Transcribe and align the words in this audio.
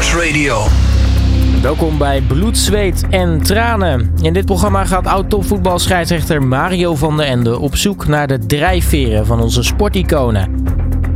Radio. 0.00 0.66
Welkom 1.62 1.98
bij 1.98 2.20
Bloed, 2.20 2.58
Zweet 2.58 3.06
en 3.10 3.42
Tranen. 3.42 4.14
In 4.20 4.32
dit 4.32 4.44
programma 4.44 4.84
gaat 4.84 5.06
oud-topvoetbalscheidsrechter 5.06 6.42
Mario 6.42 6.94
van 6.94 7.16
der 7.16 7.26
Ende 7.26 7.58
op 7.58 7.76
zoek 7.76 8.06
naar 8.06 8.26
de 8.26 8.38
drijfveren 8.38 9.26
van 9.26 9.40
onze 9.40 9.62
sporticonen. 9.62 10.64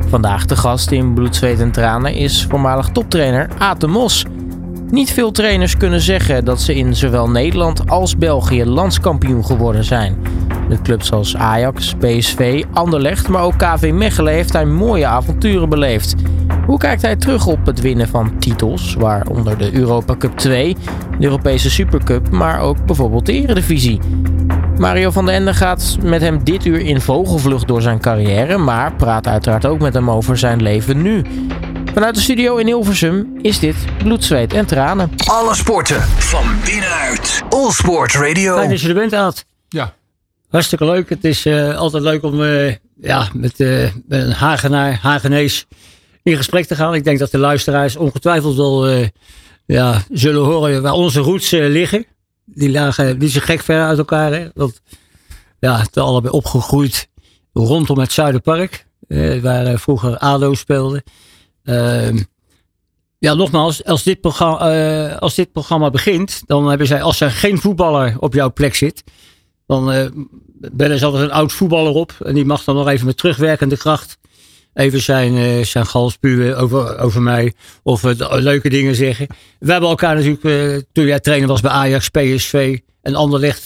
Vandaag 0.09 0.47
de 0.47 0.57
gast 0.57 0.91
in 0.91 1.15
Bloed, 1.15 1.37
Zweet 1.37 1.61
en 1.61 1.73
Tranen 1.73 2.15
is 2.15 2.47
voormalig 2.49 2.89
toptrainer 2.89 3.49
Aten 3.59 3.91
Mos. 3.91 4.25
Niet 4.91 5.12
veel 5.12 5.30
trainers 5.30 5.77
kunnen 5.77 6.01
zeggen 6.01 6.45
dat 6.45 6.61
ze 6.61 6.75
in 6.75 6.96
zowel 6.96 7.30
Nederland 7.30 7.91
als 7.91 8.16
België 8.16 8.64
landskampioen 8.64 9.45
geworden 9.45 9.85
zijn. 9.85 10.16
Met 10.69 10.83
clubs 10.83 11.12
als 11.12 11.37
Ajax, 11.37 11.95
PSV, 11.99 12.65
Anderlecht, 12.73 13.29
maar 13.29 13.43
ook 13.43 13.59
KV 13.59 13.91
Mechelen 13.93 14.33
heeft 14.33 14.53
hij 14.53 14.65
mooie 14.65 15.07
avonturen 15.07 15.69
beleefd. 15.69 16.15
Hoe 16.67 16.79
kijkt 16.79 17.03
hij 17.03 17.17
terug 17.17 17.47
op 17.47 17.67
het 17.67 17.80
winnen 17.80 18.09
van 18.09 18.39
titels, 18.39 18.95
waaronder 18.95 19.59
de 19.59 19.75
Europa 19.75 20.16
Cup 20.16 20.37
2, 20.38 20.77
de 21.19 21.24
Europese 21.24 21.71
Supercup, 21.71 22.30
maar 22.30 22.61
ook 22.61 22.87
bijvoorbeeld 22.87 23.27
de 23.27 23.33
Eredivisie? 23.33 24.01
Mario 24.79 25.11
van 25.11 25.27
den 25.27 25.35
Ende 25.35 25.55
gaat 25.55 25.97
met 26.02 26.21
hem 26.21 26.45
dit 26.45 26.65
uur 26.65 26.80
in 26.80 27.01
vogelvlucht 27.01 27.69
door 27.69 27.83
zijn 27.83 28.01
carrière, 28.01 28.59
maar 28.59 28.95
praat 28.95 29.27
uiteraard 29.27 29.66
ook 29.66 29.80
met 29.80 29.95
hem 29.95 30.10
over 30.10 30.38
zijn 30.38 30.62
leven 30.62 31.02
nu. 31.02 31.23
Vanuit 31.95 32.15
de 32.15 32.21
studio 32.21 32.57
in 32.57 32.66
Hilversum 32.66 33.38
is 33.43 33.59
dit 33.59 33.77
Bloed, 33.99 34.24
Zweet 34.24 34.52
en 34.52 34.66
Tranen. 34.66 35.10
Alle 35.27 35.55
sporten 35.55 36.01
van 36.02 36.45
binnenuit. 36.65 37.43
All 37.49 37.71
Sport 37.71 38.15
Radio. 38.15 38.57
Fijn 38.57 38.71
dat 38.71 38.80
je 38.80 38.88
er 38.88 38.95
bent, 38.95 39.15
Aad. 39.15 39.45
Ja. 39.69 39.93
Hartstikke 40.55 40.85
leuk. 40.85 41.09
Het 41.09 41.25
is 41.25 41.47
uh, 41.47 41.77
altijd 41.77 42.03
leuk 42.03 42.23
om 42.23 42.41
uh, 42.41 42.75
ja, 43.01 43.29
met, 43.33 43.61
uh, 43.61 43.89
met 44.07 44.23
een 44.23 44.33
Hagenaar, 44.33 44.99
Hagenees 45.03 45.67
in 46.23 46.37
gesprek 46.37 46.67
te 46.67 46.75
gaan. 46.75 46.95
Ik 46.95 47.05
denk 47.05 47.19
dat 47.19 47.30
de 47.30 47.39
luisteraars 47.39 47.97
ongetwijfeld 47.97 48.57
wel 48.57 48.89
ja, 49.67 50.03
zullen 50.11 50.45
horen 50.45 50.83
waar 50.83 50.93
onze 50.93 51.21
roots 51.21 51.51
liggen. 51.51 52.07
Die 52.45 52.71
lagen 52.71 53.19
niet 53.19 53.30
zo 53.30 53.41
gek 53.43 53.61
ver 53.61 53.85
uit 53.85 53.99
elkaar. 53.99 54.33
Hè? 54.33 54.49
Want 54.55 54.80
ja, 55.59 55.85
te 55.91 56.01
allebei 56.01 56.33
opgegroeid 56.33 57.09
rondom 57.52 57.99
het 57.99 58.13
Zuiderpark. 58.13 58.87
waar 59.43 59.79
vroeger 59.79 60.18
ADO 60.18 60.55
speelde. 60.55 61.05
Ehm, 61.65 62.18
ja, 63.18 63.35
nogmaals, 63.35 63.85
als 63.85 64.03
dit, 64.03 64.21
programma, 64.21 65.15
als 65.15 65.34
dit 65.34 65.53
programma 65.53 65.91
begint, 65.91 66.43
dan 66.47 66.69
hebben 66.69 66.87
zij, 66.87 67.03
als 67.03 67.21
er 67.21 67.31
geen 67.31 67.61
voetballer 67.61 68.16
op 68.19 68.34
jouw 68.34 68.53
plek 68.53 68.75
zit, 68.75 69.05
dan 69.66 69.94
uh, 69.94 70.06
bellen 70.72 70.98
ze 70.98 71.04
altijd 71.04 71.25
een 71.25 71.32
oud 71.32 71.53
voetballer 71.53 71.93
op. 71.93 72.15
En 72.25 72.34
die 72.34 72.44
mag 72.44 72.65
dan 72.65 72.75
nog 72.75 72.88
even 72.88 73.06
met 73.06 73.16
terugwerkende 73.16 73.76
kracht 73.76 74.19
even 74.75 75.00
zijn, 75.00 75.34
uh, 75.34 75.65
zijn 75.65 75.87
gal 75.87 76.10
spuwen 76.10 76.56
over, 76.59 76.98
over 76.98 77.22
mij. 77.22 77.53
Of 77.82 78.03
leuke 78.31 78.69
dingen 78.69 78.94
zeggen. 78.94 79.26
We 79.59 79.72
hebben 79.72 79.91
elkaar 79.91 80.15
natuurlijk, 80.15 80.84
toen 80.93 81.06
jij 81.06 81.21
trainer 81.21 81.48
was 81.48 81.60
bij 81.60 81.71
Ajax, 81.71 82.09
PSV 82.09 82.78
en 83.03 83.15
Anderlecht. 83.15 83.65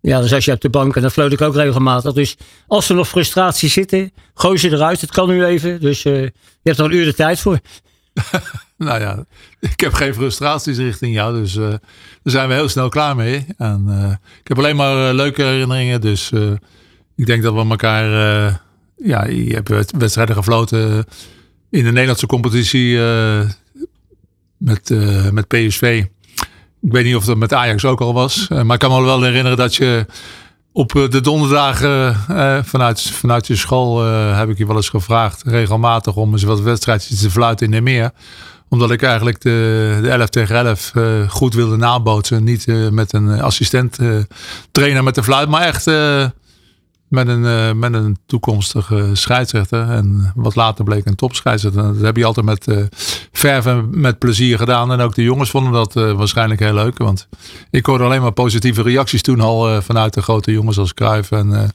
ja, 0.00 0.18
dan 0.18 0.28
zat 0.28 0.44
je 0.44 0.52
op 0.52 0.60
de 0.60 0.70
bank 0.70 0.96
en 0.96 1.02
dan 1.02 1.10
floot 1.10 1.32
ik 1.32 1.40
ook 1.40 1.54
regelmatig. 1.54 2.12
Dus 2.12 2.36
als 2.66 2.88
er 2.88 2.94
nog 2.94 3.08
frustraties 3.08 3.72
zitten, 3.72 4.12
gooi 4.34 4.58
ze 4.58 4.70
eruit. 4.70 5.00
Het 5.00 5.10
kan 5.10 5.28
nu 5.28 5.44
even. 5.44 5.80
Dus 5.80 6.02
je 6.02 6.32
hebt 6.62 6.78
er 6.78 6.84
een 6.84 6.94
uur 6.94 7.04
de 7.04 7.14
tijd 7.14 7.40
voor. 7.40 7.58
nou 8.76 9.00
ja, 9.00 9.24
ik 9.72 9.80
heb 9.80 9.92
geen 9.92 10.14
frustraties 10.14 10.76
richting 10.76 11.14
jou, 11.14 11.40
dus 11.40 11.54
uh, 11.54 11.68
daar 11.68 11.80
zijn 12.22 12.48
we 12.48 12.54
heel 12.54 12.68
snel 12.68 12.88
klaar 12.88 13.16
mee. 13.16 13.46
En 13.56 13.84
uh, 13.88 14.10
ik 14.40 14.48
heb 14.48 14.58
alleen 14.58 14.76
maar 14.76 15.08
uh, 15.08 15.14
leuke 15.14 15.42
herinneringen, 15.42 16.00
dus 16.00 16.32
ik 17.16 17.26
denk 17.26 17.42
dat 17.42 17.54
we 17.54 17.68
elkaar, 17.68 18.10
ja, 18.96 19.24
je 19.26 19.54
hebt 19.54 19.92
wedstrijden 19.98 20.36
gefloten 20.36 21.04
in 21.70 21.84
de 21.84 21.90
Nederlandse 21.90 22.26
competitie 22.26 22.98
met, 24.56 24.90
met 25.32 25.48
PSV. 25.48 26.04
Ik 26.80 26.92
weet 26.92 27.04
niet 27.04 27.16
of 27.16 27.24
dat 27.24 27.36
met 27.36 27.52
Ajax 27.52 27.84
ook 27.84 28.00
al 28.00 28.14
was, 28.14 28.48
maar 28.48 28.72
ik 28.72 28.78
kan 28.78 28.90
me 28.90 29.02
wel 29.02 29.22
herinneren 29.22 29.56
dat 29.58 29.74
je 29.74 30.06
op 30.72 30.92
de 30.92 31.20
donderdagen 31.20 32.14
vanuit, 32.64 33.00
vanuit 33.00 33.46
je 33.46 33.56
school 33.56 34.04
heb 34.34 34.48
ik 34.48 34.58
je 34.58 34.66
wel 34.66 34.76
eens 34.76 34.88
gevraagd, 34.88 35.42
regelmatig, 35.42 36.16
om 36.16 36.32
eens 36.32 36.42
wat 36.42 36.60
wedstrijdjes 36.60 37.20
te 37.20 37.30
fluiten 37.30 37.66
in 37.66 37.72
de 37.72 37.80
meer 37.80 38.10
omdat 38.74 38.90
ik 38.90 39.02
eigenlijk 39.02 39.40
de, 39.40 39.98
de 40.02 40.08
11 40.10 40.28
tegen 40.28 40.56
11 40.56 40.92
uh, 40.94 41.30
goed 41.30 41.54
wilde 41.54 41.76
nabootsen. 41.76 42.44
Niet 42.44 42.66
uh, 42.66 42.88
met 42.88 43.12
een 43.12 43.40
assistent 43.40 44.00
uh, 44.00 44.18
trainer 44.70 45.04
met 45.04 45.14
de 45.14 45.22
fluit, 45.22 45.48
maar 45.48 45.62
echt 45.62 45.86
met, 47.08 47.28
een, 47.28 47.78
met 47.78 47.94
een 47.94 48.18
toekomstige 48.26 49.10
scheidsrechter. 49.12 49.90
En 49.90 50.32
wat 50.34 50.54
later 50.54 50.84
bleek 50.84 51.06
een 51.06 51.14
topscheidsrechter. 51.14 51.82
Dat 51.82 52.00
heb 52.00 52.16
je 52.16 52.24
altijd 52.24 52.46
met 52.46 52.88
verf 53.32 53.66
en 53.66 53.88
met 53.90 54.18
plezier 54.18 54.58
gedaan. 54.58 54.92
En 54.92 55.00
ook 55.00 55.14
de 55.14 55.22
jongens 55.22 55.50
vonden 55.50 55.72
dat 55.72 55.92
waarschijnlijk 55.92 56.60
heel 56.60 56.74
leuk. 56.74 56.98
Want 56.98 57.28
ik 57.70 57.86
hoorde 57.86 58.04
alleen 58.04 58.22
maar 58.22 58.32
positieve 58.32 58.82
reacties 58.82 59.22
toen 59.22 59.40
al 59.40 59.82
vanuit 59.82 60.14
de 60.14 60.22
grote 60.22 60.52
jongens 60.52 60.78
als 60.78 60.94
Cruijff 60.94 61.30
en 61.30 61.72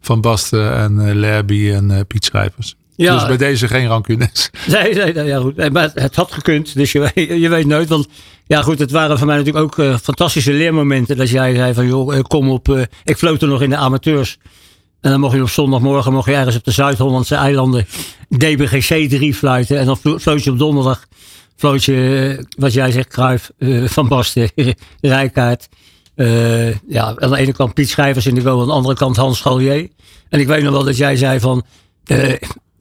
Van 0.00 0.20
Basten 0.20 0.74
en 0.74 1.14
Lerby 1.14 1.70
en 1.72 2.06
Piet 2.06 2.24
Schrijvers. 2.24 2.76
Ja. 3.04 3.14
Dus 3.14 3.26
bij 3.26 3.36
deze 3.36 3.68
geen 3.68 3.86
rancunes. 3.86 4.50
Nee, 4.66 4.94
nee, 4.94 5.12
nee 5.12 5.24
ja, 5.24 5.40
goed. 5.40 5.72
Maar 5.72 5.90
het 5.94 6.14
had 6.14 6.32
gekund, 6.32 6.74
dus 6.74 6.92
je, 6.92 7.10
je 7.40 7.48
weet 7.48 7.66
nooit. 7.66 7.88
Want 7.88 8.08
ja, 8.46 8.62
goed, 8.62 8.78
het 8.78 8.90
waren 8.90 9.18
voor 9.18 9.26
mij 9.26 9.36
natuurlijk 9.36 9.64
ook 9.64 9.78
uh, 9.78 9.96
fantastische 9.96 10.52
leermomenten. 10.52 11.16
Dat 11.16 11.30
jij 11.30 11.54
zei 11.54 11.74
van, 11.74 11.86
joh, 11.86 12.16
eh, 12.16 12.22
kom 12.22 12.50
op. 12.50 12.68
Uh, 12.68 12.82
ik 13.04 13.16
floot 13.16 13.42
er 13.42 13.48
nog 13.48 13.62
in 13.62 13.70
de 13.70 13.76
amateurs. 13.76 14.38
En 15.00 15.10
dan 15.10 15.20
mocht 15.20 15.34
je 15.34 15.42
op 15.42 15.48
zondagmorgen 15.48 16.12
mocht 16.12 16.26
je 16.26 16.34
ergens 16.34 16.56
op 16.56 16.64
de 16.64 16.70
Zuid-Hollandse 16.70 17.34
eilanden 17.34 17.86
DBGC 18.28 19.08
3 19.08 19.34
fluiten. 19.34 19.78
En 19.78 19.86
dan 19.86 19.96
floot 20.20 20.44
je 20.44 20.50
op 20.50 20.58
donderdag, 20.58 21.06
floot 21.56 21.84
je, 21.84 22.46
wat 22.56 22.72
jij 22.72 22.90
zegt, 22.90 23.08
Kruif, 23.08 23.50
Van 23.84 24.08
Basten, 24.08 24.50
Rijkaard. 25.00 25.68
ja, 26.88 27.14
aan 27.16 27.30
de 27.30 27.36
ene 27.36 27.52
kant 27.52 27.74
Piet 27.74 27.88
Schrijvers 27.88 28.26
in 28.26 28.34
de 28.34 28.40
goal, 28.40 28.60
aan 28.60 28.66
de 28.66 28.72
andere 28.72 28.94
kant 28.94 29.16
Hans 29.16 29.40
Gallier. 29.40 29.88
En 30.28 30.40
ik 30.40 30.46
weet 30.46 30.62
nog 30.62 30.72
wel 30.72 30.84
dat 30.84 30.96
jij 30.96 31.16
zei 31.16 31.40
van, 31.40 31.64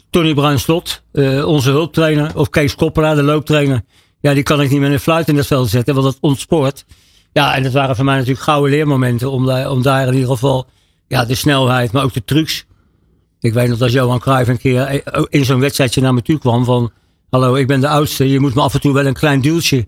Tony 0.09 0.33
Bruinslot, 0.33 1.03
uh, 1.13 1.47
onze 1.47 1.69
hulptrainer, 1.69 2.31
of 2.35 2.49
Kees 2.49 2.75
Koppelaar, 2.75 3.15
de 3.15 3.23
looptrainer. 3.23 3.81
Ja, 4.19 4.33
die 4.33 4.43
kan 4.43 4.61
ik 4.61 4.69
niet 4.69 4.79
met 4.79 4.91
een 4.91 4.99
fluit 4.99 5.27
in 5.27 5.37
het 5.37 5.47
veld 5.47 5.69
zetten, 5.69 5.93
want 5.93 6.05
dat 6.05 6.17
ontspoort. 6.21 6.85
Ja, 7.33 7.55
en 7.55 7.63
dat 7.63 7.73
waren 7.73 7.95
voor 7.95 8.05
mij 8.05 8.15
natuurlijk 8.15 8.43
gouden 8.43 8.71
leermomenten 8.71 9.31
om 9.31 9.45
daar, 9.45 9.69
om 9.69 9.81
daar 9.81 10.07
in 10.07 10.13
ieder 10.13 10.29
geval 10.29 10.67
ja, 11.07 11.25
de 11.25 11.35
snelheid, 11.35 11.91
maar 11.91 12.03
ook 12.03 12.13
de 12.13 12.23
trucs. 12.23 12.65
Ik 13.39 13.53
weet 13.53 13.69
nog 13.69 13.77
dat 13.77 13.91
Johan 13.91 14.19
Cruijff 14.19 14.49
een 14.49 14.57
keer 14.57 14.81
eh, 14.81 15.23
in 15.29 15.45
zo'n 15.45 15.59
wedstrijdje 15.59 16.01
naar 16.01 16.13
me 16.13 16.21
toe 16.21 16.39
kwam 16.39 16.65
van... 16.65 16.91
Hallo, 17.29 17.55
ik 17.55 17.67
ben 17.67 17.79
de 17.79 17.87
oudste, 17.87 18.29
je 18.29 18.39
moet 18.39 18.55
me 18.55 18.61
af 18.61 18.73
en 18.73 18.81
toe 18.81 18.93
wel 18.93 19.05
een 19.05 19.13
klein 19.13 19.41
duwtje 19.41 19.87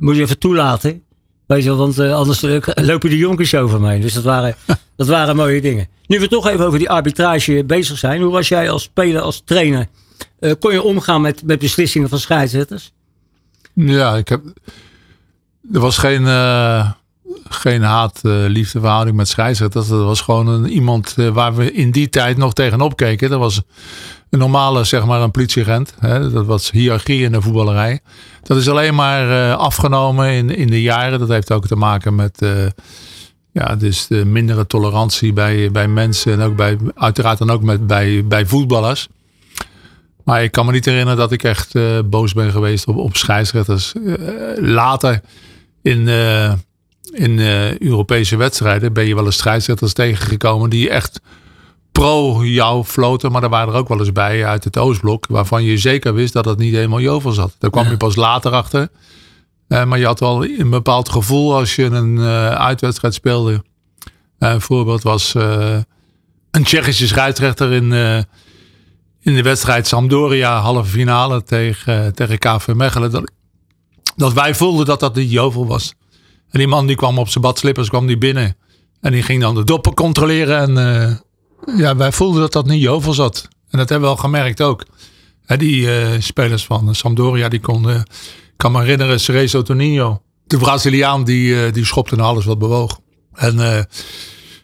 moet 0.00 0.16
je 0.16 0.22
even 0.22 0.38
toelaten. 0.38 1.02
Weet 1.50 1.64
je, 1.64 1.74
want 1.74 1.98
uh, 1.98 2.14
anders 2.14 2.40
lopen 2.74 3.10
de 3.10 3.16
jonkers 3.16 3.54
over 3.54 3.80
mij. 3.80 4.00
Dus 4.00 4.12
dat 4.12 4.22
waren, 4.24 4.54
dat 4.96 5.06
waren 5.06 5.36
mooie 5.36 5.60
dingen. 5.60 5.88
Nu 6.06 6.20
we 6.20 6.28
toch 6.28 6.48
even 6.48 6.66
over 6.66 6.78
die 6.78 6.90
arbitrage 6.90 7.64
bezig 7.64 7.98
zijn. 7.98 8.22
Hoe 8.22 8.32
was 8.32 8.48
jij 8.48 8.70
als 8.70 8.82
speler, 8.82 9.20
als 9.20 9.42
trainer? 9.44 9.86
Uh, 10.40 10.52
kon 10.58 10.72
je 10.72 10.82
omgaan 10.82 11.20
met, 11.20 11.42
met 11.42 11.58
beslissingen 11.58 12.08
van 12.08 12.18
scheidsrechters? 12.18 12.92
Ja, 13.74 14.16
ik 14.16 14.28
heb. 14.28 14.42
Er 15.72 15.80
was 15.80 15.98
geen, 15.98 16.22
uh, 16.22 16.90
geen 17.48 17.82
haat-liefdeverhouding 17.82 19.16
met 19.16 19.28
scheidsrechters. 19.28 19.88
Dat 19.88 20.04
was 20.04 20.20
gewoon 20.20 20.46
een, 20.46 20.68
iemand 20.68 21.14
waar 21.32 21.54
we 21.54 21.72
in 21.72 21.90
die 21.90 22.08
tijd 22.08 22.36
nog 22.36 22.52
tegenop 22.52 22.96
keken. 22.96 23.30
Dat 23.30 23.38
was 23.38 23.62
een 24.30 24.38
normale, 24.38 24.84
zeg 24.84 25.06
maar, 25.06 25.20
een 25.20 25.30
politieagent. 25.30 25.94
Hè? 25.98 26.30
Dat 26.30 26.46
was 26.46 26.70
hiërarchie 26.70 27.22
in 27.22 27.32
de 27.32 27.42
voetballerij. 27.42 28.00
Dat 28.42 28.56
is 28.56 28.68
alleen 28.68 28.94
maar 28.94 29.54
afgenomen 29.54 30.32
in, 30.32 30.56
in 30.56 30.66
de 30.66 30.82
jaren. 30.82 31.18
Dat 31.18 31.28
heeft 31.28 31.52
ook 31.52 31.66
te 31.66 31.76
maken 31.76 32.14
met 32.14 32.46
ja, 33.52 33.76
dus 33.76 34.06
de 34.06 34.24
mindere 34.24 34.66
tolerantie 34.66 35.32
bij, 35.32 35.70
bij 35.70 35.88
mensen 35.88 36.32
en 36.32 36.40
ook 36.40 36.56
bij, 36.56 36.78
uiteraard 36.94 37.38
dan 37.38 37.50
ook 37.50 37.62
met, 37.62 37.86
bij, 37.86 38.26
bij 38.26 38.46
voetballers. 38.46 39.08
Maar 40.24 40.42
ik 40.42 40.52
kan 40.52 40.66
me 40.66 40.72
niet 40.72 40.84
herinneren 40.84 41.18
dat 41.18 41.32
ik 41.32 41.42
echt 41.42 41.74
boos 42.10 42.32
ben 42.32 42.50
geweest 42.50 42.86
op, 42.86 42.96
op 42.96 43.16
scheidsrechters. 43.16 43.92
Later 44.56 45.20
in, 45.82 45.98
uh, 45.98 46.52
in 47.12 47.38
Europese 47.78 48.36
wedstrijden 48.36 48.92
ben 48.92 49.06
je 49.06 49.14
wel 49.14 49.24
eens 49.24 49.36
scheidsrechters 49.36 49.92
tegengekomen 49.92 50.70
die 50.70 50.90
echt 50.90 51.20
pro 51.92 52.44
jou 52.44 52.84
floten. 52.84 53.32
Maar 53.32 53.42
er 53.42 53.48
waren 53.48 53.72
er 53.72 53.78
ook 53.78 53.88
wel 53.88 53.98
eens 53.98 54.12
bij 54.12 54.46
uit 54.46 54.64
het 54.64 54.78
Oostblok 54.78 55.26
waarvan 55.26 55.64
je 55.64 55.78
zeker 55.78 56.14
wist 56.14 56.32
dat 56.32 56.44
het 56.44 56.58
niet 56.58 56.74
helemaal 56.74 57.00
Jovel 57.00 57.32
zat. 57.32 57.54
Daar 57.58 57.70
kwam 57.70 57.88
je 57.88 57.96
pas 57.96 58.16
later 58.16 58.52
achter. 58.52 58.88
Uh, 59.68 59.84
maar 59.84 59.98
je 59.98 60.06
had 60.06 60.20
wel 60.20 60.44
een 60.44 60.70
bepaald 60.70 61.08
gevoel 61.08 61.54
als 61.54 61.76
je 61.76 61.84
een 61.84 62.16
uh, 62.16 62.50
uitwedstrijd 62.50 63.14
speelde. 63.14 63.64
Een 64.38 64.60
voorbeeld 64.60 65.02
was 65.02 65.34
een 66.50 66.62
Tsjechische 66.62 67.06
scheidsrechter 67.06 67.72
in, 67.72 67.92
in 69.20 69.34
de 69.34 69.42
wedstrijd 69.42 69.86
Sampdoria 69.86 70.60
halve 70.60 70.90
finale 70.90 71.42
tegen, 71.42 72.14
tegen 72.14 72.38
KV 72.38 72.66
Mechelen. 72.74 73.10
Dat, 73.10 73.30
dat 74.16 74.32
wij 74.32 74.54
voelden 74.54 74.86
dat 74.86 75.00
dat 75.00 75.14
niet 75.14 75.30
Jovel 75.30 75.66
was. 75.66 75.94
En 76.50 76.58
die 76.58 76.68
man 76.68 76.86
die 76.86 76.96
kwam 76.96 77.18
op 77.18 77.28
zijn 77.28 77.44
badslippers 77.44 77.88
kwam 77.88 78.06
die 78.06 78.18
binnen. 78.18 78.56
En 79.00 79.12
die 79.12 79.22
ging 79.22 79.40
dan 79.40 79.54
de 79.54 79.64
doppen 79.64 79.94
controleren. 79.94 80.76
En 80.76 81.22
ja, 81.76 81.96
wij 81.96 82.12
voelden 82.12 82.40
dat 82.40 82.52
dat 82.52 82.66
niet 82.66 82.82
Jovel 82.82 83.12
zat. 83.12 83.48
En 83.70 83.78
dat 83.78 83.88
hebben 83.88 84.08
we 84.08 84.14
al 84.14 84.20
gemerkt 84.20 84.62
ook. 84.62 84.84
die 85.46 85.88
spelers 86.20 86.64
van 86.64 86.94
Sampdoria 86.94 87.48
die 87.48 87.60
konden 87.60 88.04
kan 88.60 88.72
me 88.72 88.80
herinneren, 88.80 89.20
Cerezo 89.20 89.62
Toninho. 89.62 90.22
De 90.46 90.56
Braziliaan 90.58 91.24
die, 91.24 91.64
eh, 91.64 91.72
die 91.72 91.84
schopte 91.84 92.16
naar 92.16 92.26
alles 92.26 92.44
wat 92.44 92.58
bewoog. 92.58 93.00
En 93.34 93.60
eh 93.60 93.82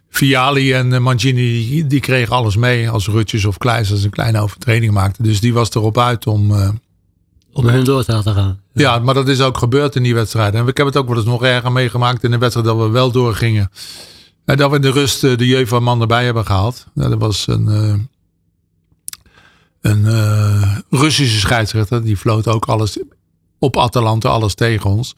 Viali 0.09 0.73
en 0.73 0.93
eh, 0.93 1.01
Mangini 1.01 1.69
die, 1.69 1.87
die 1.87 2.01
kregen 2.01 2.35
alles 2.37 2.57
mee 2.57 2.91
als 2.91 3.09
Rutjes 3.09 3.45
of 3.45 3.59
Kleisters 3.59 4.03
een 4.03 4.11
kleine 4.11 4.41
overtreding 4.41 4.93
maakten. 4.93 5.25
Dus 5.25 5.41
die 5.41 5.55
was 5.55 5.75
erop 5.75 5.99
uit 5.99 6.27
om... 6.27 6.51
eh, 6.55 6.69
Om 7.53 7.67
hun 7.69 7.85
door 7.85 8.05
te 8.05 8.13
laten 8.13 8.35
gaan. 8.35 8.61
Ja, 8.77 8.99
maar 8.99 9.15
dat 9.15 9.29
is 9.29 9.41
ook 9.41 9.59
gebeurd 9.59 9.97
in 9.97 10.03
die 10.03 10.15
wedstrijden. 10.15 10.61
En 10.61 10.67
ik 10.67 10.77
heb 10.77 10.87
het 10.87 10.97
ook 10.97 11.09
wel 11.09 11.17
eens 11.17 11.27
nog 11.27 11.43
erger 11.45 11.73
meegemaakt 11.73 12.23
in 12.25 12.31
de 12.31 12.39
wedstrijd 12.39 12.67
dat 12.67 12.77
we 12.77 12.89
wel 12.89 13.11
doorgingen. 13.11 13.71
En 14.45 14.57
dat 14.57 14.71
we 14.71 14.77
in 14.77 14.83
de 14.83 14.91
rust 14.91 15.25
eh, 15.25 15.37
de 15.37 15.47
Jeu 15.47 15.67
van 15.67 15.83
man 15.83 16.01
erbij 16.01 16.25
hebben 16.25 16.47
gehaald. 16.47 16.87
Dat 16.95 17.15
was 17.19 17.47
een, 17.47 17.69
eh, 17.69 17.95
een 19.93 20.07
eh, 20.07 20.77
Russische 20.91 21.39
scheidsrechter. 21.39 22.05
Die 22.05 22.17
floot 22.17 22.49
ook 22.49 22.65
alles 22.67 22.99
op 23.59 23.77
Atalanta, 23.77 24.29
alles 24.29 24.55
tegen 24.55 24.91
ons. 24.91 25.15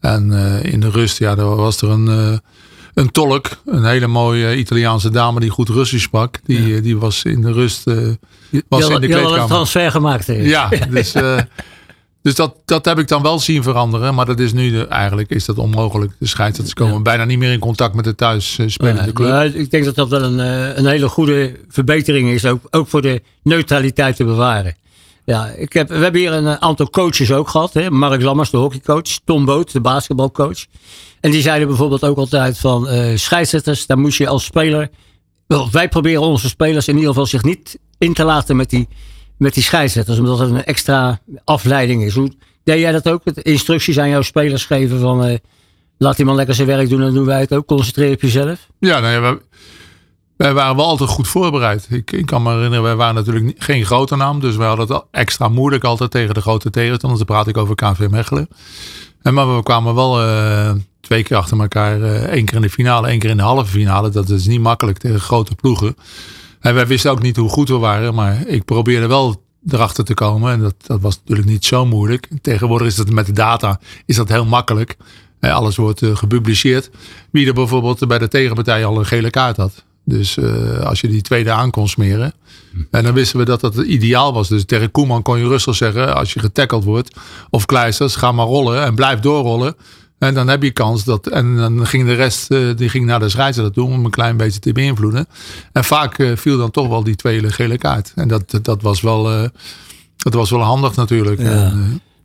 En 0.00 0.32
in 0.62 0.80
de 0.80 0.90
rust, 0.90 1.18
ja, 1.18 1.34
daar 1.34 1.56
was 1.56 1.82
er 1.82 1.88
een, 1.88 2.40
een 2.94 3.10
tolk. 3.10 3.48
Een 3.66 3.84
hele 3.84 4.06
mooie 4.06 4.56
Italiaanse 4.56 5.10
dame 5.10 5.40
die 5.40 5.50
goed 5.50 5.68
Russisch 5.68 6.04
sprak. 6.04 6.38
Die, 6.44 6.80
die 6.80 6.98
was 6.98 7.22
in 7.24 7.40
de 7.40 7.52
rust 7.52 7.84
was 7.84 7.94
Die 7.94 8.04
in 8.04 8.20
de 8.50 8.64
die 8.68 8.68
hadden 8.68 9.02
een 9.02 9.08
kleedkamer. 9.08 9.46
transfer 9.46 9.90
gemaakt. 9.90 10.26
Ja, 10.26 10.68
dus, 10.90 11.14
dus 12.28 12.36
dat, 12.36 12.54
dat 12.64 12.84
heb 12.84 12.98
ik 12.98 13.08
dan 13.08 13.22
wel 13.22 13.38
zien 13.38 13.62
veranderen. 13.62 14.14
Maar 14.14 14.26
dat 14.26 14.40
is 14.40 14.52
nu 14.52 14.70
de- 14.70 14.86
eigenlijk 14.86 15.30
is 15.30 15.44
dat 15.44 15.58
onmogelijk. 15.58 16.12
De 16.18 16.26
scheidsrechters 16.26 16.74
komen 16.74 17.02
bijna 17.02 17.24
niet 17.24 17.38
meer 17.38 17.52
in 17.52 17.58
contact 17.58 17.94
met 17.94 18.04
de 18.04 18.14
thuis 18.14 18.58
eh, 18.58 18.66
club. 19.12 19.54
ik 19.54 19.70
denk 19.70 19.84
dat 19.84 19.94
dat 19.94 20.08
wel 20.08 20.22
een, 20.22 20.40
eh, 20.40 20.76
een 20.76 20.86
hele 20.86 21.08
goede 21.08 21.56
verbetering 21.68 22.28
is. 22.30 22.44
Ook, 22.46 22.60
ook 22.70 22.88
voor 22.88 23.02
de 23.02 23.22
neutraliteit 23.42 24.16
te 24.16 24.24
bewaren. 24.24 24.76
Ja, 25.24 25.46
ik 25.46 25.72
heb, 25.72 25.88
we 25.88 25.94
hebben 25.94 26.20
hier 26.20 26.32
een 26.32 26.46
eh, 26.46 26.54
aantal 26.54 26.90
coaches 26.90 27.32
ook 27.32 27.48
gehad. 27.48 27.72
Hè? 27.72 27.90
Mark 27.90 28.22
Lammers, 28.22 28.50
de 28.50 28.56
hockeycoach. 28.56 29.18
Tom 29.24 29.44
Boot, 29.44 29.72
de 29.72 29.80
basketbalcoach. 29.80 30.64
En 31.20 31.30
die 31.30 31.42
zeiden 31.42 31.68
bijvoorbeeld 31.68 32.04
ook 32.04 32.16
altijd 32.16 32.58
van 32.58 32.88
eh, 32.88 33.16
scheidsrechters, 33.16 33.86
daar 33.86 33.98
moest 33.98 34.18
je 34.18 34.28
als 34.28 34.44
speler. 34.44 34.88
Wel, 35.46 35.70
wij 35.70 35.88
proberen 35.88 36.22
onze 36.22 36.48
spelers 36.48 36.88
in 36.88 36.94
ieder 36.94 37.08
geval 37.08 37.26
zich 37.26 37.42
niet 37.42 37.78
in 37.98 38.14
te 38.14 38.24
laten 38.24 38.56
met 38.56 38.70
die, 38.70 38.88
met 39.38 39.54
die 39.54 39.62
scheidsrechters. 39.62 40.18
Omdat 40.18 40.38
het 40.38 40.50
een 40.50 40.64
extra 40.64 41.20
afleiding 41.44 42.02
is. 42.02 42.14
Deed 42.64 42.80
jij 42.80 42.92
dat 42.92 43.08
ook? 43.08 43.22
Instructies 43.24 43.98
aan 43.98 44.08
jouw 44.08 44.22
spelers 44.22 44.64
geven 44.64 45.00
van 45.00 45.24
eh, 45.24 45.38
laat 45.98 46.16
die 46.16 46.24
man 46.24 46.34
lekker 46.34 46.54
zijn 46.54 46.66
werk 46.66 46.88
doen 46.88 47.02
en 47.02 47.14
doen 47.14 47.24
wij 47.24 47.40
het 47.40 47.54
ook. 47.54 47.66
Concentreer 47.66 48.12
op 48.12 48.20
jezelf. 48.20 48.68
Ja, 48.78 49.00
nou 49.00 49.38
wij, 50.36 50.54
waren 50.54 50.76
wel 50.76 50.86
altijd 50.86 51.10
goed 51.10 51.28
voorbereid. 51.28 51.88
Ik, 51.90 52.22
kan 52.26 52.42
me 52.42 52.52
herinneren, 52.52 52.82
wij 52.82 52.96
waren 52.96 53.14
natuurlijk 53.14 53.54
geen 53.58 53.84
grote 53.84 54.16
naam. 54.16 54.40
Dus 54.40 54.56
wij 54.56 54.66
hadden 54.66 54.86
het 54.86 55.04
extra 55.10 55.48
moeilijk 55.48 55.84
altijd 55.84 56.10
tegen 56.10 56.34
de 56.34 56.40
grote 56.40 56.70
tegenstanders. 56.70 57.24
Dan 57.24 57.36
praat 57.36 57.48
ik 57.48 57.56
over 57.56 57.74
KV 57.74 58.06
Mechelen. 58.10 58.48
En 59.22 59.34
maar 59.34 59.56
we 59.56 59.62
kwamen 59.62 59.94
wel 59.94 60.22
eh, 60.22 60.72
twee 61.00 61.22
keer 61.22 61.36
achter 61.36 61.60
elkaar. 61.60 62.02
eh 62.02 62.22
één 62.22 62.44
keer 62.44 62.56
in 62.56 62.62
de 62.62 62.70
finale, 62.70 63.08
één 63.08 63.18
keer 63.18 63.30
in 63.30 63.36
de 63.36 63.42
halve 63.42 63.70
finale. 63.70 64.10
Dat 64.10 64.28
is 64.28 64.46
niet 64.46 64.60
makkelijk 64.60 64.98
tegen 64.98 65.20
grote 65.20 65.54
ploegen. 65.54 65.96
En 66.60 66.74
wij 66.74 66.86
wisten 66.86 67.10
ook 67.10 67.22
niet 67.22 67.36
hoe 67.36 67.48
goed 67.48 67.68
we 67.68 67.76
waren. 67.76 68.14
Maar 68.14 68.46
ik 68.46 68.64
probeerde 68.64 69.06
wel 69.06 69.42
erachter 69.68 70.04
te 70.04 70.14
komen. 70.14 70.52
En 70.52 70.60
dat, 70.60 70.74
dat 70.86 71.00
was 71.00 71.18
natuurlijk 71.18 71.48
niet 71.48 71.64
zo 71.64 71.86
moeilijk. 71.86 72.28
Tegenwoordig 72.42 72.86
is 72.86 72.94
dat 72.94 73.10
met 73.10 73.26
de 73.26 73.32
data 73.32 73.80
is 74.06 74.16
dat 74.16 74.28
heel 74.28 74.44
makkelijk. 74.44 74.96
Eh, 75.40 75.54
alles 75.54 75.76
wordt 75.76 76.02
eh, 76.02 76.16
gepubliceerd. 76.16 76.90
Wie 77.30 77.46
er 77.46 77.54
bijvoorbeeld 77.54 78.08
bij 78.08 78.18
de 78.18 78.28
tegenpartij 78.28 78.84
al 78.84 78.98
een 78.98 79.06
gele 79.06 79.30
kaart 79.30 79.56
had. 79.56 79.84
Dus 80.04 80.36
eh, 80.36 80.80
als 80.80 81.00
je 81.00 81.08
die 81.08 81.22
tweede 81.22 81.50
aan 81.50 81.70
kon 81.70 81.88
smeren. 81.88 82.32
En 82.90 83.04
dan 83.04 83.14
wisten 83.14 83.38
we 83.38 83.44
dat 83.44 83.60
dat 83.60 83.76
ideaal 83.76 84.32
was. 84.32 84.48
Dus 84.48 84.64
tegen 84.64 84.90
Koeman 84.90 85.22
kon 85.22 85.38
je 85.38 85.48
rustig 85.48 85.74
zeggen. 85.74 86.14
Als 86.14 86.32
je 86.32 86.40
getackeld 86.40 86.84
wordt. 86.84 87.16
Of 87.50 87.66
Kleisters. 87.66 88.16
Ga 88.16 88.32
maar 88.32 88.46
rollen. 88.46 88.84
En 88.84 88.94
blijf 88.94 89.20
doorrollen. 89.20 89.74
En 90.18 90.34
dan 90.34 90.48
heb 90.48 90.62
je 90.62 90.70
kans 90.70 91.04
dat. 91.04 91.26
En 91.26 91.56
dan 91.56 91.86
ging 91.86 92.06
de 92.06 92.14
rest. 92.14 92.50
eh, 92.50 92.58
die 92.76 92.88
ging 92.88 93.04
naar 93.06 93.20
de 93.20 93.28
scheidsrechter 93.28 93.74
toe. 93.74 93.84
Om 93.90 94.04
een 94.04 94.10
klein 94.10 94.36
beetje 94.36 94.60
te 94.60 94.72
beïnvloeden. 94.72 95.26
En 95.72 95.84
vaak 95.84 96.18
eh, 96.18 96.36
viel 96.36 96.58
dan 96.58 96.70
toch 96.70 96.88
wel 96.88 97.02
die 97.04 97.16
tweede 97.16 97.52
gele 97.52 97.78
kaart. 97.78 98.12
En 98.14 98.28
dat, 98.28 98.58
dat 98.62 98.82
was 98.82 99.00
wel. 99.00 99.30
eh, 99.32 99.48
dat 100.16 100.34
was 100.34 100.50
wel 100.50 100.60
handig 100.62 100.96
natuurlijk. 100.96 101.40
En, 101.40 101.64
eh, 101.66 101.72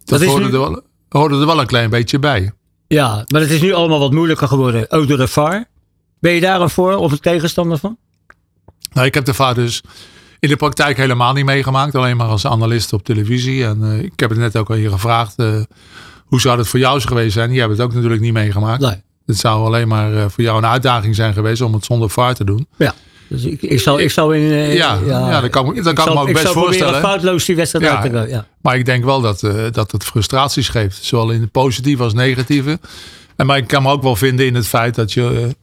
dat 0.06 0.19
Dat 0.19 0.30
hoorde, 0.30 0.45
nu- 0.45 0.51
er 0.54 0.60
wel, 0.60 0.81
hoorde 1.10 1.40
er 1.40 1.45
wel 1.45 1.60
een 1.60 1.66
klein 1.66 1.90
beetje 1.90 2.19
bij. 2.19 2.51
Ja, 2.88 3.24
maar 3.28 3.42
het 3.42 3.51
is 3.51 3.62
nu 3.62 3.74
allemaal 3.74 4.00
wat 4.00 4.12
moeilijker 4.12 4.48
geworden. 4.48 4.92
Ook 4.92 5.07
door 5.07 5.18
de 5.18 5.28
VAR. 5.28 5.66
Ben 6.19 6.34
je 6.34 6.42
daar 6.42 6.62
een 6.62 6.69
voor 6.69 6.96
of 6.96 7.12
een 7.12 7.19
tegenstander 7.19 7.78
van? 7.78 7.98
Nou, 8.94 9.07
ik 9.07 9.13
heb 9.13 9.25
de 9.25 9.34
vaart 9.34 9.56
dus 9.56 9.81
in 10.39 10.50
de 10.50 10.56
praktijk 10.56 10.98
helemaal 10.98 11.34
niet 11.34 11.46
meegemaakt. 11.46 11.96
Alleen 11.96 12.18
maar 12.18 12.28
als 12.28 12.46
analist 12.46 12.94
op 12.94 13.04
televisie. 13.04 13.66
En 13.66 13.84
ik 14.04 14.19
heb 14.19 14.30
het 14.30 14.39
net 14.39 14.57
ook 14.57 14.69
al 14.69 14.75
hier 14.75 14.89
gevraagd. 14.92 15.36
Hoe 16.33 16.41
zou 16.41 16.57
het 16.57 16.68
voor 16.68 16.80
jou 16.80 17.01
geweest 17.01 17.33
zijn? 17.33 17.51
Jij 17.51 17.59
hebt 17.59 17.71
het 17.71 17.81
ook 17.81 17.94
natuurlijk 17.94 18.21
niet 18.21 18.33
meegemaakt. 18.33 18.81
Nee. 18.81 19.01
Het 19.25 19.38
zou 19.38 19.65
alleen 19.65 19.88
maar 19.88 20.15
eh, 20.15 20.25
voor 20.30 20.44
jou 20.44 20.57
een 20.57 20.65
uitdaging 20.65 21.15
zijn 21.15 21.33
geweest 21.33 21.62
om 21.62 21.74
het 21.74 21.85
zonder 21.85 22.09
vaart 22.09 22.35
te 22.35 22.44
doen. 22.44 22.68
Ja. 22.77 22.94
Dus 23.27 23.44
ik, 23.44 23.62
ik, 23.62 23.80
zal, 23.80 24.00
ik 24.00 24.12
zal 24.12 24.31
in. 24.31 24.51
eh, 24.51 24.75
Ja, 24.75 25.00
ja, 25.06 25.41
dat 25.41 25.50
kan- 25.50 25.75
dat 25.75 25.94
kan 25.94 26.06
zal, 26.06 26.13
me 26.13 26.19
ook 26.19 26.33
best 26.33 26.45
ik 26.45 26.51
voorstellen. 26.51 27.00
foutloos 27.01 27.45
die 27.45 27.56
wedstrijd 27.56 27.85
Ja. 27.85 27.95
uit 28.01 28.12
te 28.12 28.18
gaan. 28.18 28.27
Ja. 28.30 28.45
Maar 28.62 28.77
ik 28.77 28.85
denk 28.85 29.03
wel 29.03 29.21
dat, 29.21 29.44
eh, 29.44 29.53
dat 29.71 29.91
het 29.91 30.03
frustraties 30.03 30.69
geeft. 30.69 31.03
Zowel 31.03 31.31
in 31.31 31.41
het 31.41 31.51
positieve 31.51 32.03
als 32.03 32.13
negatieve. 32.13 32.79
En 33.36 33.45
maar 33.45 33.57
ik 33.57 33.68
kan 33.68 33.83
me 33.83 33.91
ook 33.91 34.01
wel 34.03 34.15
vinden 34.15 34.45
in 34.45 34.56
het 34.56 34.68
feit 34.68 34.95
dat 34.95 35.13
je. 35.13 35.56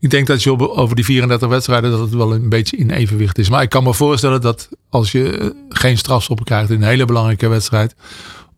ik 0.00 0.10
denk 0.10 0.26
dat 0.26 0.42
je 0.42 0.52
op- 0.52 0.62
over 0.62 0.96
die 0.96 1.04
34 1.04 1.48
wedstrijden 1.48 1.90
dat 1.90 2.00
het 2.00 2.14
wel 2.14 2.32
een 2.32 2.48
beetje 2.48 2.76
in 2.76 2.90
evenwicht 2.90 3.38
is. 3.38 3.48
Maar 3.50 3.62
ik 3.62 3.68
kan 3.68 3.82
me 3.82 3.94
voorstellen 3.94 4.40
dat 4.40 4.68
als 4.90 5.12
je 5.12 5.54
geen 5.68 5.98
strafstoppen 5.98 6.44
krijgt 6.44 6.70
in 6.70 6.82
een 6.82 6.88
hele 6.88 7.04
belangrijke 7.04 7.48
wedstrijd. 7.48 7.94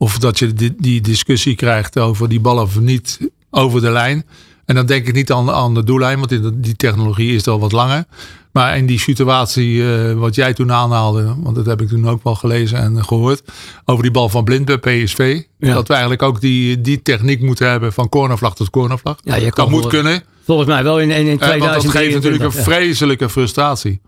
Of 0.02 0.18
dat 0.18 0.38
je 0.38 0.52
die, 0.52 0.74
die 0.78 1.00
discussie 1.00 1.54
krijgt 1.54 1.98
over 1.98 2.28
die 2.28 2.40
bal 2.40 2.58
of 2.58 2.80
niet 2.80 3.18
over 3.50 3.80
de 3.80 3.90
lijn. 3.90 4.24
En 4.64 4.74
dan 4.74 4.86
denk 4.86 5.06
ik 5.06 5.14
niet 5.14 5.32
aan, 5.32 5.50
aan 5.50 5.74
de 5.74 5.84
doellijn, 5.84 6.18
want 6.18 6.32
in 6.32 6.60
die 6.60 6.76
technologie 6.76 7.34
is 7.34 7.46
al 7.46 7.60
wat 7.60 7.72
langer. 7.72 8.04
Maar 8.52 8.76
in 8.76 8.86
die 8.86 9.00
situatie 9.00 9.94
eh, 9.94 10.12
wat 10.12 10.34
jij 10.34 10.54
toen 10.54 10.72
aanhaalde, 10.72 11.34
want 11.42 11.56
dat 11.56 11.66
heb 11.66 11.80
ik 11.80 11.88
toen 11.88 12.08
ook 12.08 12.24
wel 12.24 12.34
gelezen 12.34 12.78
en 12.78 13.04
gehoord. 13.04 13.42
Over 13.84 14.02
die 14.02 14.12
bal 14.12 14.28
van 14.28 14.44
Blind 14.44 14.64
bij 14.64 14.78
PSV. 14.78 15.42
Ja. 15.58 15.74
Dat 15.74 15.86
we 15.86 15.92
eigenlijk 15.92 16.22
ook 16.22 16.40
die, 16.40 16.80
die 16.80 17.02
techniek 17.02 17.40
moeten 17.40 17.68
hebben 17.68 17.92
van 17.92 18.08
cornervlag 18.08 18.54
tot 18.54 18.70
cornervlag. 18.70 19.16
Ja, 19.20 19.36
je 19.36 19.50
dat 19.54 19.70
moet 19.70 19.86
kunnen. 19.86 20.22
Volgens 20.44 20.68
mij 20.68 20.82
wel 20.82 21.00
in, 21.00 21.10
in, 21.10 21.26
in 21.26 21.40
eh, 21.40 21.48
want 21.48 21.60
dat 21.60 21.80
2023. 21.80 22.00
geeft 22.00 22.14
natuurlijk 22.14 22.44
een 22.44 22.62
vreselijke 22.62 23.28
frustratie. 23.28 24.00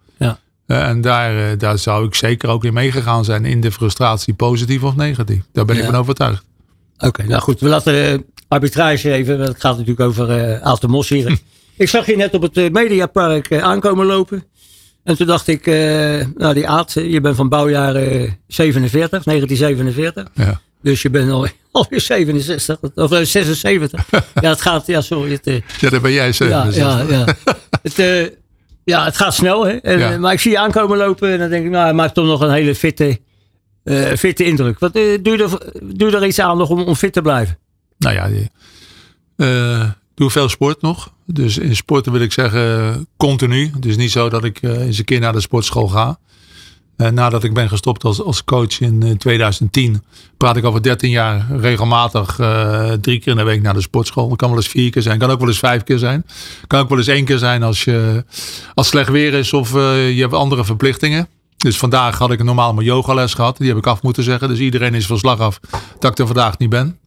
Ja. 0.66 0.82
Eh, 0.82 0.88
en 0.88 1.00
daar, 1.00 1.36
eh, 1.50 1.58
daar 1.58 1.78
zou 1.78 2.06
ik 2.06 2.14
zeker 2.14 2.48
ook 2.48 2.64
in 2.64 2.72
meegegaan 2.72 3.24
zijn. 3.24 3.44
In 3.44 3.60
de 3.60 3.72
frustratie, 3.72 4.34
positief 4.34 4.82
of 4.82 4.96
negatief. 4.96 5.40
Daar 5.52 5.64
ben 5.64 5.76
ik 5.76 5.82
Ja. 5.82 5.90
van 5.90 5.98
overtuigd. 6.00 6.44
Oké, 6.98 7.22
nou 7.26 7.40
goed. 7.42 7.60
We 7.60 7.68
laten 7.68 7.92
de 7.92 8.24
arbitrage 8.48 9.12
even. 9.12 9.36
want 9.38 9.48
Het 9.48 9.60
gaat 9.60 9.72
natuurlijk 9.78 10.00
over 10.08 10.30
eh 10.30 10.60
Aalten 10.62 10.90
Mos 10.90 11.08
hier. 11.08 11.38
ik 11.76 11.88
zag 11.88 12.06
je 12.06 12.16
net 12.16 12.34
op 12.34 12.42
het 12.42 12.56
eh, 12.56 12.70
Mediapark 12.70 13.48
eh, 13.50 13.62
aankomen 13.62 14.06
lopen. 14.06 14.44
En 15.04 15.16
toen 15.16 15.26
dacht 15.26 15.46
ik, 15.48 15.66
eh, 15.66 15.74
nou 16.36 16.54
die 16.54 16.68
Aad, 16.68 16.96
eh, 16.96 17.12
je 17.12 17.20
bent 17.20 17.36
van 17.36 17.48
bouwjaar 17.48 17.94
eh, 17.94 18.30
47, 18.46 19.24
1947. 19.24 20.28
Ja. 20.34 20.60
Dus 20.82 21.02
je 21.02 21.10
bent 21.10 21.30
al, 21.30 21.46
alweer 21.72 22.00
67, 22.00 22.78
of 22.94 23.12
eh, 23.12 23.20
76. 23.24 24.04
ja, 24.40 24.48
het 24.48 24.60
gaat, 24.60 24.86
ja 24.86 25.00
sorry. 25.00 25.30
Het, 25.32 25.46
eh, 25.46 25.60
ja, 25.80 25.90
daar 25.90 26.00
ben 26.00 26.12
jij 26.12 26.26
ja, 26.26 26.32
zeker. 26.32 26.74
ja, 26.74 27.04
ja. 27.08 27.24
het, 27.82 27.98
eh, 27.98 28.22
ja, 28.84 29.04
het 29.04 29.16
gaat 29.16 29.34
snel. 29.34 29.66
Hè? 29.66 29.72
En, 29.72 29.98
Ja. 29.98 30.12
eh, 30.12 30.18
Maar 30.18 30.32
ik 30.32 30.40
zie 30.40 30.50
je 30.50 30.58
aankomen 30.58 30.96
lopen 30.98 31.32
en 31.32 31.38
dan 31.38 31.50
denk 31.50 31.64
ik, 31.64 31.70
nou, 31.70 31.84
hij 31.84 31.92
maakt 31.94 32.14
toch 32.14 32.26
nog 32.26 32.40
een 32.40 32.50
hele 32.52 32.74
fitte, 32.74 33.20
eh, 33.84 34.12
fitte 34.12 34.44
indruk. 34.44 34.78
Wat, 34.78 34.94
eh, 34.96 35.02
doe, 35.22 35.36
je 35.36 35.42
er, 35.42 35.58
doe 35.96 36.10
je 36.10 36.16
er 36.16 36.26
iets 36.26 36.38
aan 36.38 36.58
nog 36.58 36.68
om, 36.70 36.82
om 36.82 36.94
fit 36.94 37.12
te 37.12 37.22
blijven? 37.22 37.58
Nou 37.98 38.14
ja, 38.14 38.28
die- 38.28 38.50
ik 39.36 39.94
doe 40.14 40.30
veel 40.30 40.48
sport 40.48 40.82
nog. 40.82 41.12
Dus 41.26 41.58
in 41.58 41.76
sporten 41.76 42.12
wil 42.12 42.20
ik 42.20 42.32
zeggen 42.32 43.06
continu. 43.16 43.70
Het 43.74 43.84
is 43.86 43.96
niet 43.96 44.10
zo 44.10 44.28
dat 44.28 44.44
ik 44.44 44.62
eens 44.62 44.98
een 44.98 45.04
keer 45.04 45.20
naar 45.20 45.32
de 45.32 45.40
sportschool 45.40 45.88
ga. 45.88 46.18
Eh, 47.04 47.10
nadat 47.10 47.44
ik 47.44 47.54
ben 47.54 47.68
gestopt 47.68 48.04
als, 48.04 48.22
als 48.22 48.44
coach 48.44 48.80
in 48.80 49.02
eh, 49.02 49.10
2010, 49.10 50.02
praat 50.36 50.56
ik 50.56 50.64
over 50.64 50.82
13 50.82 51.10
jaar 51.10 51.46
regelmatig 51.50 52.38
eh, 52.38 52.92
drie 52.92 53.18
keer 53.18 53.32
in 53.32 53.38
de 53.38 53.44
week 53.44 53.62
naar 53.62 53.74
de 53.74 53.80
sportschool. 53.80 54.28
Het 54.28 54.38
kan 54.38 54.48
wel 54.48 54.58
eens 54.58 54.68
vier 54.68 54.90
keer 54.90 55.02
zijn, 55.02 55.18
kan 55.18 55.30
ook 55.30 55.38
wel 55.38 55.48
eens 55.48 55.58
vijf 55.58 55.82
keer 55.82 55.98
zijn. 55.98 56.26
Kan 56.66 56.80
ook 56.80 56.88
wel 56.88 56.98
eens 56.98 57.06
één 57.06 57.24
keer 57.24 57.38
zijn 57.38 57.62
als, 57.62 57.84
je, 57.84 58.24
als 58.74 58.88
slecht 58.88 59.10
weer 59.10 59.34
is 59.34 59.52
of 59.52 59.74
eh, 59.74 60.14
je 60.14 60.20
hebt 60.20 60.32
andere 60.32 60.64
verplichtingen. 60.64 61.28
Dus 61.56 61.76
vandaag 61.76 62.18
had 62.18 62.30
ik 62.30 62.42
normaal 62.42 62.74
mijn 62.74 62.86
yogales 62.86 63.34
gehad. 63.34 63.56
Die 63.56 63.68
heb 63.68 63.76
ik 63.76 63.86
af 63.86 64.02
moeten 64.02 64.22
zeggen. 64.22 64.48
Dus 64.48 64.58
iedereen 64.58 64.94
is 64.94 65.06
van 65.06 65.18
slag 65.18 65.38
af 65.38 65.60
dat 65.98 66.10
ik 66.10 66.18
er 66.18 66.26
vandaag 66.26 66.58
niet 66.58 66.70
ben. 66.70 66.98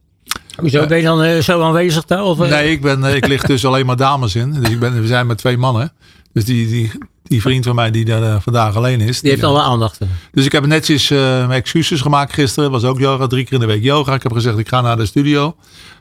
Hoezo, 0.60 0.86
ben 0.86 0.98
je 0.98 1.04
dan 1.04 1.22
eh, 1.22 1.38
zo 1.38 1.62
aanwezig 1.62 2.04
daar? 2.04 2.24
Of, 2.24 2.40
eh? 2.40 2.50
Nee, 2.50 2.70
ik, 2.70 2.80
ben, 2.80 3.04
eh, 3.04 3.14
ik 3.14 3.26
lig 3.26 3.42
dus 3.42 3.64
alleen 3.66 3.86
maar 3.86 3.96
dames 3.96 4.34
in. 4.34 4.52
Dus 4.52 4.70
ik 4.70 4.78
ben, 4.78 5.00
we 5.00 5.06
zijn 5.06 5.26
met 5.26 5.38
twee 5.38 5.58
mannen. 5.58 5.92
Dus 6.32 6.44
die, 6.44 6.68
die, 6.68 6.90
die 7.22 7.40
vriend 7.40 7.64
van 7.64 7.74
mij 7.74 7.90
die 7.90 8.04
daar 8.04 8.22
eh, 8.22 8.40
vandaag 8.40 8.76
alleen 8.76 9.00
is. 9.00 9.20
Die 9.20 9.30
heeft 9.30 9.42
alle 9.42 9.60
aandacht. 9.60 9.98
Dus 10.32 10.44
ik 10.44 10.52
heb 10.52 10.66
netjes 10.66 11.10
eh, 11.10 11.18
mijn 11.18 11.50
excuses 11.50 12.00
gemaakt 12.00 12.32
gisteren. 12.32 12.70
was 12.70 12.84
ook 12.84 12.98
yoga, 12.98 13.26
drie 13.26 13.44
keer 13.44 13.52
in 13.52 13.60
de 13.60 13.66
week 13.66 13.82
yoga. 13.82 14.14
Ik 14.14 14.22
heb 14.22 14.32
gezegd, 14.32 14.58
ik 14.58 14.68
ga 14.68 14.80
naar 14.80 14.96
de 14.96 15.06
studio. 15.06 15.56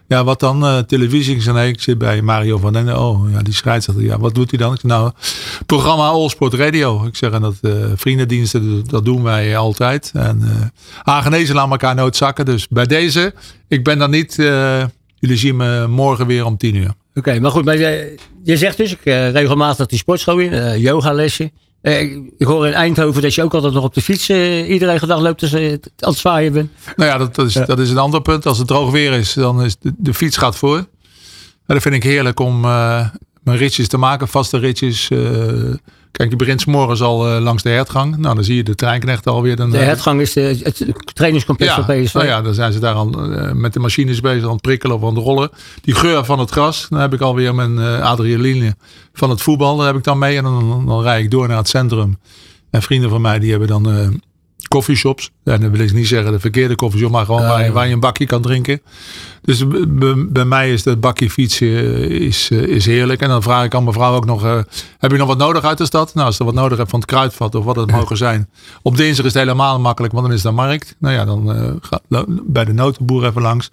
Ja, 0.07 0.23
wat 0.23 0.39
dan? 0.39 0.65
eh, 0.65 0.77
televisie? 0.77 1.35
Ik 1.35 1.41
zei, 1.41 1.55
nee, 1.55 1.69
ik 1.71 1.81
zit 1.81 1.97
bij 1.97 2.21
Mario 2.21 2.57
van 2.57 2.73
den. 2.73 2.99
Oh, 2.99 3.31
ja, 3.31 3.41
die 3.41 3.53
scheidsrechter. 3.53 4.05
Ja, 4.05 4.19
wat 4.19 4.35
doet 4.35 4.49
hij 4.49 4.59
dan? 4.59 4.73
Ik 4.73 4.79
zei, 4.79 4.93
nou, 4.93 5.11
programma 5.65 6.07
All 6.07 6.29
Sport 6.29 6.53
Radio. 6.53 7.05
Ik 7.05 7.15
zeg, 7.15 7.31
en 7.31 7.41
dat 7.41 7.55
eh, 7.61 7.71
vriendendiensten, 7.95 8.83
dat 8.85 9.05
doen 9.05 9.23
wij 9.23 9.57
altijd. 9.57 10.11
En 10.13 10.41
uh, 10.43 10.49
Hagenezen 11.03 11.55
laten 11.55 11.71
elkaar 11.71 11.95
nooit 11.95 12.15
zakken. 12.15 12.45
Dus 12.45 12.67
bij 12.67 12.85
deze, 12.85 13.33
ik 13.67 13.83
ben 13.83 13.97
dan 13.99 14.09
niet... 14.09 14.39
eh, 14.39 14.83
jullie 15.19 15.37
zien 15.37 15.55
me 15.55 15.87
morgen 15.87 16.27
weer 16.27 16.45
om 16.45 16.57
tien 16.57 16.75
uur. 16.75 16.93
Oké, 17.17 17.39
maar 17.39 17.51
goed, 17.51 17.65
maar 17.65 17.77
je, 17.77 18.15
je 18.43 18.57
zegt 18.57 18.77
dus, 18.77 18.91
ik 18.91 18.99
eh, 19.03 19.31
regelmatig 19.31 19.85
die 19.85 19.97
sportschool 19.97 20.39
in, 20.39 20.53
eh 20.53 20.77
yogalessen. 20.77 21.51
Eh, 21.81 22.01
ik, 22.37 22.45
hoor 22.45 22.67
in 22.67 22.73
Eindhoven 22.73 23.21
dat 23.21 23.35
je 23.35 23.43
ook 23.43 23.53
altijd 23.53 23.73
nog 23.73 23.83
op 23.83 23.93
de 23.93 24.01
fiets 24.01 24.29
eh, 24.29 24.69
iedere 24.69 25.05
dag 25.07 25.19
loopt 25.21 25.41
als 25.41 25.51
je 25.51 25.79
aan 25.99 26.09
het 26.09 26.17
zwaaien 26.17 26.53
bent. 26.53 26.71
Nou 26.95 27.09
ja, 27.11 27.17
dat, 27.17 27.35
dat, 27.35 27.47
is, 27.47 27.53
dat 27.53 27.79
is 27.79 27.89
een 27.89 27.97
ander 27.97 28.21
punt. 28.21 28.45
Als 28.45 28.57
het 28.57 28.67
droog 28.67 28.91
weer 28.91 29.13
is, 29.13 29.33
dan 29.33 29.63
is 29.63 29.77
de, 29.79 29.93
de 29.97 30.13
fiets 30.13 30.37
gaat 30.37 30.55
voor. 30.55 30.77
En 30.77 30.87
dat 31.65 31.81
vind 31.81 31.95
ik 31.95 32.03
heerlijk 32.03 32.39
om 32.39 32.59
mijn 32.61 33.57
ritjes 33.57 33.87
te 33.87 33.97
maken, 33.97 34.27
vaste 34.27 34.57
ritjes. 34.57 35.09
Kijk, 36.11 36.29
je 36.29 36.35
begint 36.35 36.65
morgens 36.65 37.01
al 37.01 37.27
eh, 37.27 37.41
langs 37.41 37.63
de 37.63 37.69
hertgang. 37.69 38.17
Nou, 38.17 38.35
dan 38.35 38.43
zie 38.43 38.55
je 38.55 38.63
de 38.63 38.75
treinknecht 38.75 39.27
alweer. 39.27 39.55
Dan, 39.55 39.69
De 39.71 39.77
eh, 39.77 39.85
hertgang 39.85 40.21
is 40.21 40.33
de, 40.33 40.59
het 40.63 40.85
trainingscomplex 41.13 41.75
ja, 41.75 41.83
van 41.83 42.03
PSV. 42.03 42.13
nou 42.13 42.25
ja, 42.25 42.41
dan 42.41 42.53
zijn 42.53 42.73
ze 42.73 42.79
daar 42.79 42.93
al 42.93 43.31
eh, 43.31 43.51
met 43.51 43.73
de 43.73 43.79
machines 43.79 44.21
bezig 44.21 44.43
aan 44.43 44.51
het 44.51 44.61
prikkelen 44.61 44.95
of 44.95 45.03
aan 45.03 45.15
het 45.15 45.23
rollen. 45.23 45.49
Die 45.81 45.95
geur 45.95 46.25
van 46.25 46.39
het 46.39 46.49
gras, 46.51 46.87
dan 46.89 46.99
heb 46.99 47.13
ik 47.13 47.21
alweer 47.21 47.55
mijn 47.55 47.79
eh, 47.79 48.01
adrenaline 48.01 48.75
van 49.13 49.29
het 49.29 49.41
voetbal. 49.41 49.77
Daar 49.77 49.87
heb 49.87 49.95
ik 49.95 50.03
dan 50.03 50.19
mee 50.19 50.37
en 50.37 50.43
dan, 50.43 50.85
dan 50.85 51.01
rijd 51.01 51.23
ik 51.23 51.31
door 51.31 51.47
naar 51.47 51.57
het 51.57 51.69
centrum. 51.69 52.17
En 52.69 52.81
vrienden 52.81 53.09
van 53.09 53.21
mij 53.21 53.39
die 53.39 53.49
hebben 53.49 53.67
dan 53.67 54.21
coffeeshops. 54.67 55.29
En 55.43 55.61
dan 55.61 55.71
wil 55.71 55.79
ik 55.79 55.93
niet 55.93 56.07
zeggen 56.07 56.31
de 56.31 56.39
verkeerde 56.39 56.75
coffeeshop, 56.75 57.11
maar 57.11 57.25
gewoon 57.25 57.41
Ja, 57.41 57.47
waar, 57.47 57.59
je- 57.59 57.65
ja. 57.65 57.71
waar 57.71 57.87
je 57.87 57.93
een 57.93 57.99
bakje 57.99 58.25
kan 58.25 58.41
drinken. 58.41 58.81
Dus 59.41 59.63
bij 60.29 60.45
mij 60.45 60.71
is 60.73 60.83
dat 60.83 60.99
bakje 60.99 61.29
fietsen 61.29 61.67
eh, 61.67 62.09
is, 62.09 62.49
eh, 62.51 62.57
is 62.61 62.85
heerlijk. 62.85 63.21
En 63.21 63.29
dan 63.29 63.41
vraag 63.43 63.65
ik 63.65 63.75
aan 63.75 63.83
mevrouw 63.83 64.13
ook 64.15 64.25
nog, 64.25 64.43
eh, 64.43 64.59
heb 64.97 65.11
je 65.11 65.17
nog 65.17 65.27
wat 65.27 65.37
nodig 65.37 65.63
uit 65.63 65.77
de 65.77 65.85
stad? 65.85 66.13
Nou, 66.13 66.27
als 66.27 66.37
je 66.37 66.43
wat 66.43 66.53
nodig 66.53 66.77
hebt 66.77 66.89
van 66.89 66.99
het 66.99 67.09
kruidvat 67.09 67.55
of 67.55 67.63
wat 67.65 67.75
het 67.75 67.91
mogen 67.91 68.17
zijn. 68.17 68.49
Op 68.81 68.97
dinsdag 68.97 69.25
is 69.25 69.33
het 69.33 69.41
helemaal 69.43 69.79
makkelijk, 69.79 70.13
want 70.13 70.25
dan 70.25 70.35
is 70.35 70.41
de 70.41 70.51
markt. 70.51 70.95
Nou 70.99 71.13
ja, 71.15 71.25
dan 71.25 71.53
eh, 71.53 71.71
ga 71.81 72.01
bij 72.45 72.65
de 72.65 72.73
notenboer 72.73 73.25
even 73.25 73.41
langs. 73.41 73.69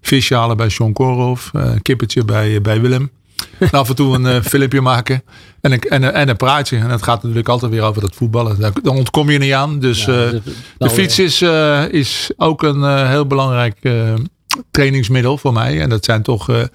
Visje 0.00 0.34
halen 0.34 0.56
bij 0.56 0.68
Sean 0.68 0.92
Korhoff. 0.92 1.50
kippetje 1.82 2.24
bij, 2.24 2.60
bij 2.60 2.80
Willem. 2.80 3.10
En 3.58 3.70
af 3.70 3.88
en 3.88 3.94
toe 3.94 4.14
een 4.14 4.26
eh, 4.26 4.42
filmpje 4.42 4.80
maken. 4.80 5.22
En 5.60 5.72
een, 5.72 5.80
en, 5.80 6.14
en 6.14 6.28
een 6.28 6.36
praatje. 6.36 6.76
En 6.76 6.90
het 6.90 7.02
gaat 7.02 7.22
natuurlijk 7.22 7.48
altijd 7.48 7.72
weer 7.72 7.82
over 7.82 8.00
dat 8.00 8.14
voetballen. 8.14 8.60
Daar, 8.60 8.72
daar 8.82 8.94
ontkom 8.94 9.30
je 9.30 9.38
niet 9.38 9.52
aan. 9.52 9.78
Dus 9.78 10.04
Ja, 10.04 10.24
eh, 10.24 10.30
de 10.78 10.90
fiets 10.90 11.18
is, 11.18 11.42
eh, 11.42 11.84
is 11.90 12.30
ook 12.36 12.62
een 12.62 13.06
heel 13.08 13.26
belangrijk 13.26 13.76
trainingsmiddel 14.70 15.38
voor 15.38 15.52
mij. 15.52 15.80
En 15.80 15.88
dat 15.88 16.04
zijn 16.04 16.22
toch 16.22 16.68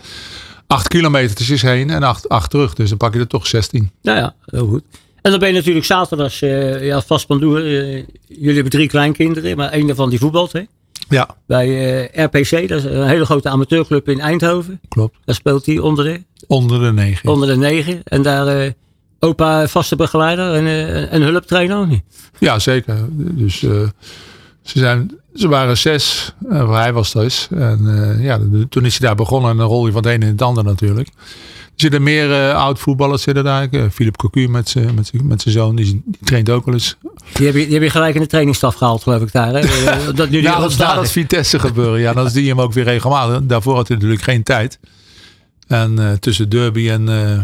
acht 0.67 0.87
kilometertjes 0.87 1.61
heen 1.61 1.89
en 1.89 2.03
acht, 2.03 2.29
acht 2.29 2.49
terug. 2.49 2.73
Dus 2.73 2.89
dan 2.89 2.97
pak 2.97 3.13
je 3.13 3.19
er 3.19 3.27
toch 3.27 3.47
16. 3.47 3.91
Nou 4.01 4.17
ja, 4.17 4.35
heel 4.45 4.67
goed. 4.67 4.83
En 5.21 5.31
dan 5.31 5.39
ben 5.39 5.49
je 5.49 5.55
natuurlijk 5.55 5.85
zaterdags 5.85 6.41
eh 6.41 6.85
ja, 6.85 7.01
vast 7.01 7.27
pandoer. 7.27 7.57
eh, 7.57 8.03
jullie 8.27 8.53
hebben 8.53 8.71
drie 8.71 8.87
kleinkinderen, 8.87 9.57
maar 9.57 9.69
één 9.69 9.87
daarvan 9.87 10.09
die 10.09 10.19
voetbalt. 10.19 10.51
Hè? 10.51 10.61
Ja, 11.09 11.35
Bij 11.47 11.67
eh, 12.11 12.23
RPC, 12.25 12.67
dat 12.69 12.77
is 12.77 12.83
een 12.83 13.07
hele 13.07 13.25
grote 13.25 13.49
amateurclub 13.49 14.09
in 14.09 14.19
Eindhoven. 14.19 14.79
klopt. 14.89 15.17
Daar 15.25 15.35
speelt 15.35 15.65
hij 15.65 15.77
onder 15.79 16.05
de, 16.05 16.23
Onder 16.47 16.79
de 16.81 16.91
negen. 16.93 17.29
onder 17.29 17.47
de 17.47 17.57
negen. 17.57 18.01
En 18.03 18.21
daar 18.21 18.47
eh, 18.47 18.71
opa 19.19 19.67
vaste 19.67 19.95
begeleider 19.95 20.53
en, 20.53 21.09
en 21.09 21.21
hulptrainer 21.21 21.77
ook 21.77 21.87
niet. 21.87 22.03
Ja, 22.39 22.59
zeker. 22.59 22.97
Dus 23.11 23.59
ze, 23.59 23.89
zijn, 24.63 25.11
ze 25.33 25.47
waren 25.47 25.77
zes, 25.77 26.33
uh, 26.49 26.65
waar 26.67 26.81
hij 26.81 26.93
was 26.93 27.11
thuis. 27.11 27.47
En 27.51 28.17
ja, 28.21 28.39
toen 28.69 28.85
is 28.85 28.97
hij 28.97 29.07
daar 29.07 29.15
begonnen 29.15 29.51
en 29.51 29.57
dan 29.57 29.67
rol 29.67 29.85
je 29.85 29.91
van 29.91 30.03
het 30.03 30.13
een 30.13 30.21
in 30.21 30.27
het 30.27 30.41
ander 30.41 30.63
natuurlijk. 30.63 31.09
Er 31.75 31.81
zitten 31.89 32.03
meer 32.03 32.29
uh, 32.29 32.55
oud-voetballers 32.55 33.21
zitten 33.21 33.43
daar. 33.43 33.67
Uh, 33.71 33.83
Philip 33.91 34.17
Cocu 34.17 34.47
met 34.47 34.69
zijn 34.69 34.95
met 34.95 35.11
met 35.23 35.43
zoon, 35.47 35.75
die, 35.75 35.85
die, 35.85 36.17
traint 36.23 36.49
ook 36.49 36.65
wel 36.65 36.73
eens. 36.73 36.97
Die 37.33 37.45
heb, 37.45 37.55
je, 37.55 37.63
die 37.63 37.73
heb 37.73 37.83
je 37.83 37.89
gelijk 37.89 38.15
in 38.15 38.21
de 38.21 38.27
trainingsstaf 38.27 38.75
gehaald, 38.75 39.03
geloof 39.03 39.21
ik 39.21 39.31
daar. 39.31 39.53
Hè? 39.53 39.61
dat 40.13 40.29
nu 40.29 40.41
ja, 40.41 40.59
dat 40.59 40.77
dat 40.77 41.11
Vitesse 41.11 41.59
gebeuren. 41.59 41.99
Ja, 41.99 42.13
dan 42.13 42.29
zie 42.29 42.43
je 42.43 42.49
hem 42.49 42.61
ook 42.61 42.73
weer 42.73 42.83
regelmatig. 42.83 43.39
Daarvoor 43.43 43.75
had 43.75 43.87
hij 43.87 43.97
natuurlijk 43.97 44.23
geen 44.23 44.43
tijd. 44.43 44.79
En 45.67 45.99
uh, 45.99 46.11
tussen 46.11 46.49
Derby 46.49 46.89
en 46.89 47.09
uh, 47.09 47.39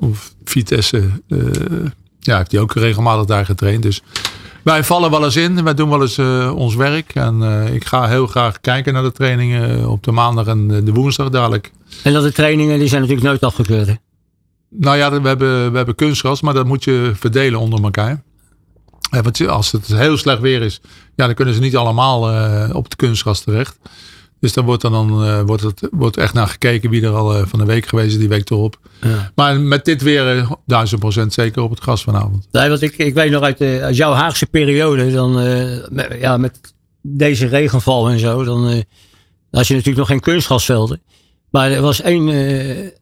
of 0.00 0.34
Vitesse 0.44 1.10
ja, 2.20 2.36
heeft 2.36 2.52
hij 2.52 2.60
ook 2.60 2.74
regelmatig 2.74 3.24
daar 3.24 3.44
getraind. 3.44 3.82
Dus 3.82 4.02
wij 4.68 4.84
vallen 4.84 5.10
wel 5.10 5.24
eens 5.24 5.36
in. 5.36 5.64
Wij 5.64 5.74
doen 5.74 5.88
wel 5.88 6.02
eens 6.02 6.18
uh, 6.18 6.52
ons 6.56 6.74
werk. 6.74 7.14
En 7.14 7.40
uh, 7.40 7.74
ik 7.74 7.84
ga 7.84 8.08
heel 8.08 8.26
graag 8.26 8.60
kijken 8.60 8.92
naar 8.92 9.02
de 9.02 9.12
trainingen 9.12 9.88
op 9.88 10.02
de 10.02 10.12
maandag 10.12 10.46
en 10.46 10.84
de 10.84 10.92
woensdag 10.92 11.28
dadelijk. 11.28 11.72
En 12.02 12.12
dat 12.12 12.22
de 12.22 12.32
trainingen 12.32 12.78
die 12.78 12.88
zijn 12.88 13.00
natuurlijk 13.00 13.28
nooit 13.28 13.42
afgekeurd. 13.42 13.86
Hè? 13.86 13.94
Nou 14.70 14.96
ja, 14.96 15.20
we 15.20 15.28
hebben, 15.28 15.70
we 15.70 15.76
hebben 15.76 15.94
kunstgras, 15.94 16.40
maar 16.40 16.54
dat 16.54 16.66
moet 16.66 16.84
je 16.84 17.12
verdelen 17.14 17.60
onder 17.60 17.82
elkaar. 17.82 18.22
Want 19.10 19.46
als 19.46 19.72
het 19.72 19.86
heel 19.86 20.16
slecht 20.16 20.40
weer 20.40 20.62
is, 20.62 20.80
ja, 21.14 21.26
dan 21.26 21.34
kunnen 21.34 21.54
ze 21.54 21.60
niet 21.60 21.76
allemaal 21.76 22.20
op 22.72 22.84
het 22.84 22.96
kunstgras 22.96 23.40
terecht. 23.40 23.78
Dus 24.40 24.52
dan 24.52 24.64
wordt, 24.64 24.82
er 24.82 24.90
dan, 24.90 25.24
uh, 25.24 25.40
wordt, 25.40 25.62
het, 25.62 25.88
wordt 25.90 26.16
echt 26.16 26.34
naar 26.34 26.46
gekeken 26.46 26.90
wie 26.90 27.02
er 27.02 27.14
al 27.14 27.36
uh, 27.36 27.46
van 27.46 27.58
de 27.58 27.64
week 27.64 27.86
geweest 27.86 28.12
is, 28.12 28.18
die 28.18 28.28
week 28.28 28.50
erop. 28.50 28.78
Ja. 29.00 29.32
Maar 29.34 29.60
met 29.60 29.84
dit 29.84 30.02
weer 30.02 30.36
uh, 30.36 30.50
duizend 30.66 31.00
procent 31.00 31.32
zeker 31.32 31.62
op 31.62 31.70
het 31.70 31.80
gras 31.80 32.02
vanavond. 32.02 32.48
Nee, 32.52 32.68
want 32.68 32.82
ik, 32.82 32.96
ik 32.96 33.14
weet 33.14 33.30
nog 33.30 33.42
uit, 33.42 33.60
uit 33.60 33.96
jouw 33.96 34.12
Haagse 34.12 34.46
periode, 34.46 35.12
dan, 35.12 35.32
met, 35.90 36.16
ja, 36.20 36.36
met 36.36 36.74
deze 37.02 37.46
regenval 37.46 38.08
en 38.08 38.18
zo, 38.18 38.44
dan 38.44 38.64
had 39.50 39.66
je 39.66 39.74
natuurlijk 39.74 39.96
nog 39.96 40.06
geen 40.06 40.20
kunstgrasvelden. 40.20 41.02
Maar 41.50 41.70
er 41.70 41.82
was 41.82 42.00
één, 42.00 42.28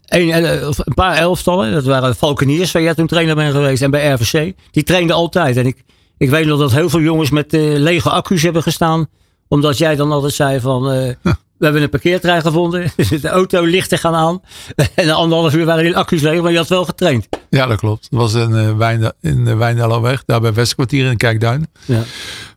één, 0.05 0.69
of 0.69 0.79
een 0.79 0.95
paar 0.95 1.17
elftallen, 1.17 1.73
dat 1.73 1.85
waren 1.85 2.17
Valkeniers, 2.17 2.73
waar 2.73 2.83
jij 2.83 2.95
toen 2.95 3.07
trainer 3.07 3.35
bent 3.35 3.53
geweest, 3.53 3.83
en 3.83 3.91
bij 3.91 4.13
RVC. 4.13 4.53
Die 4.71 4.83
trainden 4.83 5.17
altijd. 5.17 5.57
En 5.57 5.67
ik, 5.67 5.85
ik 6.19 6.31
weet 6.31 6.47
nog 6.47 6.59
dat 6.59 6.73
heel 6.73 6.91
veel 6.91 7.01
jongens 7.01 7.31
met 7.31 7.53
lege 7.53 8.11
accu's 8.11 8.43
hebben 8.43 8.63
gestaan 8.63 9.09
omdat 9.49 9.79
jij 9.79 9.97
dan 9.97 10.13
altijd 10.13 10.33
zei 10.33 10.61
van, 10.61 10.93
uh, 10.93 11.13
we 11.59 11.65
hebben 11.65 11.83
een 11.83 11.91
parkeertrein 11.91 12.43
gevonden. 12.43 12.93
De 13.21 13.29
auto 13.29 13.65
lichten 13.65 13.99
gaan 13.99 14.15
aan. 14.15 14.41
En 14.95 15.11
anderhalf 15.11 15.55
uur 15.55 15.65
waren 15.65 15.85
die 15.85 15.97
accu's 15.97 16.21
leeg, 16.21 16.43
maar 16.43 16.51
je 16.51 16.57
had 16.57 16.69
wel 16.69 16.85
getraind. 16.85 17.29
Ja, 17.51 17.67
dat 17.67 17.79
klopt. 17.79 18.07
Dat 18.11 18.21
was 18.21 18.35
in, 18.35 18.51
uh, 18.51 18.77
Wijnda 18.77 19.13
in 19.21 19.45
de 19.45 19.55
Wijndaloweg, 19.55 20.23
daar 20.25 20.41
bij 20.41 20.55
Westkwartier 20.55 21.11
in 21.11 21.17
Kijkduin. 21.17 21.69
Ja. 21.85 22.03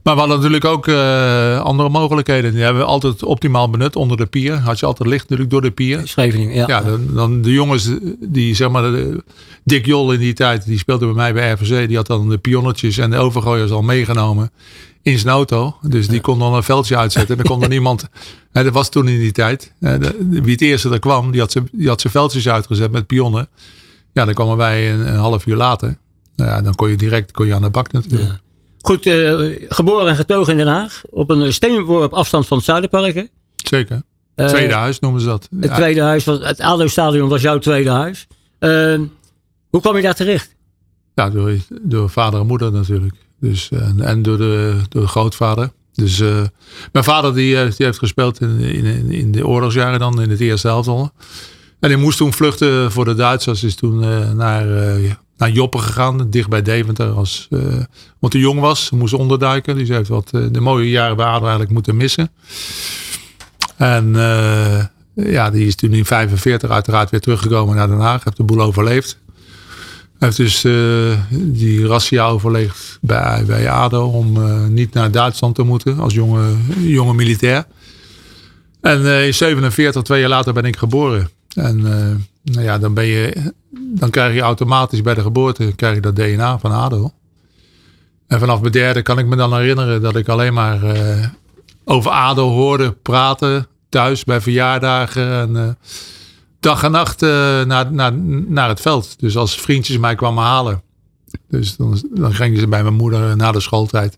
Maar 0.03 0.13
we 0.13 0.19
hadden 0.19 0.37
natuurlijk 0.37 0.65
ook 0.65 0.87
uh, 0.87 1.61
andere 1.61 1.89
mogelijkheden. 1.89 2.53
Die 2.53 2.63
hebben 2.63 2.81
we 2.81 2.87
altijd 2.87 3.23
optimaal 3.23 3.69
benut 3.69 3.95
onder 3.95 4.17
de 4.17 4.25
pier. 4.25 4.53
Had 4.53 4.79
je 4.79 4.85
altijd 4.85 5.09
licht 5.09 5.23
natuurlijk 5.23 5.49
door 5.49 5.61
de 5.61 5.71
pier. 5.71 6.01
Scheveningen, 6.03 6.55
ja. 6.55 6.67
Ja, 6.67 6.81
dan, 6.81 7.07
dan 7.13 7.41
de 7.41 7.51
jongens 7.51 7.89
die 8.19 8.55
zeg 8.55 8.69
maar, 8.69 8.81
de, 8.81 9.23
Dick 9.63 9.85
Jol 9.85 10.11
in 10.11 10.19
die 10.19 10.33
tijd, 10.33 10.65
die 10.65 10.77
speelde 10.77 11.05
bij 11.05 11.15
mij 11.15 11.33
bij 11.33 11.51
RVC. 11.51 11.87
Die 11.87 11.97
had 11.97 12.07
dan 12.07 12.29
de 12.29 12.37
pionnetjes 12.37 12.97
en 12.97 13.09
de 13.09 13.17
overgooiers 13.17 13.71
al 13.71 13.81
meegenomen 13.81 14.51
in 15.11 15.19
zijn 15.19 15.33
auto. 15.33 15.77
Dus 15.81 16.07
die 16.07 16.21
kon 16.21 16.39
dan 16.39 16.53
een 16.53 16.63
veldje 16.63 16.97
uitzetten. 16.97 17.37
En 17.37 17.43
dan 17.43 17.53
kon 17.53 17.63
er 17.63 17.69
niemand. 17.77 18.07
Hè, 18.51 18.63
dat 18.63 18.73
was 18.73 18.89
toen 18.89 19.07
in 19.07 19.19
die 19.19 19.31
tijd. 19.31 19.73
De, 19.79 20.15
wie 20.29 20.51
het 20.51 20.61
eerste 20.61 20.89
er 20.89 20.99
kwam, 20.99 21.31
die 21.31 21.39
had, 21.39 21.51
zijn, 21.51 21.69
die 21.71 21.87
had 21.87 22.01
zijn 22.01 22.13
veldjes 22.13 22.49
uitgezet 22.49 22.91
met 22.91 23.07
pionnen. 23.07 23.47
Ja, 24.13 24.25
dan 24.25 24.33
kwamen 24.33 24.57
wij 24.57 24.93
een, 24.93 25.07
een 25.07 25.19
half 25.19 25.45
uur 25.45 25.55
later. 25.55 25.97
Nou 26.35 26.49
ja, 26.49 26.61
dan 26.61 26.75
kon 26.75 26.89
je 26.89 26.95
direct 26.95 27.31
kon 27.31 27.47
je 27.47 27.53
aan 27.53 27.61
de 27.61 27.69
bak 27.69 27.91
natuurlijk. 27.91 28.29
Ja. 28.29 28.39
Goed, 28.81 29.05
uh, 29.05 29.55
geboren 29.69 30.07
en 30.07 30.15
getogen 30.15 30.51
in 30.51 30.57
Den 30.57 30.67
Haag. 30.67 31.01
Op 31.09 31.29
een 31.29 31.53
steenworp 31.53 32.13
afstand 32.13 32.47
van 32.47 32.57
het 32.57 32.65
Zuiderpark. 32.65 33.13
Hè? 33.13 33.23
Zeker. 33.55 34.01
Uh, 34.35 34.47
tweede 34.47 34.73
huis 34.73 34.99
noemen 34.99 35.21
ze 35.21 35.27
dat. 35.27 35.49
Het 35.59 35.73
tweede 35.73 36.01
huis, 36.01 36.23
was, 36.23 36.39
het 36.41 36.59
ADO-stadion 36.59 37.29
was 37.29 37.41
jouw 37.41 37.57
tweede 37.57 37.89
huis. 37.89 38.27
Uh, 38.59 38.99
hoe 39.69 39.81
kwam 39.81 39.95
je 39.95 40.01
daar 40.01 40.15
terecht? 40.15 40.55
Ja, 41.13 41.29
door, 41.29 41.53
door 41.81 42.09
vader 42.09 42.39
en 42.39 42.45
moeder 42.45 42.71
natuurlijk. 42.71 43.15
Dus, 43.39 43.69
en, 43.69 44.01
en 44.01 44.21
door, 44.21 44.37
de, 44.37 44.81
de 44.89 45.07
grootvader. 45.07 45.71
Dus 45.93 46.19
uh, 46.19 46.41
mijn 46.91 47.05
vader 47.05 47.33
die, 47.33 47.55
die 47.55 47.85
heeft 47.85 47.97
gespeeld 47.97 48.41
in, 48.41 48.59
in, 48.59 49.11
in 49.11 49.31
de 49.31 49.47
oorlogsjaren 49.47 49.99
dan, 49.99 50.21
in 50.21 50.29
het 50.29 50.39
eerste 50.39 50.67
helftal. 50.67 51.11
En 51.79 51.89
hij 51.89 51.99
moest 51.99 52.17
toen 52.17 52.33
vluchten 52.33 52.91
voor 52.91 53.05
de 53.05 53.15
Duitsers. 53.15 53.63
Is 53.63 53.75
toen 53.75 53.99
naar, 54.35 54.65
naar 55.37 55.49
Joppen 55.49 55.79
gegaan, 55.79 56.29
dicht 56.29 56.49
bij 56.49 56.61
Deventer. 56.61 57.09
Als, 57.09 57.47
want 58.19 58.33
hij 58.33 58.41
jong 58.41 58.59
was, 58.59 58.89
moest 58.89 59.13
onderduiken. 59.13 59.75
Dus 59.75 59.89
heeft 59.89 60.09
wat 60.09 60.29
de 60.29 60.59
mooie 60.59 60.89
jaren 60.89 61.15
bij 61.15 61.25
eigenlijk 61.25 61.69
moeten 61.69 61.97
missen. 61.97 62.31
En 63.75 64.15
ja, 65.13 65.49
die 65.49 65.67
is 65.67 65.75
toen 65.75 65.93
in 65.93 66.05
45 66.05 66.69
uiteraard 66.69 67.09
weer 67.09 67.19
teruggekomen 67.19 67.75
naar 67.75 67.87
Den 67.87 67.99
Haag. 67.99 68.23
Heeft 68.23 68.37
de 68.37 68.43
boel 68.43 68.61
overleefd. 68.61 69.17
Heeft 70.19 70.37
dus 70.37 70.65
uh, 70.65 71.17
die 71.29 71.87
razzia 71.87 72.27
overleefd 72.27 72.97
bij, 73.01 73.43
bij 73.45 73.69
ADO 73.69 74.07
om 74.07 74.37
uh, 74.37 74.65
niet 74.65 74.93
naar 74.93 75.11
Duitsland 75.11 75.55
te 75.55 75.63
moeten 75.63 75.99
als 75.99 76.13
jonge, 76.13 76.55
jonge 76.79 77.13
militair. 77.13 77.65
En 78.81 79.01
uh, 79.01 79.25
in 79.25 79.33
47, 79.33 80.01
twee 80.01 80.19
jaar 80.19 80.29
later 80.29 80.53
ben 80.53 80.65
ik 80.65 80.77
geboren. 80.77 81.29
En 81.55 81.81
Nou 82.43 82.65
ja, 82.65 82.77
dan 82.77 82.93
ben 82.93 83.05
je, 83.05 83.53
dan 83.71 84.09
krijg 84.09 84.33
je 84.33 84.41
automatisch 84.41 85.01
bij 85.01 85.13
de 85.13 85.21
geboorte 85.21 85.73
krijg 85.75 85.95
je 85.95 86.01
dat 86.01 86.15
DNA 86.15 86.59
van 86.59 86.71
ADO. 86.71 87.11
En 88.27 88.39
vanaf 88.39 88.59
mijn 88.59 88.71
derde 88.71 89.01
kan 89.01 89.19
ik 89.19 89.25
me 89.25 89.35
dan 89.35 89.55
herinneren 89.55 90.01
dat 90.01 90.15
ik 90.15 90.27
alleen 90.27 90.53
maar 90.53 90.83
eh, 90.83 91.27
over 91.83 92.11
ADO 92.11 92.49
hoorde 92.49 92.91
praten. 92.91 93.67
Thuis 93.89 94.23
bij 94.23 94.41
verjaardagen. 94.41 95.31
En, 95.31 95.55
eh, 95.55 95.69
dag 96.59 96.83
en 96.83 96.91
nacht 96.91 97.21
eh, 97.21 97.29
naar, 97.63 97.91
naar, 97.91 98.13
naar 98.47 98.69
het 98.69 98.81
veld. 98.81 99.19
Dus 99.19 99.37
als 99.37 99.55
vriendjes 99.55 99.97
mij 99.97 100.15
kwamen 100.15 100.43
halen. 100.43 100.81
Dus 101.49 101.75
dan, 101.75 102.01
dan 102.13 102.33
gingen 102.33 102.59
ze 102.59 102.67
bij 102.67 102.83
mijn 102.83 102.95
moeder 102.95 103.35
na 103.35 103.51
de 103.51 103.59
schooltijd. 103.59 104.17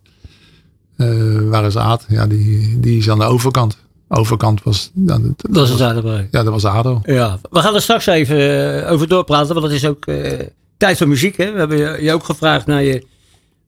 waar 1.42 1.66
is 1.66 1.78
Aad? 1.78 2.06
Ja, 2.08 2.28
die, 2.28 2.80
die 2.80 2.98
is 2.98 3.10
aan 3.10 3.20
de 3.20 3.26
overkant. 3.26 3.78
Overkant 4.08 4.64
was... 4.64 4.92
Ja, 4.94 5.20
dat, 5.20 5.22
dat 5.36 5.70
was 5.70 5.70
het 5.70 5.80
erbij. 5.80 6.28
Ja, 6.32 6.44
dat 6.44 6.54
was 6.54 6.66
ADO. 6.66 7.02
Ja, 7.04 7.40
we 7.50 7.60
gaan 7.60 7.76
er 7.76 7.82
straks 7.82 8.06
even 8.06 8.88
over 8.88 9.08
doorpraten. 9.08 9.54
Want 9.54 9.66
het 9.66 9.76
is 9.76 9.86
ook 9.86 10.06
tijd 10.78 10.98
voor 10.98 11.08
muziek. 11.08 11.38
Hè? 11.38 11.52
We 11.52 11.60
hebben 11.60 12.04
je 12.04 12.14
ook 12.14 12.24
gevraagd 12.24 12.66
naar 12.66 12.84
je 12.84 13.06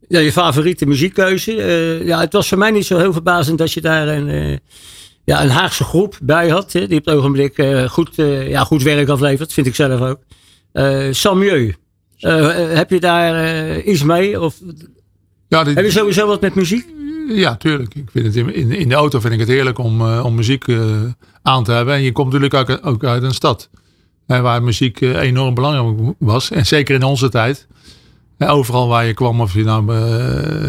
ja, 0.08 0.20
je 0.20 0.32
favoriete 0.32 0.86
muziekkeuze. 0.86 1.56
Uh, 1.56 2.06
ja, 2.06 2.20
het 2.20 2.34
was 2.34 2.48
voor 2.48 2.58
mij 2.58 2.72
niet 2.72 2.86
zo 2.86 2.98
heel 2.98 3.14
verbazend 3.14 3.58
dat 3.58 3.72
je 3.72 3.82
daar 3.82 4.08
een, 4.08 4.28
uh, 4.28 4.58
ja, 5.24 5.44
een 5.44 5.50
Haagse 5.50 5.84
groep 5.84 6.18
bij 6.22 6.50
had. 6.50 6.72
Hè, 6.72 6.88
die 6.88 6.98
op 7.00 7.06
het 7.06 7.16
ogenblik 7.16 7.58
uh, 7.58 7.90
goed, 7.90 8.16
ja, 8.16 8.64
goed 8.64 8.84
werk 8.84 9.10
aflevert, 9.10 9.54
vind 9.54 9.68
ik 9.68 9.76
zelf 9.76 10.02
ook. 10.02 10.20
Samieu. 11.12 11.76
heb 12.74 12.90
je 12.90 13.00
daar 13.00 13.80
iets 13.80 14.04
mee? 14.04 14.42
Of, 14.42 14.56
ja, 15.48 15.64
dit, 15.64 15.76
heb 15.76 15.86
je 15.86 15.92
sowieso 15.92 16.28
wat 16.28 16.42
met 16.42 16.56
muziek? 16.56 16.86
Ja, 17.28 17.56
tuurlijk. 17.56 17.96
Ik 17.96 18.10
vind 18.12 18.26
het 18.26 18.36
in, 18.36 18.72
in 18.72 18.90
de 18.90 18.96
auto 18.96 19.20
vind 19.20 19.34
ik 19.34 19.40
het 19.40 19.48
heerlijk 19.48 19.78
om, 19.78 20.02
om 20.02 20.36
muziek 20.36 20.66
aan 21.42 21.64
te 21.64 21.72
hebben. 21.72 21.94
En 21.94 22.02
je 22.02 22.12
komt 22.12 22.34
natuurlijk 22.34 22.70
ook, 22.70 22.86
ook 22.86 23.04
uit 23.04 23.24
een 23.24 23.34
stad. 23.34 23.70
waar 24.26 24.64
muziek 24.64 25.02
enorm 25.02 25.54
belangrijk 25.54 26.16
was. 26.18 26.52
En 26.52 26.66
zeker 26.66 26.96
in 26.96 27.04
onze 27.04 27.30
tijd 27.30 27.68
overal 28.38 28.88
waar 28.88 29.06
je 29.06 29.14
kwam, 29.14 29.42
of 29.42 29.54
je 29.54 29.64
nou 29.64 29.96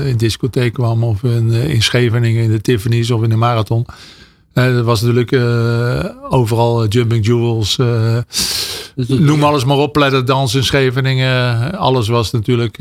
in 0.07 0.17
discotheek 0.17 0.73
kwam 0.73 1.05
of 1.05 1.23
in, 1.23 1.51
in 1.51 1.83
Scheveningen, 1.83 2.43
in 2.43 2.51
de 2.51 2.61
Tiffany's 2.61 3.11
of 3.11 3.23
in 3.23 3.29
de 3.29 3.37
Marathon. 3.37 3.87
Uh, 4.55 4.75
dat 4.75 4.85
was 4.85 5.03
natuurlijk 5.03 5.33
overal 6.31 6.87
Jumping 6.87 7.27
Jewels. 7.27 7.77
noem 9.07 9.45
alles 9.45 9.65
maar 9.65 9.77
op. 9.77 9.93
Pletter 9.93 10.25
Dans 10.25 10.55
in 10.55 10.65
Scheveningen. 10.65 11.73
Alles 11.79 12.09
was 12.09 12.31
natuurlijk 12.31 12.79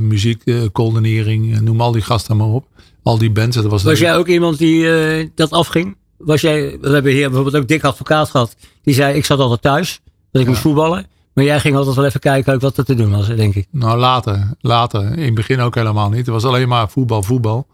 muziek, 0.00 0.42
uh, 0.44 1.60
noem 1.60 1.80
al 1.80 1.92
die 1.92 2.02
gasten 2.02 2.36
maar 2.36 2.46
op. 2.46 2.66
Al 3.02 3.18
die 3.18 3.30
bands. 3.30 3.56
Dat 3.56 3.66
was 3.66 3.82
was 3.82 3.98
jij 3.98 4.16
ook 4.16 4.28
iemand 4.28 4.58
die 4.58 4.88
dat 5.34 5.50
afging? 5.50 5.96
Was 6.18 6.40
jij, 6.40 6.78
we 6.80 6.88
hebben 6.88 7.12
hier 7.12 7.26
bijvoorbeeld 7.26 7.62
ook 7.62 7.68
Dick 7.68 7.84
Advocaat 7.84 8.30
gehad. 8.30 8.56
Die 8.82 8.94
zei, 8.94 9.16
ik 9.16 9.24
zat 9.24 9.38
altijd 9.38 9.62
thuis. 9.62 10.00
Dat 10.30 10.42
ik 10.42 10.48
moest 10.48 10.60
voetballen. 10.60 11.06
Maar 11.32 11.44
jij 11.44 11.60
ging 11.60 11.76
altijd 11.76 11.96
wel 11.96 12.04
even 12.04 12.20
kijken 12.20 12.54
ook 12.54 12.60
wat 12.60 12.76
er 12.76 12.84
te 12.84 12.94
doen 12.94 13.10
was, 13.10 13.26
denk 13.26 13.54
ik. 13.54 13.66
Nou, 13.70 13.98
later. 13.98 14.50
Later. 14.60 15.18
In 15.18 15.24
het 15.24 15.34
begin 15.34 15.60
ook 15.60 15.74
helemaal 15.74 16.08
niet. 16.08 16.18
Het 16.18 16.28
was 16.28 16.44
alleen 16.44 16.68
maar 16.68 16.90
voetbal, 16.90 17.22
voetbal. 17.22 17.66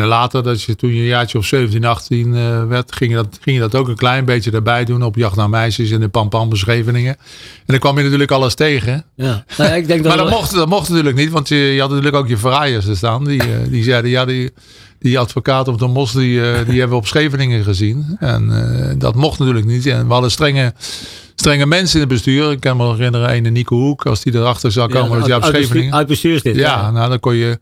En 0.00 0.06
later, 0.06 0.42
dat 0.42 0.62
je, 0.62 0.76
toen 0.76 0.94
je 0.94 1.00
een 1.00 1.06
jaartje 1.06 1.38
of 1.38 1.44
17, 1.44 1.84
18 1.84 2.34
uh, 2.34 2.66
werd, 2.66 2.94
ging 2.94 3.10
je, 3.10 3.16
dat, 3.16 3.38
ging 3.40 3.56
je 3.56 3.62
dat 3.62 3.74
ook 3.74 3.88
een 3.88 3.96
klein 3.96 4.24
beetje 4.24 4.50
erbij 4.50 4.84
doen. 4.84 5.02
Op 5.02 5.16
jacht 5.16 5.36
naar 5.36 5.50
meisjes 5.50 5.90
in 5.90 6.00
de 6.00 6.08
Pampam 6.08 6.48
beschreveningen. 6.48 7.16
En 7.16 7.64
dan 7.66 7.78
kwam 7.78 7.96
je 7.96 8.02
natuurlijk 8.02 8.30
alles 8.30 8.54
tegen. 8.54 9.04
Ja. 9.14 9.44
Nou, 9.56 9.74
ik 9.74 9.86
denk 9.86 10.02
dat 10.02 10.16
maar 10.16 10.24
dat 10.24 10.34
mocht, 10.34 10.54
dat 10.54 10.68
mocht 10.68 10.88
natuurlijk 10.88 11.16
niet, 11.16 11.30
want 11.30 11.48
je, 11.48 11.56
je 11.56 11.80
had 11.80 11.88
natuurlijk 11.88 12.16
ook 12.16 12.28
je 12.28 12.36
verraaiers 12.36 12.84
te 12.84 12.96
staan. 12.96 13.24
Die, 13.24 13.42
uh, 13.42 13.56
die 13.68 13.82
zeiden, 13.82 14.10
ja, 14.10 14.24
die, 14.24 14.50
die 14.98 15.18
advocaat 15.18 15.68
op 15.68 15.78
de 15.78 15.86
Mos, 15.86 16.12
die, 16.12 16.34
uh, 16.34 16.42
die 16.42 16.78
hebben 16.78 16.88
we 16.88 16.94
op 16.94 17.06
Scheveningen 17.06 17.64
gezien. 17.64 18.16
En 18.18 18.96
dat 18.98 19.14
mocht 19.14 19.38
natuurlijk 19.38 19.66
niet. 19.66 19.86
En 19.86 20.06
we 20.06 20.12
hadden 20.12 20.30
strenge 20.30 20.72
strenge 21.34 21.66
mensen 21.66 21.94
in 21.94 22.00
het 22.00 22.08
bestuur. 22.08 22.50
Ik 22.50 22.60
kan 22.60 22.76
me 22.76 22.86
herinneren, 22.90 23.46
een 23.46 23.52
Nico 23.52 23.76
Hoek, 23.76 24.06
als 24.06 24.22
die 24.22 24.34
erachter 24.34 24.72
zou 24.72 24.90
komen. 24.90 25.18
Ja, 25.18 25.26
dat 25.26 25.54
uit, 25.54 25.70
uit, 25.70 25.92
uit 25.92 26.06
bestuurslid. 26.06 26.56
Ja, 26.56 26.62
ja, 26.62 26.90
nou 26.90 27.08
dan 27.08 27.20
kon 27.20 27.34
je. 27.34 27.58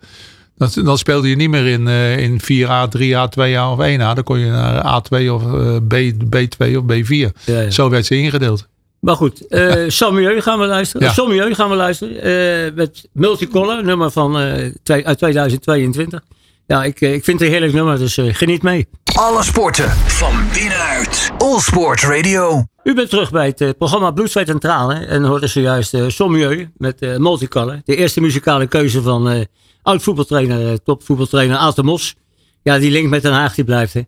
Dan, 0.61 0.85
dan 0.85 0.99
speelde 0.99 1.29
je 1.29 1.37
niet 1.37 1.50
meer 1.50 1.67
in, 1.67 1.87
uh, 1.87 2.19
in 2.19 2.40
4A, 2.40 2.88
3A, 2.99 3.29
2A 3.29 3.62
of 3.73 3.79
1A. 3.79 4.14
Dan 4.14 4.23
kon 4.23 4.38
je 4.38 4.50
naar 4.50 5.02
A2 5.02 5.29
of 5.31 5.43
uh, 5.43 5.76
B, 5.88 5.95
B2 6.37 6.76
of 6.76 6.85
B4. 6.93 7.09
Ja, 7.09 7.31
ja. 7.45 7.71
Zo 7.71 7.88
werd 7.88 8.07
ze 8.07 8.17
ingedeeld. 8.17 8.69
Maar 8.99 9.17
goed, 9.17 9.45
uh, 9.49 9.73
Samuel 9.87 10.40
gaan 10.40 10.59
we 10.59 10.67
luisteren. 10.67 11.07
Ja. 11.07 11.12
Samuel 11.12 11.55
gaan 11.55 11.71
we 11.71 11.76
luisteren. 11.76 12.14
Uh, 12.14 12.75
met 12.75 13.09
Multicolor, 13.12 13.85
nummer 13.85 14.11
van, 14.11 14.40
uh, 14.40 14.73
twee, 14.83 15.07
uit 15.07 15.19
2022. 15.19 16.21
Ja, 16.70 16.84
ik, 16.84 17.00
ik 17.00 17.24
vind 17.24 17.38
het 17.38 17.40
een 17.40 17.54
heerlijk 17.54 17.72
nummer, 17.72 17.98
dus 17.98 18.18
geniet 18.22 18.62
mee. 18.62 18.88
Alle 19.14 19.42
sporten 19.42 19.90
van 19.90 20.32
binnenuit. 20.52 21.30
All 21.38 21.58
Sport 21.58 22.02
Radio. 22.02 22.64
U 22.84 22.94
bent 22.94 23.10
terug 23.10 23.30
bij 23.30 23.54
het 23.56 23.78
programma 23.78 24.11
Bloed, 24.11 24.30
Zweet 24.30 24.48
en 24.48 24.59
Tranen. 24.59 25.09
En 25.09 25.24
hoorde 25.24 25.46
zojuist 25.46 25.94
uh, 25.94 26.09
Sommieu 26.09 26.70
met 26.76 27.02
uh, 27.02 27.16
Multicolor. 27.16 27.80
De 27.85 27.96
eerste 27.96 28.20
muzikale 28.20 28.66
keuze 28.66 29.02
van 29.02 29.33
uh, 29.33 29.44
oud-voetbaltrainer, 29.83 30.70
uh, 30.70 30.76
topvoetbaltrainer 30.85 31.56
Aad 31.56 31.83
Mos. 31.83 32.14
Ja, 32.62 32.78
die 32.78 32.90
link 32.90 33.09
met 33.09 33.22
Den 33.22 33.33
Haag 33.33 33.54
die 33.54 33.64
blijft, 33.64 33.94
hè? 33.94 34.02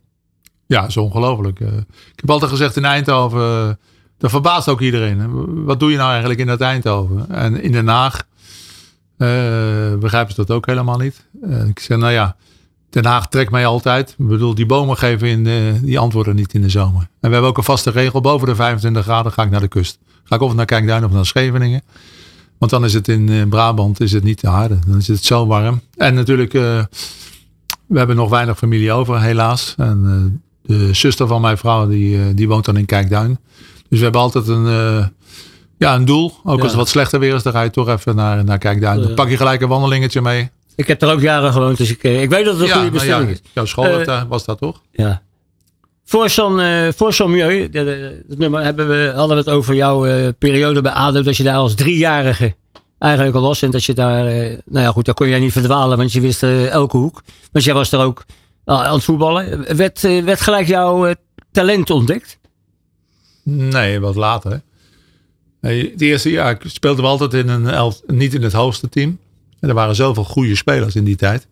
Ja, 0.66 0.87
is 0.87 0.96
ongelooflijk. 0.96 1.61
ik 1.61 2.20
heb 2.20 2.31
altijd 2.31 2.51
gezegd 2.51 2.77
in 2.77 2.85
Eindhoven, 2.85 3.79
dat 4.18 4.31
verbaast 4.31 4.68
ook 4.68 4.81
iedereen. 4.81 5.64
Wat 5.64 5.81
doe 5.81 5.90
je 5.90 5.96
nou 5.96 6.11
eigenlijk 6.11 6.40
in 6.40 6.46
dat 6.46 6.61
Eindhoven? 6.61 7.31
En 7.31 7.62
in 7.62 7.72
Den 7.72 7.88
Haag 7.88 8.22
begrijpen 9.98 10.35
ze 10.35 10.44
dat 10.44 10.51
ook 10.51 10.66
helemaal 10.66 10.98
niet. 10.98 11.27
ik 11.68 11.79
zeg, 11.79 11.98
nou 11.98 12.12
ja, 12.12 12.37
Den 12.92 13.05
Haag 13.05 13.28
trekt 13.28 13.50
mij 13.50 13.66
altijd. 13.66 14.14
Ik 14.18 14.26
bedoel, 14.26 14.55
die 14.55 14.66
bomen 14.66 14.96
geven 14.96 15.28
in 15.28 15.44
de, 15.44 15.78
die 15.83 15.98
antwoorden 15.98 16.35
niet 16.35 16.55
in 16.55 16.62
de 16.62 16.68
zomer. 16.68 17.00
En 17.00 17.09
we 17.20 17.33
hebben 17.33 17.50
ook 17.50 17.57
een 17.57 17.64
vaste 17.64 17.90
regel. 17.90 18.20
Boven 18.20 18.48
de 18.48 18.55
25 18.55 19.02
graden 19.02 19.33
ga 19.33 19.42
ik 19.42 19.50
naar 19.50 19.61
de 19.61 19.68
kust. 19.68 19.98
Ga 20.24 20.35
ik 20.35 20.40
of 20.40 20.55
naar 20.55 20.64
Kijkduin 20.64 21.05
of 21.05 21.11
naar 21.11 21.26
Scheveningen. 21.26 21.83
Want 22.59 22.70
dan 22.70 22.85
is 22.85 22.94
het 22.94 23.09
in 23.09 23.28
eh, 23.28 23.48
Brabant 23.48 24.00
is 24.00 24.12
het 24.12 24.24
niet 24.24 24.38
te 24.38 24.48
harde. 24.48 24.78
Dan 24.87 24.98
is 24.98 25.09
het 25.09 25.24
zo 25.24 25.46
warm. 25.46 25.81
En 25.96 26.14
natuurlijk, 26.14 26.55
uh, 26.55 26.85
we 27.87 27.98
hebben 27.98 28.16
nog 28.16 28.31
weinig 28.31 28.59
familie 28.59 28.92
over, 28.92 29.20
helaas. 29.20 29.74
En 29.76 30.02
uh, 30.62 30.76
de 30.76 30.94
zuster 30.94 31.26
van 31.26 31.40
mijn 31.40 31.59
vrouw, 31.59 31.88
die, 31.88 32.35
die 32.35 32.48
woont 32.48 32.64
dan 32.64 32.76
in 32.76 32.87
Kijkduin. 32.87 33.38
Dus 33.88 33.98
we 33.98 34.05
hebben 34.05 34.20
altijd 34.20 34.48
een, 34.48 34.66
ja, 35.76 35.94
een 35.94 36.05
doel. 36.05 36.33
Ook 36.44 36.59
als 36.59 36.68
het 36.68 36.76
wat 36.76 36.88
slechter 36.88 37.20
weer 37.20 37.35
is, 37.35 37.42
dan 37.42 37.52
ga 37.52 37.62
je 37.62 37.70
toch 37.70 37.88
even 37.88 38.16
naar, 38.16 38.44
naar 38.44 38.59
Kijkduin. 38.59 39.02
Dan 39.02 39.14
pak 39.14 39.28
je 39.28 39.37
gelijk 39.37 39.61
een 39.61 39.68
wandelingetje 39.68 40.20
mee. 40.20 40.50
Ik 40.77 40.87
heb 40.87 41.03
er 41.03 41.13
ook 41.13 41.21
jaren 41.21 41.53
gewoond, 41.53 41.77
dus 41.77 41.91
ik, 41.91 42.03
ik 42.03 42.31
weet 42.31 42.45
dat 42.45 42.59
het 42.59 42.69
een 42.69 42.75
goede 42.75 42.91
bestelling 42.91 43.29
ja, 43.29 43.35
is. 43.35 43.41
Jouw 43.53 43.65
school 43.65 44.05
was 44.29 44.45
dat 44.45 44.59
toch? 44.59 44.81
Ja. 44.91 45.23
Voor 46.05 46.31
zo'n 46.31 46.61
uh, 46.61 46.89
voor 46.97 47.13
zo'n 47.13 47.31
milieu, 47.31 47.69
dat 47.69 48.39
nummer 48.39 48.63
hebben 48.63 48.89
we, 48.89 49.13
hadden 49.15 49.37
we 49.37 49.43
het 49.43 49.53
over 49.53 49.75
jouw 49.75 50.07
uh, 50.07 50.29
periode 50.39 50.81
bij 50.81 50.93
ADO, 50.93 51.23
dat 51.23 51.37
je 51.37 51.43
daar 51.43 51.57
als 51.57 51.75
driejarige 51.75 52.55
eigenlijk 52.99 53.37
al 53.37 53.43
was. 53.43 53.63
En 53.63 53.71
dat 53.71 53.85
je 53.85 53.95
daar, 53.95 54.25
nou 54.65 54.85
ja 54.85 54.91
goed, 54.91 55.05
daar 55.05 55.15
kon 55.15 55.29
jij 55.29 55.39
niet 55.39 55.53
verdwalen, 55.53 55.97
want 55.97 56.13
je 56.13 56.21
wist 56.21 56.43
elke 56.43 56.97
hoek. 56.97 57.23
Want 57.53 57.65
jij 57.65 57.75
was 57.75 57.93
er 57.93 58.01
ook 58.01 58.25
aan 58.65 58.95
het 58.95 59.05
voetballen. 59.05 59.77
Werd, 59.77 60.01
werd 60.01 60.41
gelijk 60.41 60.67
jouw 60.67 61.15
talent 61.53 61.91
ontdekt? 61.91 62.39
Nee, 63.43 64.01
wat 64.01 64.15
later. 64.15 64.61
Nee, 65.61 65.91
het 65.91 66.01
eerste 66.01 66.31
jaar 66.31 66.59
speelden 66.67 67.05
we 67.05 67.11
altijd 67.11 67.35
in 67.35 67.49
een 67.49 67.69
elf, 67.69 68.01
niet 68.07 68.35
in 68.35 68.43
het 68.43 68.53
hoogste 68.53 68.89
team. 68.89 69.19
En 69.62 69.68
er 69.68 69.75
waren 69.75 69.94
zoveel 69.94 70.25
goede 70.25 70.57
spelers 70.57 70.94
in 70.94 71.05
die 71.05 71.16
tijd. 71.16 71.46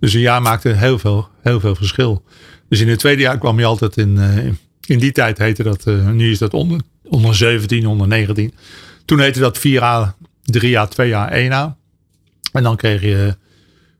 Dus 0.00 0.14
een 0.14 0.20
jaar 0.20 0.42
maakte 0.42 0.68
heel 0.68 0.98
veel, 0.98 1.28
heel 1.42 1.60
veel 1.60 1.74
verschil. 1.74 2.22
Dus 2.68 2.80
in 2.80 2.88
het 2.88 2.98
tweede 2.98 3.22
jaar 3.22 3.38
kwam 3.38 3.58
je 3.58 3.64
altijd 3.64 3.96
in. 3.96 4.16
Uh, 4.16 4.52
in 4.86 4.98
die 4.98 5.12
tijd 5.12 5.38
heette 5.38 5.62
dat. 5.62 5.86
Uh, 5.86 6.08
nu 6.10 6.30
is 6.30 6.38
dat 6.38 6.54
onder, 6.54 6.80
onder 7.02 7.34
17, 7.34 7.86
onder 7.86 8.08
19. 8.08 8.54
Toen 9.04 9.20
heette 9.20 9.40
dat 9.40 9.58
4A, 9.58 10.14
3A, 10.58 10.88
2A, 10.88 11.32
1A. 11.32 11.76
En 12.52 12.62
dan 12.62 12.76
kreeg 12.76 13.00
je 13.00 13.36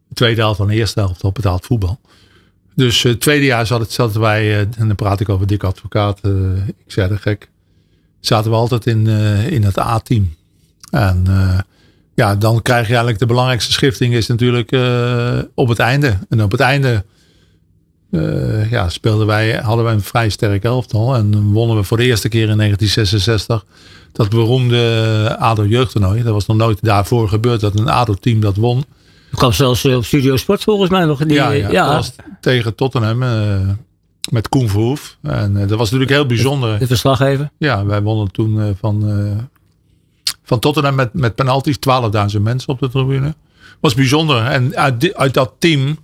de 0.08 0.14
tweede 0.14 0.40
helft 0.40 0.56
van 0.56 0.66
de 0.66 0.74
eerste 0.74 1.00
helft 1.00 1.24
op 1.24 1.34
betaald 1.34 1.66
voetbal. 1.66 2.00
Dus 2.74 3.02
het 3.02 3.14
uh, 3.14 3.20
tweede 3.20 3.44
jaar 3.44 3.66
zaten 3.66 4.20
wij, 4.20 4.60
en 4.60 4.72
dan 4.76 4.94
praat 4.94 5.20
ik 5.20 5.28
over 5.28 5.46
Dick 5.46 5.62
Advocaat, 5.62 6.20
ik 6.84 6.92
zei 6.92 7.08
de 7.08 7.16
gek, 7.16 7.50
zaten 8.20 8.50
we 8.50 8.56
altijd 8.56 8.86
in, 8.86 9.06
in 9.50 9.62
het 9.62 9.78
A-team. 9.78 10.34
En 10.90 11.24
ja, 12.14 12.36
dan 12.36 12.62
krijg 12.62 12.82
je 12.82 12.88
eigenlijk 12.88 13.18
de 13.18 13.26
belangrijkste 13.26 13.72
schifting 13.72 14.14
is 14.14 14.26
natuurlijk 14.26 14.76
op 15.54 15.68
het 15.68 15.78
einde. 15.78 16.18
En 16.28 16.42
op 16.42 16.50
het 16.50 16.60
einde 16.60 17.04
uh, 18.14 18.70
ja, 18.70 18.88
speelden 18.88 19.26
wij, 19.26 19.52
hadden 19.52 19.84
wij 19.84 19.94
een 19.94 20.02
vrij 20.02 20.28
sterk 20.28 20.64
elftal. 20.64 21.14
En 21.14 21.42
wonnen 21.42 21.76
we 21.76 21.82
voor 21.82 21.96
de 21.96 22.04
eerste 22.04 22.28
keer 22.28 22.48
in 22.48 22.56
1966 22.56 23.64
dat 24.12 24.28
beroemde 24.28 25.36
ADO 25.38 25.66
jeugdtoernooi. 25.66 26.22
Dat 26.22 26.32
was 26.32 26.46
nog 26.46 26.56
nooit 26.56 26.78
daarvoor 26.82 27.28
gebeurd 27.28 27.60
dat 27.60 27.78
een 27.78 27.88
ADO-team 27.88 28.40
dat 28.40 28.56
won. 28.56 28.78
Ik 29.30 29.40
kwam 29.40 29.52
zelfs 29.52 29.84
eh, 29.84 29.96
op 29.96 30.04
Studio 30.04 30.36
Sport 30.36 30.62
volgens 30.62 30.90
mij 30.90 31.04
nog. 31.04 31.24
Die, 31.24 31.32
ja, 31.32 31.50
ja, 31.50 31.70
ja. 31.70 31.86
Dat 31.86 31.94
was 31.94 32.12
tegen 32.40 32.74
Tottenham 32.74 33.22
uh, 33.22 33.68
met 34.30 34.48
Koen 34.48 34.68
Verhoef. 34.68 35.16
En 35.22 35.52
dat 35.52 35.78
was 35.78 35.90
natuurlijk 35.90 36.10
heel 36.10 36.26
bijzonder. 36.26 36.78
De 36.78 36.86
verslaggever? 36.86 37.50
Ja, 37.58 37.84
wij 37.86 38.02
wonnen 38.02 38.30
toen 38.30 38.76
van, 38.80 39.02
van 40.44 40.58
Tottenham 40.58 40.94
met, 40.94 41.12
met 41.12 41.34
penalties. 41.34 41.76
12.000 42.36 42.40
mensen 42.40 42.68
op 42.68 42.78
de 42.78 42.88
tribune. 42.88 43.34
Was 43.80 43.94
bijzonder. 43.94 44.44
En 44.44 44.76
uit, 44.76 45.14
uit 45.14 45.34
dat 45.34 45.52
team 45.58 45.98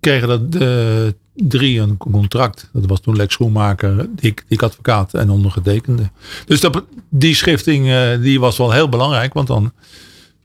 kregen 0.00 0.28
dat 0.28 0.52
de 0.52 1.14
drie 1.34 1.80
een 1.80 1.96
contract. 1.96 2.68
Dat 2.72 2.86
was 2.86 3.00
toen 3.00 3.16
Lex 3.16 3.32
Schoenmaker, 3.34 4.06
Dick, 4.16 4.44
Dick 4.48 4.62
Advocaat 4.62 5.14
en 5.14 5.30
ondergetekende. 5.30 6.10
Dus 6.46 6.60
dat, 6.60 6.84
die 7.08 7.34
schifting 7.34 7.88
eh, 7.88 8.20
die 8.20 8.40
was 8.40 8.56
wel 8.56 8.72
heel 8.72 8.88
belangrijk. 8.88 9.32
Want 9.32 9.46
dan, 9.46 9.72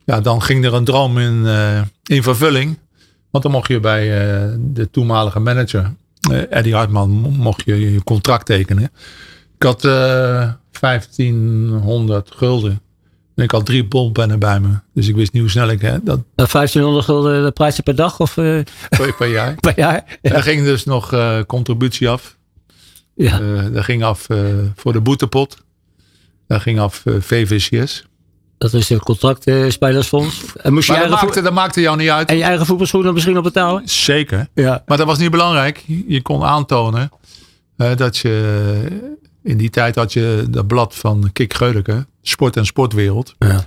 ja, 0.05 0.21
dan 0.21 0.41
ging 0.41 0.65
er 0.65 0.73
een 0.73 0.83
droom 0.83 1.17
in, 1.17 1.45
eh, 1.45 1.81
in 2.03 2.23
vervulling. 2.23 2.77
Want 3.29 3.43
dan 3.43 3.53
mocht 3.53 3.67
je 3.67 3.79
bij 3.79 4.03
eh, 4.03 4.55
de 4.59 4.89
toenmalige 4.89 5.39
manager, 5.39 5.93
Eddie 6.49 6.75
Hartman, 6.75 7.09
mocht 7.37 7.61
je 7.65 7.91
je 7.91 8.03
contract 8.03 8.45
tekenen. 8.45 8.91
Ik 9.55 9.63
had 9.63 9.85
eh 9.85 10.51
1500 10.79 12.31
gulden. 12.35 12.81
En 13.37 13.43
ik 13.43 13.51
had 13.51 13.65
drie 13.65 13.85
bolpennen 13.85 14.39
bij 14.39 14.59
me. 14.59 14.67
Dus 14.93 15.07
ik 15.07 15.15
wist 15.15 15.33
niet 15.33 15.41
hoe 15.41 15.51
snel 15.51 15.69
ik... 15.69 15.81
Hè, 15.81 16.03
dat 16.03 16.17
Uh, 16.17 16.23
1500 16.35 17.05
gulden 17.05 17.43
de 17.43 17.51
prijzen 17.51 17.83
per 17.83 17.95
dag 17.95 18.19
of 18.19 18.37
eh, 18.37 18.59
per, 18.89 19.13
per 19.17 19.27
jaar. 19.27 19.55
per 19.67 19.73
jaar? 19.79 20.17
Er 20.21 20.43
ging 20.43 20.63
dus 20.63 20.85
nog 20.85 21.13
eh, 21.13 21.39
contributie 21.47 22.09
af. 22.09 22.37
Ja. 23.15 23.39
Eh 23.39 23.65
daar 23.73 23.83
ging 23.83 24.03
af 24.03 24.29
eh, 24.29 24.37
voor 24.75 24.93
de 24.93 25.01
boetepot. 25.01 25.57
Daar 26.47 26.61
ging 26.61 26.79
af 26.79 27.05
eh, 27.05 27.13
VVCS. 27.19 28.05
Dat 28.57 28.73
is 28.73 28.89
een 28.89 28.99
contractspelersfonds. 28.99 30.41
En 30.61 30.73
moest 30.73 30.87
je 30.87 30.93
Maar 30.93 31.03
je 31.03 31.09
dat 31.09 31.21
maakte, 31.21 31.41
dat 31.41 31.53
maakte 31.53 31.81
jou 31.81 31.97
niet 31.97 32.09
uit. 32.09 32.29
en 32.29 32.37
je 32.37 32.43
eigen 32.43 32.65
voetbalschoenen 32.65 33.13
misschien 33.13 33.37
op 33.37 33.43
betalen? 33.43 33.81
Zeker. 33.85 34.47
Ja. 34.53 34.83
Maar 34.85 34.97
dat 34.97 35.07
was 35.07 35.17
niet 35.17 35.31
belangrijk. 35.31 35.83
Je 36.07 36.21
kon 36.21 36.43
aantonen 36.43 37.11
eh, 37.77 37.95
dat 37.95 38.17
je... 38.17 39.15
In 39.47 39.57
die 39.57 39.69
tijd 39.69 39.95
had 39.95 40.13
je 40.13 40.45
dat 40.49 40.67
blad 40.67 40.95
van 40.95 41.29
Kik 41.33 41.53
Geudeke. 41.53 42.05
Sport 42.21 42.57
en 42.57 42.65
Sportwereld. 42.65 43.35
Ja. 43.39 43.65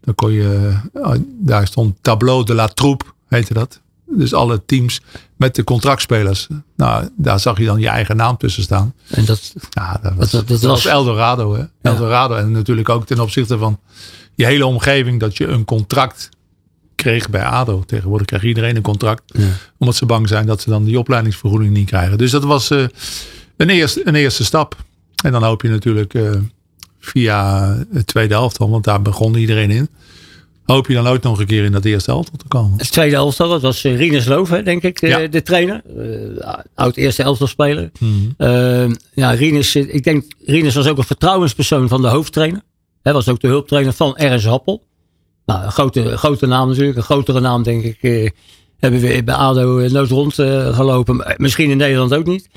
Dan 0.00 0.14
kon 0.14 0.32
je... 0.32 0.72
eh, 0.92 1.10
daar 1.40 1.66
stond 1.66 1.96
Tableau 2.00 2.44
de 2.44 2.54
la 2.54 2.66
Troupe, 2.68 3.04
heette 3.28 3.54
dat. 3.54 3.80
Dus 4.06 4.34
alle 4.34 4.62
teams 4.66 5.00
met 5.36 5.54
de 5.54 5.64
contractspelers. 5.64 6.46
Nou, 6.76 7.08
daar 7.16 7.40
zag 7.40 7.58
je 7.58 7.64
dan 7.64 7.80
je 7.80 7.88
eigen 7.88 8.16
naam 8.16 8.36
tussen 8.36 8.62
staan. 8.62 8.94
En 9.08 9.24
dat, 9.24 9.54
Ja, 9.70 9.98
dat 10.02 10.14
was, 10.14 10.30
dat- 10.30 10.48
dat 10.48 10.60
dat 10.60 10.70
was 10.70 10.82
was- 10.84 10.92
Eldorado. 10.92 11.54
Hè? 11.54 11.64
Eldorado. 11.82 12.34
En 12.34 12.50
natuurlijk 12.52 12.88
ook 12.88 13.06
ten 13.06 13.20
opzichte 13.20 13.58
van 13.58 13.80
je 14.34 14.44
hele 14.46 14.66
omgeving. 14.66 15.20
Dat 15.20 15.36
je 15.36 15.46
een 15.46 15.64
contract 15.64 16.28
kreeg 16.94 17.30
bij 17.30 17.42
ADO. 17.44 17.82
Tegenwoordig 17.86 18.26
krijgt 18.26 18.46
iedereen 18.46 18.76
een 18.76 18.82
contract. 18.82 19.22
Omdat 19.78 19.96
ze 19.96 20.06
bang 20.06 20.28
zijn 20.28 20.46
dat 20.46 20.60
ze 20.60 20.70
dan 20.70 20.84
die 20.84 20.98
opleidingsvergoeding 20.98 21.74
niet 21.74 21.86
krijgen. 21.86 22.18
Dus 22.18 22.30
dat 22.30 22.44
was 22.44 22.70
eh, 22.70 22.84
een, 23.56 23.68
eerste, 23.70 24.00
een 24.08 24.14
eerste 24.14 24.44
stap. 24.44 24.76
En 25.24 25.32
dan 25.32 25.42
hoop 25.42 25.62
je 25.62 25.68
natuurlijk 25.68 26.14
eh, 26.14 26.30
via 27.00 27.68
het 27.92 28.06
tweede 28.06 28.34
elftal. 28.34 28.70
Want 28.70 28.84
daar 28.84 29.02
begon 29.02 29.34
iedereen 29.34 29.70
in. 29.70 29.88
Hoop 30.64 30.86
je 30.86 30.94
dan 30.94 31.06
ook 31.06 31.22
nog 31.22 31.38
een 31.40 31.46
keer 31.46 31.64
in 31.64 31.72
dat 31.72 31.84
eerste 31.84 32.10
elftal 32.10 32.36
te 32.36 32.44
komen. 32.48 32.78
het 32.78 32.92
tweede 32.92 33.16
elftal, 33.16 33.48
dat 33.48 33.62
was 33.62 33.84
eh, 33.84 33.96
Rinus 33.96 34.26
Loof, 34.26 34.50
hè, 34.50 34.62
denk 34.62 34.82
ik, 34.82 35.00
de, 35.00 35.06
Ja. 35.06 35.26
de 35.26 35.42
trainer. 35.42 35.82
Eh, 35.98 36.54
oud 36.74 36.96
eerste 36.96 37.22
elftalspeler. 37.22 37.90
Eh, 38.36 38.88
ja, 39.12 39.30
Rinus, 39.30 39.74
eh, 39.74 39.94
ik 39.94 40.04
denk, 40.04 40.24
Rinus 40.44 40.74
was 40.74 40.86
ook 40.86 40.98
een 40.98 41.04
vertrouwenspersoon 41.04 41.88
van 41.88 42.02
de 42.02 42.08
hoofdtrainer. 42.08 42.60
Hij 43.02 43.12
was 43.12 43.28
ook 43.28 43.40
de 43.40 43.46
hulptrainer 43.48 43.92
van 43.92 44.16
Ernst 44.16 44.46
Happel. 44.46 44.86
Nou, 45.46 45.64
een 45.64 45.72
grote, 45.72 46.16
grote 46.16 46.46
naam 46.46 46.68
natuurlijk. 46.68 46.96
Een 46.96 47.02
grotere 47.02 47.40
naam, 47.40 47.62
denk 47.62 47.82
ik, 47.82 47.98
eh, 48.00 48.30
hebben 48.78 49.00
we 49.00 49.22
bij 49.24 49.34
ADO 49.34 49.78
eh, 49.78 49.90
nooit 49.90 50.10
rond 50.10 50.38
eh, 50.38 50.74
gelopen. 50.74 51.34
Misschien 51.36 51.70
in 51.70 51.76
Nederland 51.76 52.14
ook 52.14 52.26
niet. 52.26 52.48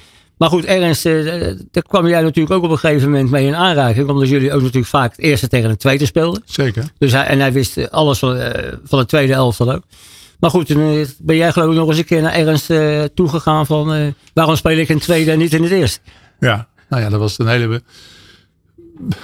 Maar 0.41 0.49
goed, 0.49 0.65
Ernst, 0.65 1.05
eh, 1.05 1.55
daar 1.71 1.83
kwam 1.83 2.07
jij 2.07 2.21
natuurlijk 2.21 2.55
ook 2.55 2.63
op 2.63 2.69
een 2.71 2.77
gegeven 2.77 3.09
moment 3.09 3.29
mee 3.29 3.45
in 3.47 3.55
aanraking. 3.55 4.09
Omdat 4.09 4.29
jullie 4.29 4.53
ook 4.53 4.59
natuurlijk 4.61 4.87
vaak 4.87 5.11
het 5.11 5.19
eerste 5.19 5.47
tegen 5.47 5.69
het 5.69 5.79
tweede 5.79 6.05
speelden. 6.05 6.41
Zeker. 6.45 6.85
Dus 6.97 7.11
hij, 7.11 7.25
en 7.25 7.39
hij 7.39 7.51
wist 7.51 7.77
eh, 7.77 7.87
alles 7.87 8.19
van, 8.19 8.35
eh, 8.37 8.73
van 8.83 8.99
het 8.99 9.07
tweede 9.07 9.33
elftal 9.33 9.71
ook. 9.71 9.83
Maar 10.39 10.49
goed, 10.49 10.65
toen 10.67 10.99
eh, 10.99 11.07
ben 11.19 11.35
jij 11.35 11.51
geloof 11.51 11.69
ik 11.71 11.75
nog 11.77 11.87
eens 11.87 11.97
een 11.97 12.05
keer 12.05 12.21
naar 12.21 12.33
Ernst 12.33 12.69
eh, 12.69 13.03
toegegaan 13.03 13.65
van... 13.65 13.93
eh, 13.93 14.07
waarom 14.33 14.55
speel 14.55 14.77
ik 14.77 14.89
in 14.89 14.95
het 14.95 15.03
tweede 15.03 15.31
en 15.31 15.37
niet 15.37 15.53
in 15.53 15.63
het 15.63 15.71
eerste? 15.71 15.99
Ja, 16.39 16.67
nou 16.89 17.01
ja, 17.01 17.09
dat 17.09 17.19
was 17.19 17.39
een 17.39 17.47
hele 17.47 17.67
be- 17.67 17.81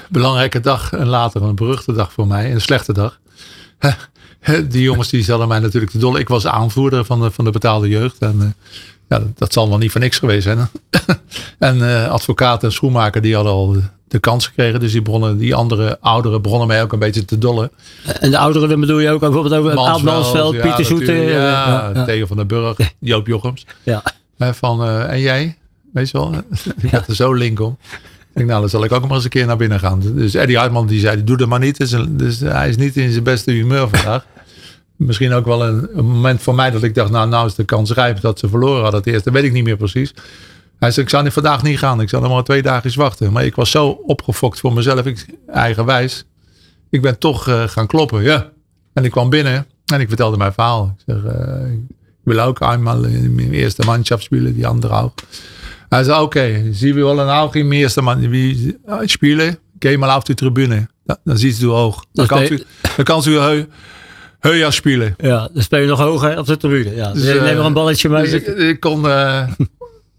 belangrijke 0.10 0.60
dag. 0.60 0.94
En 0.94 1.08
later 1.08 1.42
een 1.42 1.56
beruchte 1.56 1.94
dag 1.94 2.14
voor 2.14 2.28
mij. 2.28 2.52
Een 2.52 2.62
slechte 2.62 2.94
dag. 2.94 3.20
Die 4.70 4.82
jongens 4.82 5.10
die 5.10 5.24
zelden 5.24 5.48
mij 5.48 5.60
natuurlijk 5.60 5.92
te 5.92 5.98
dol. 5.98 6.18
Ik 6.18 6.28
was 6.28 6.48
aanvoerder 6.48 7.06
van 7.06 7.22
de, 7.22 7.32
van 7.32 7.46
de 7.46 7.52
betaalde 7.52 7.88
jeugd. 7.88 8.18
En 8.20 8.36
eh, 8.42 8.48
ja, 9.10 9.20
dat, 9.20 9.38
dat 9.38 9.54
zal 9.54 9.70
wel 9.70 9.78
niet 9.78 9.92
voor 9.92 10.02
niks 10.02 10.18
geweest 10.20 10.44
zijn. 10.44 10.58
en 11.60 11.90
eh, 11.90 12.10
advocaat 12.10 12.64
en 12.64 12.72
schoenmaker 12.72 13.22
die 13.22 13.36
hadden 13.36 13.54
al 13.54 13.76
de, 14.08 14.20
kans 14.20 14.48
gekregen. 14.48 14.80
Dus 14.80 14.92
die, 14.92 15.02
begonnen, 15.02 15.38
die 15.38 15.56
andere 15.56 15.98
ouderen 16.02 16.42
begonnen 16.42 16.68
mij 16.68 16.82
ook 16.84 16.94
een 16.94 17.00
beetje 17.00 17.26
te 17.26 17.38
dollen. 17.38 17.72
En 18.20 18.32
de 18.32 18.38
ouderen, 18.38 18.70
dan 18.70 18.80
bedoel 18.80 19.00
je 19.00 19.10
ook 19.10 19.20
bijvoorbeeld 19.20 19.54
over 19.54 19.74
Mansveld, 20.04 20.56
ja, 20.56 20.62
Pieter 20.62 20.86
Zoete. 20.86 21.12
eh, 21.12 21.32
Ja, 21.32 21.92
ja, 21.94 22.06
Theo 22.06 22.26
van 22.26 22.38
den 22.38 22.48
Burg, 22.48 22.78
Joop 23.00 23.28
Jochems. 23.28 23.66
ja. 23.84 24.04
Van, 24.40 24.84
eh, 24.84 25.12
en 25.12 25.20
jij? 25.20 25.58
Weet 25.94 26.10
je 26.10 26.18
wel? 26.18 26.32
Ik 26.82 26.92
had 26.92 27.08
er 27.08 27.16
zo 27.16 27.34
link 27.34 27.60
om. 27.60 27.78
Ik 27.82 28.44
denk, 28.44 28.48
nou, 28.48 28.62
dan 28.62 28.70
zal 28.70 28.84
ik 28.84 28.92
ook 28.92 29.02
maar 29.02 29.16
eens 29.16 29.24
een 29.24 29.30
keer 29.30 29.46
naar 29.46 29.58
binnen 29.58 29.80
gaan. 29.80 30.02
Dus 30.16 30.34
Eddie 30.34 30.58
Hartman 30.58 30.88
die 30.88 31.00
zei, 31.00 31.24
doe 31.24 31.38
dat 31.38 31.48
maar 31.48 31.60
niet. 31.60 31.78
Dus, 31.78 31.96
dus 32.10 32.40
hij 32.40 32.70
is 32.70 32.78
niet 32.78 32.98
in 32.98 33.12
zijn 33.12 33.24
beste 33.24 33.52
humeur 33.52 33.90
vandaag. 33.90 34.26
Misschien 34.98 35.34
ook 35.34 35.46
wel 35.46 35.66
een, 35.66 35.88
een 35.94 36.06
moment 36.06 36.42
voor 36.42 36.56
mij 36.56 36.72
dat 36.72 36.84
ik 36.84 36.96
dacht, 36.96 37.12
nou, 37.12 37.30
nou 37.30 37.48
is 37.48 37.56
de 37.56 37.64
kans 37.64 37.92
rijp 37.92 38.22
dat 38.22 38.40
ze 38.40 38.50
verloren 38.50 38.82
hadden. 38.82 39.00
Het 39.00 39.10
eerste 39.10 39.32
weet 39.32 39.44
ik 39.44 39.52
niet 39.52 39.64
meer 39.64 39.78
precies. 39.78 40.14
Hij 40.80 40.92
zei, 40.92 41.06
ik 41.06 41.12
zou 41.12 41.32
vandaag 41.32 41.64
niet 41.64 41.78
gaan. 41.78 42.02
Ik 42.02 42.10
zou 42.10 42.22
nog 42.22 42.32
maar 42.32 42.44
twee 42.44 42.62
dagen 42.62 42.98
wachten. 42.98 43.32
Maar 43.32 43.46
ik 43.46 43.56
was 43.56 43.72
zo 43.72 43.88
opgefokt 43.88 44.60
voor 44.60 44.74
mezelf, 44.74 45.06
ik, 45.06 45.26
eigenwijs. 45.48 46.26
Ik 46.90 47.02
ben 47.02 47.18
toch 47.18 47.48
eh, 47.48 47.68
gaan 47.68 47.88
kloppen, 47.88 48.24
ja. 48.24 48.50
En 48.94 49.06
ik 49.06 49.12
kwam 49.12 49.30
binnen 49.30 49.66
en 49.86 50.00
ik 50.00 50.08
vertelde 50.08 50.38
mijn 50.38 50.54
verhaal. 50.54 50.96
Ik 50.98 51.04
zeg, 51.06 51.24
eh, 51.24 51.72
ik 51.72 52.24
wil 52.24 52.40
ook 52.40 52.60
eenmaal 52.62 53.04
in 53.04 53.36
mijn 53.36 53.54
eerste 53.54 53.86
manschaft 53.86 54.24
spelen, 54.24 54.54
die 54.54 54.68
andere 54.68 55.02
ook. 55.02 55.14
Hij 55.90 56.04
zei, 56.04 56.22
oké, 56.22 56.64
zie 56.72 56.94
we 56.94 57.04
wel 57.04 57.20
een 57.20 57.30
ook 57.30 57.56
in 57.56 57.68
mijn 57.68 57.80
eerste 57.80 58.02
man 58.02 58.30
wie 58.30 58.78
eh, 58.86 58.98
spelen? 59.04 59.60
Ga 59.80 59.98
maar 59.98 60.10
auf 60.10 60.24
de 60.24 60.34
tribune. 60.34 60.88
Dan, 61.06 61.18
dan 61.24 61.38
ziet 61.38 61.62
u 61.62 61.66
hoog. 61.66 61.96
Dan 61.96 62.06
Dat 62.12 62.28
kan 62.28 62.42
u, 62.44 62.64
dan 62.96 63.06
kan 63.06 63.24
u 63.26 63.38
heu, 64.48 64.56
heuer 64.58 64.74
spelen. 64.74 65.16
ja, 65.18 65.50
dan 65.54 65.64
speel 65.64 65.80
je 65.80 65.88
nog 65.88 66.00
hoger 66.00 66.38
op 66.40 66.46
de 66.46 66.58
tribune. 66.58 66.96
Ja. 66.96 67.12
Dus, 67.14 67.22
Dus, 67.22 67.36
eh, 67.36 67.42
neem 67.44 67.58
er 67.58 67.66
een 67.66 67.74
balletje 67.74 68.10
mee. 68.10 68.24
Dus 68.24 68.34
ik, 68.34 68.48
ik 68.48 68.80
kon 68.80 69.08
eh, 69.10 69.48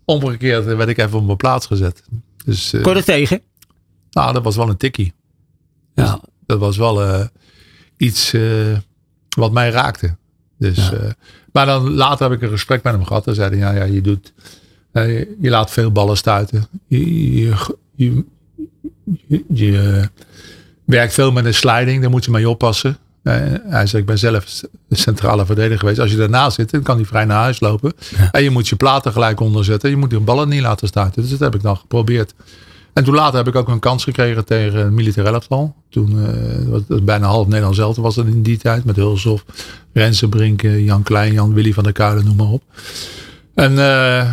omgekeerd 0.05 0.65
werd 0.65 0.89
ik 0.89 0.99
even 0.99 1.19
op 1.19 1.25
mijn 1.25 1.37
plaats 1.37 1.67
gezet. 1.67 2.03
Dus 2.45 2.73
eh, 2.73 2.83
Kon 2.83 2.97
er 2.97 3.05
tegen? 3.05 3.41
nou, 4.11 4.33
dat 4.33 4.43
was 4.45 4.57
wel 4.57 4.69
een 4.69 4.77
tikkie. 4.77 5.13
Ja. 5.95 6.21
Dat 6.47 6.59
was 6.59 6.77
wel 6.77 7.03
eh, 7.03 7.27
iets 7.97 8.33
eh, 8.33 8.43
wat 9.37 9.53
mij 9.53 9.71
raakte. 9.71 10.17
Dus, 10.59 10.93
eh, 10.93 11.11
maar 11.53 11.67
dan 11.67 11.91
later 11.91 12.31
heb 12.31 12.37
ik 12.37 12.43
een 12.43 12.53
gesprek 12.53 12.83
met 12.83 12.93
hem 12.93 13.05
gehad. 13.05 13.25
Dan 13.25 13.35
zei 13.35 13.49
hij, 13.49 13.59
ja, 13.59 13.73
ja 13.73 13.85
je 13.85 14.01
doet, 14.01 14.33
eh, 14.93 15.19
je 15.19 15.51
laat 15.51 15.71
veel 15.71 15.93
ballen 15.93 16.17
stuiten. 16.17 16.67
Je, 16.87 17.45
je, 17.95 18.25
je, 19.49 19.79
eh, 19.79 20.07
werkt 20.85 21.15
veel 21.15 21.33
met 21.33 21.45
een 21.45 21.55
sliding. 21.55 22.01
Daar 22.01 22.11
moet 22.11 22.25
je 22.25 22.31
mee 22.31 22.49
oppassen. 22.49 22.97
Hij 23.23 23.87
zei, 23.87 24.03
ik 24.03 24.07
ben 24.07 24.19
zelf 24.19 24.63
centrale 24.91 25.47
verdediger 25.47 25.79
geweest. 25.79 25.99
Als 25.99 26.11
je 26.11 26.17
daarnaast 26.17 26.57
zit, 26.57 26.71
dan 26.71 26.83
kan 26.83 26.97
hij 26.97 27.05
vrij 27.05 27.25
naar 27.25 27.43
huis 27.43 27.61
lopen. 27.61 27.93
En 28.31 28.43
je 28.43 28.51
moet 28.51 28.69
je 28.69 28.77
platen 28.77 29.13
gelijk 29.13 29.41
onderzetten. 29.41 29.91
Je 29.91 29.97
moet 29.97 30.11
de 30.11 30.21
ballen 30.21 30.49
niet 30.49 30.63
laten 30.63 30.89
stuiten. 30.89 31.23
Dus 31.23 31.31
dat 31.31 31.41
heb 31.41 31.55
ik 31.55 31.63
dan 31.63 31.77
geprobeerd. 31.77 32.35
En 32.99 33.05
toen 33.05 33.15
later 33.15 33.37
heb 33.37 33.49
ik 33.49 33.55
ook 33.55 33.69
een 33.69 33.79
kans 33.79 34.05
gekregen 34.05 34.45
tegen 34.45 34.81
een 34.81 34.95
militair 34.95 35.27
elftal. 35.27 35.75
Toen 35.89 36.27
eh, 36.27 36.69
was 36.69 36.83
het 36.89 37.05
bijna 37.05 37.27
half 37.27 37.47
Nederland 37.47 37.75
zelf 37.75 37.97
was 37.97 38.15
dat 38.15 38.27
in 38.27 38.43
die 38.43 38.59
tijd. 38.59 38.85
Met 38.85 38.97
Hulshoff, 38.97 39.45
Rensenbrink, 39.93 40.63
Jan 40.63 41.03
Klein, 41.03 41.33
Jan 41.33 41.55
Willy 41.55 41.73
van 41.73 41.85
der 41.85 41.93
Kuilen, 41.93 42.25
noem 42.25 42.37
maar 42.37 42.47
op. 42.47 42.63
En 43.55 43.79
eh, 43.79 44.33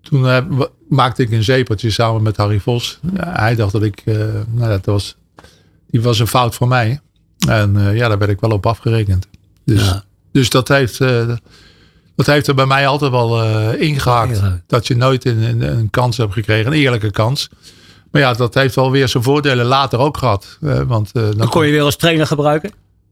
toen 0.00 0.28
eh, 0.28 0.44
maakte 0.88 1.22
ik 1.22 1.30
een 1.30 1.44
zeepertje 1.44 1.90
samen 1.90 2.22
met 2.22 2.36
Harry 2.36 2.60
Vos. 2.60 3.00
Ja, 3.14 3.32
hij 3.32 3.54
dacht 3.54 3.72
dat 3.72 3.82
ik, 3.82 4.02
nou 4.50 4.68
dat 4.68 4.84
was, 4.84 5.16
die 5.90 6.02
was 6.02 6.18
een 6.18 6.26
fout 6.26 6.54
van 6.54 6.68
mij. 6.68 7.00
En 7.48 7.76
eh, 7.76 7.96
ja, 7.96 8.08
daar 8.08 8.18
werd 8.18 8.30
ik 8.30 8.40
wel 8.40 8.50
op 8.50 8.66
afgerekend. 8.66 9.26
Dus, 9.64 9.84
Ja. 9.84 10.04
dus 10.32 10.50
dat 10.50 10.68
heeft... 10.68 11.00
eh, 11.00 11.32
dat 12.16 12.26
heeft 12.26 12.46
er 12.46 12.54
bij 12.54 12.66
mij 12.66 12.86
altijd 12.86 13.10
wel 13.10 13.42
eh 13.42 13.80
ingehaakt. 13.80 14.38
Ja. 14.38 14.60
Dat 14.66 14.86
je 14.86 14.96
nooit 14.96 15.24
een, 15.24 15.42
een, 15.42 15.60
een 15.78 15.90
kans 15.90 16.16
hebt 16.16 16.32
gekregen. 16.32 16.66
Een 16.72 16.78
eerlijke 16.78 17.10
kans. 17.10 17.48
Maar 18.10 18.20
ja, 18.22 18.32
dat 18.32 18.54
heeft 18.54 18.74
wel 18.74 18.90
weer 18.90 19.08
zijn 19.08 19.22
voordelen 19.22 19.66
later 19.66 19.98
ook 19.98 20.16
gehad. 20.16 20.58
Eh, 20.60 20.80
want 20.80 21.10
eh, 21.12 21.22
dan 21.22 21.36
Dan 21.36 21.48
kon 21.48 21.64
je 21.66 21.70
weer 21.72 21.82
als 21.82 21.96
trainer 21.96 22.26
gebruiken. 22.26 22.70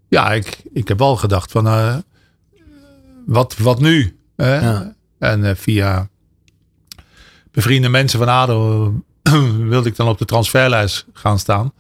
ja, 0.08 0.32
ik, 0.32 0.62
ik 0.72 0.88
heb 0.88 0.98
wel 0.98 1.16
gedacht 1.16 1.50
van 1.50 1.66
eh, 1.66 1.96
wat, 3.26 3.56
wat 3.58 3.80
nu? 3.80 4.16
Ja. 4.36 4.94
En 5.18 5.44
eh, 5.44 5.54
via 5.56 6.08
bevriende 7.50 7.88
mensen 7.88 8.18
van 8.18 8.28
ADO 8.28 8.92
wilde 9.68 9.88
ik 9.88 9.96
dan 9.96 10.08
op 10.08 10.18
de 10.18 10.24
transferlijst 10.24 11.06
gaan 11.12 11.38
staan. 11.38 11.72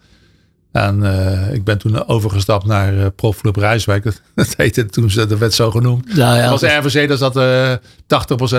En 0.72 1.04
eh, 1.04 1.54
ik 1.54 1.64
ben 1.64 1.78
toen 1.78 2.08
overgestapt 2.08 2.66
naar 2.66 2.98
eh 2.98 3.06
Profclub 3.16 3.56
Rijswijk. 3.56 4.04
Dat, 4.04 4.20
dat 4.34 4.54
heette 4.56 4.86
toen, 4.86 5.10
dat 5.14 5.38
werd 5.38 5.54
zo 5.54 5.70
genoemd. 5.70 6.16
Nou 6.16 6.36
ja, 6.36 6.50
Dat 6.50 6.60
was 6.60 6.70
RVC, 6.70 7.08
dus 7.08 7.18
dat 7.18 7.36
eh 7.36 7.72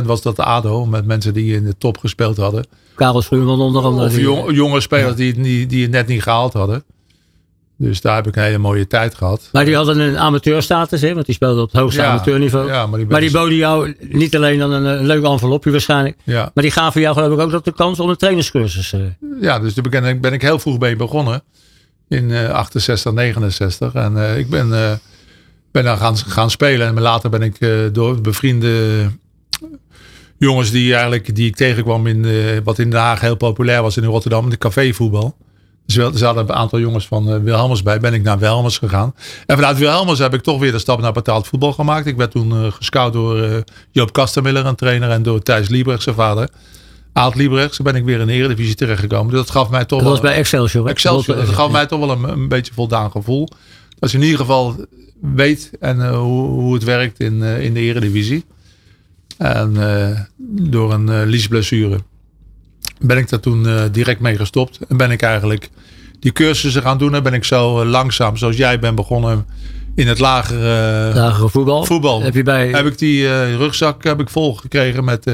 80% 0.02 0.04
was 0.06 0.22
dat 0.22 0.36
de 0.36 0.44
ADO. 0.44 0.86
Met 0.86 1.06
mensen 1.06 1.34
die 1.34 1.56
in 1.56 1.64
de 1.64 1.78
top 1.78 1.98
gespeeld 1.98 2.38
hadden. 2.38 2.66
Karel 2.96 3.22
Schuurman 3.22 3.60
onder 3.62 3.84
andere. 3.84 4.08
Of 4.08 4.14
die- 4.14 4.22
jong- 4.24 4.56
jonge 4.56 4.82
spelers 4.82 5.16
die, 5.16 5.28
het 5.28 5.38
niet- 5.38 5.70
die 5.70 5.82
het 5.82 5.92
net 5.92 6.08
niet 6.08 6.22
gehaald 6.24 6.54
hadden. 6.54 6.84
Dus 7.78 8.02
daar 8.02 8.16
heb 8.16 8.28
ik 8.28 8.36
een 8.36 8.44
hele 8.44 8.58
mooie 8.58 8.88
tijd 8.88 9.16
gehad. 9.16 9.50
Maar 9.52 9.66
die 9.66 9.76
hadden 9.76 10.00
een 10.00 10.18
amateurstatus, 10.18 11.02
hè? 11.02 11.14
want 11.14 11.26
die 11.26 11.36
speelden 11.36 11.64
op 11.64 11.72
het 11.72 11.82
hoogste 11.82 12.02
Ja, 12.02 12.08
amateurniveau. 12.12 12.68
ja, 12.68 12.88
maar 12.88 13.00
die 13.00 13.08
maar 13.08 13.20
die 13.22 13.32
boden 13.32 13.56
jou 13.56 13.96
niet 14.10 14.36
alleen 14.36 14.60
dan 14.60 14.72
een, 14.72 14.86
een 14.86 15.06
leuk 15.06 15.24
envelopje 15.24 15.72
waarschijnlijk. 15.72 16.18
Ja, 16.24 16.52
Maar 16.54 16.64
die 16.64 16.72
gaven 16.72 17.02
jou 17.02 17.16
geloof 17.16 17.50
ik 17.50 17.56
ook 17.56 17.64
de 17.66 17.74
kans 17.74 18.00
om 18.00 18.10
een 18.10 18.16
trainerscursus. 18.16 18.94
ja 19.42 19.60
dus 19.60 19.74
daar 19.74 19.90
ben 19.90 20.04
ik, 20.06 20.22
ben 20.22 20.34
ik 20.34 20.42
heel 20.42 20.60
vroeg 20.60 20.80
mee 20.80 20.96
begonnen. 20.96 21.44
In 22.14 22.32
eh 22.32 22.50
68, 22.50 23.12
69. 23.14 23.94
En 23.94 24.18
eh, 24.18 24.38
ik 24.38 24.50
ben, 24.50 24.74
eh, 24.74 24.92
ben 25.72 25.84
dan 25.84 25.98
gaan, 25.98 26.18
gaan 26.18 26.50
spelen. 26.50 26.88
En 26.88 27.02
later 27.02 27.30
ben 27.30 27.42
ik 27.42 27.60
eh, 27.60 27.70
door 27.92 28.22
bevriende 28.22 29.10
jongens 30.38 30.72
die, 30.72 30.92
eigenlijk, 30.92 31.36
die 31.36 31.48
ik 31.48 31.56
tegenkwam 31.56 32.08
in 32.08 32.26
eh, 32.26 32.34
wat 32.64 32.80
in 32.80 32.90
Den 32.90 33.00
Haag 33.00 33.22
heel 33.22 33.36
populair 33.36 33.82
was 33.82 33.98
in 33.98 34.04
Rotterdam, 34.04 34.50
de 34.50 34.58
cafévoetbal. 34.58 35.36
Dus 35.86 35.96
er 35.96 36.18
zaten 36.18 36.42
een 36.42 36.54
aantal 36.54 36.80
jongens 36.80 37.08
van 37.08 37.30
eh, 37.30 37.40
Wilhelmers 37.40 37.84
bij. 37.84 38.00
Ben 38.00 38.14
ik 38.14 38.24
naar 38.24 38.40
Wilhelmers 38.40 38.78
gegaan. 38.78 39.16
En 39.46 39.56
vanuit 39.56 39.78
Wilhelmers 39.78 40.20
heb 40.20 40.34
ik 40.34 40.42
toch 40.42 40.60
weer 40.60 40.72
de 40.72 40.80
stap 40.80 41.02
naar 41.02 41.12
betaald 41.12 41.48
voetbal 41.48 41.74
gemaakt. 41.74 42.06
Ik 42.06 42.18
werd 42.18 42.32
toen 42.32 42.52
eh, 42.52 42.72
gescout 42.72 43.14
door 43.14 43.42
eh, 43.42 43.58
Joop 43.92 44.14
Kastermiller, 44.14 44.66
een 44.66 44.76
trainer. 44.76 45.10
En 45.10 45.24
door 45.24 45.42
Thijs 45.42 45.68
Liebrecht, 45.68 46.04
zijn 46.04 46.16
vader. 46.16 46.50
Aad 47.14 47.36
Liebrecht. 47.36 47.76
Zo 47.76 47.84
ben 47.84 47.96
ik 47.96 48.04
weer 48.04 48.20
in 48.20 48.28
de 48.28 48.34
Eredivisie 48.34 48.76
terechtgekomen. 48.76 49.32
Dus 49.32 49.40
dat 49.40 49.50
gaf 49.52 49.70
mij 49.70 49.86
toch 49.86 50.00
Dat 50.00 50.08
was 50.10 50.20
wel- 50.20 50.30
bij 50.32 50.40
Excelsior. 50.40 50.84
hè? 50.86 50.90
Excelsior. 50.92 51.36
Dat 51.36 51.48
gaf 51.50 51.72
mij 51.72 51.86
toch 51.86 52.00
wel 52.00 52.12
een, 52.12 52.24
een 52.24 52.48
beetje 52.48 52.74
voldaan 52.74 53.12
gevoel. 53.12 53.50
Dat 54.00 54.12
je 54.12 54.18
in 54.18 54.24
ieder 54.24 54.40
geval 54.40 54.86
weet 55.22 55.72
en, 55.80 56.02
eh, 56.02 56.18
hoe, 56.18 56.48
hoe 56.48 56.74
het 56.74 56.84
werkt 56.84 57.20
in, 57.20 57.44
eh, 57.44 57.64
in 57.64 57.74
de 57.74 57.80
eredivisie. 57.80 58.46
En 59.38 59.74
eh, 59.78 60.20
door 60.70 60.94
een 60.94 61.08
uh, 61.10 61.22
liesblessure 61.26 62.00
ben 63.00 63.18
ik 63.18 63.30
daar 63.30 63.40
toen 63.40 63.68
direct 63.92 64.20
mee 64.20 64.36
gestopt. 64.38 64.80
En 64.88 64.98
ben 64.98 65.12
ik 65.12 65.22
eigenlijk 65.22 65.70
die 66.20 66.32
cursussen 66.32 66.82
gaan 66.82 66.98
doen. 66.98 67.16
En 67.16 67.24
ben 67.24 67.34
ik 67.34 67.44
zo 67.44 67.86
langzaam, 67.86 68.38
zoals 68.38 68.58
jij 68.58 68.80
bent 68.80 68.96
begonnen 68.96 69.46
in 69.96 70.08
het 70.08 70.20
lagere 70.20 71.12
Lagere 71.16 71.50
voetbal. 71.50 71.86
voetbal. 71.86 72.22
Heb 72.22 72.34
je 72.34 72.44
bij... 72.44 72.70
Heb 72.70 72.86
ik 72.86 72.98
die 72.98 73.28
rugzak 73.56 74.04
heb 74.04 74.20
ik 74.20 74.30
vol 74.30 74.56
gekregen 74.56 75.04
met, 75.04 75.26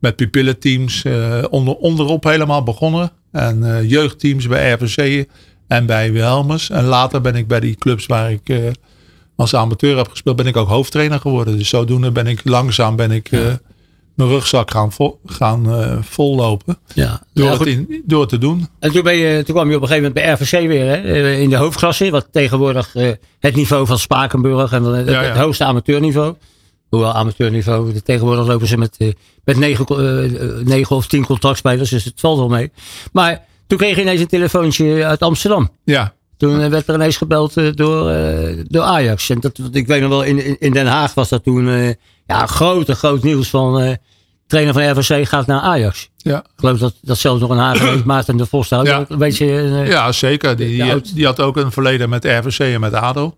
met 0.00 0.16
pupillenteams. 0.16 1.04
eh 1.04 1.44
onder, 1.50 1.74
onderop 1.74 2.24
helemaal 2.24 2.62
begonnen. 2.62 3.10
En 3.32 3.76
eh, 3.76 3.90
jeugdteams 3.90 4.46
bij 4.46 4.72
RVC 4.72 5.26
en 5.66 5.86
bij 5.86 6.12
Wilhelmers. 6.12 6.70
En 6.70 6.84
later 6.84 7.20
ben 7.20 7.34
ik 7.34 7.46
bij 7.48 7.60
die 7.60 7.74
clubs 7.76 8.06
waar 8.06 8.30
ik 8.30 8.48
eh, 8.48 8.58
als 9.36 9.54
amateur 9.54 9.96
heb 9.96 10.08
gespeeld, 10.08 10.36
ben 10.36 10.46
ik 10.46 10.56
ook 10.56 10.68
hoofdtrainer 10.68 11.20
geworden. 11.20 11.58
Dus 11.58 11.68
zodoende 11.68 12.10
ben 12.12 12.26
ik 12.26 12.40
langzaam 12.44 12.96
ben 12.96 13.10
ik, 13.10 13.30
mijn 14.14 14.30
rugzak 14.30 14.70
gaan, 14.70 14.92
vol, 14.92 15.20
gaan 15.26 15.66
vollopen. 16.04 16.78
ja. 16.94 17.22
Door, 17.32 17.44
Ja, 17.44 17.50
het 17.50 17.58
goed. 17.58 17.66
in, 17.66 18.02
door 18.06 18.20
het 18.20 18.28
te 18.28 18.38
doen. 18.38 18.68
En 18.78 18.92
toen, 18.92 19.02
ben 19.02 19.16
je, 19.16 19.42
toen 19.44 19.54
kwam 19.54 19.70
je 19.70 19.76
op 19.76 19.82
een 19.82 19.88
gegeven 19.88 20.12
moment 20.14 20.38
bij 20.38 20.46
RVC 20.46 20.66
weer 20.68 20.86
hè? 20.86 21.32
in 21.32 21.50
de 21.50 21.56
hoofdklasse. 21.56 22.10
Wat 22.10 22.28
tegenwoordig 22.32 22.92
het 23.40 23.54
niveau 23.54 23.86
van 23.86 23.98
Spakenburg 23.98 24.72
en 24.72 24.82
het, 24.84 25.08
het 25.08 25.36
hoogste 25.36 25.64
amateurniveau. 25.64 26.34
Hoewel 26.88 27.12
amateurniveau, 27.12 27.92
tegenwoordig 28.04 28.46
lopen 28.46 28.66
ze 28.66 28.78
met, 28.78 28.94
eh, 28.98 29.12
met 29.44 29.56
negen, 29.56 29.86
eh, 29.86 30.24
eh, 30.24 30.64
negen 30.66 30.96
of 30.96 31.06
tien 31.06 31.24
contractspelers. 31.26 31.90
Dus 31.90 32.04
het 32.04 32.20
valt 32.20 32.38
wel 32.38 32.48
mee. 32.48 32.70
Maar 33.12 33.44
toen 33.66 33.78
kreeg 33.78 33.94
je 33.96 34.02
ineens 34.02 34.20
een 34.20 34.26
telefoontje 34.26 35.04
uit 35.06 35.20
Amsterdam. 35.20 35.70
Ja, 35.84 36.12
Toen 36.36 36.70
werd 36.70 36.88
er 36.88 36.94
ineens 36.94 37.16
gebeld 37.16 37.54
door, 37.76 38.12
door 38.68 38.82
Ajax. 38.82 39.30
En 39.30 39.40
dat, 39.40 39.60
ik 39.72 39.86
weet 39.86 40.00
nog 40.00 40.10
wel, 40.10 40.22
in, 40.22 40.60
in- 40.60 40.72
Den 40.72 40.86
Haag 40.86 41.14
was 41.14 41.28
dat 41.28 41.44
toen 41.44 41.94
ja, 42.26 42.46
groot, 42.46 42.90
groot 42.90 43.22
nieuws 43.22 43.48
van 43.48 43.96
trainer 44.46 44.72
van 44.74 44.90
RVC 44.90 45.28
gaat 45.28 45.46
naar 45.46 45.60
Ajax. 45.60 46.08
ja. 46.16 46.38
Ik 46.38 46.44
geloof 46.56 46.78
dat, 46.78 46.94
dat 47.02 47.18
zelfs 47.18 47.40
nog 47.40 47.50
een 47.50 47.56
Haag 47.58 47.78
heeft, 47.78 48.04
Maarten 48.04 48.36
de 48.36 48.46
Vos 48.46 48.72
ook 48.72 48.86
Ja. 48.86 49.04
een 49.08 49.18
beetje... 49.18 49.46
Ja, 49.86 50.12
zeker. 50.12 50.56
Die, 50.56 50.82
had, 50.82 51.10
die 51.14 51.24
had 51.26 51.40
ook 51.40 51.56
een 51.56 51.72
verleden 51.72 52.08
met 52.08 52.24
RVC 52.24 52.58
en 52.58 52.80
met 52.80 52.92
ADO. 52.92 53.36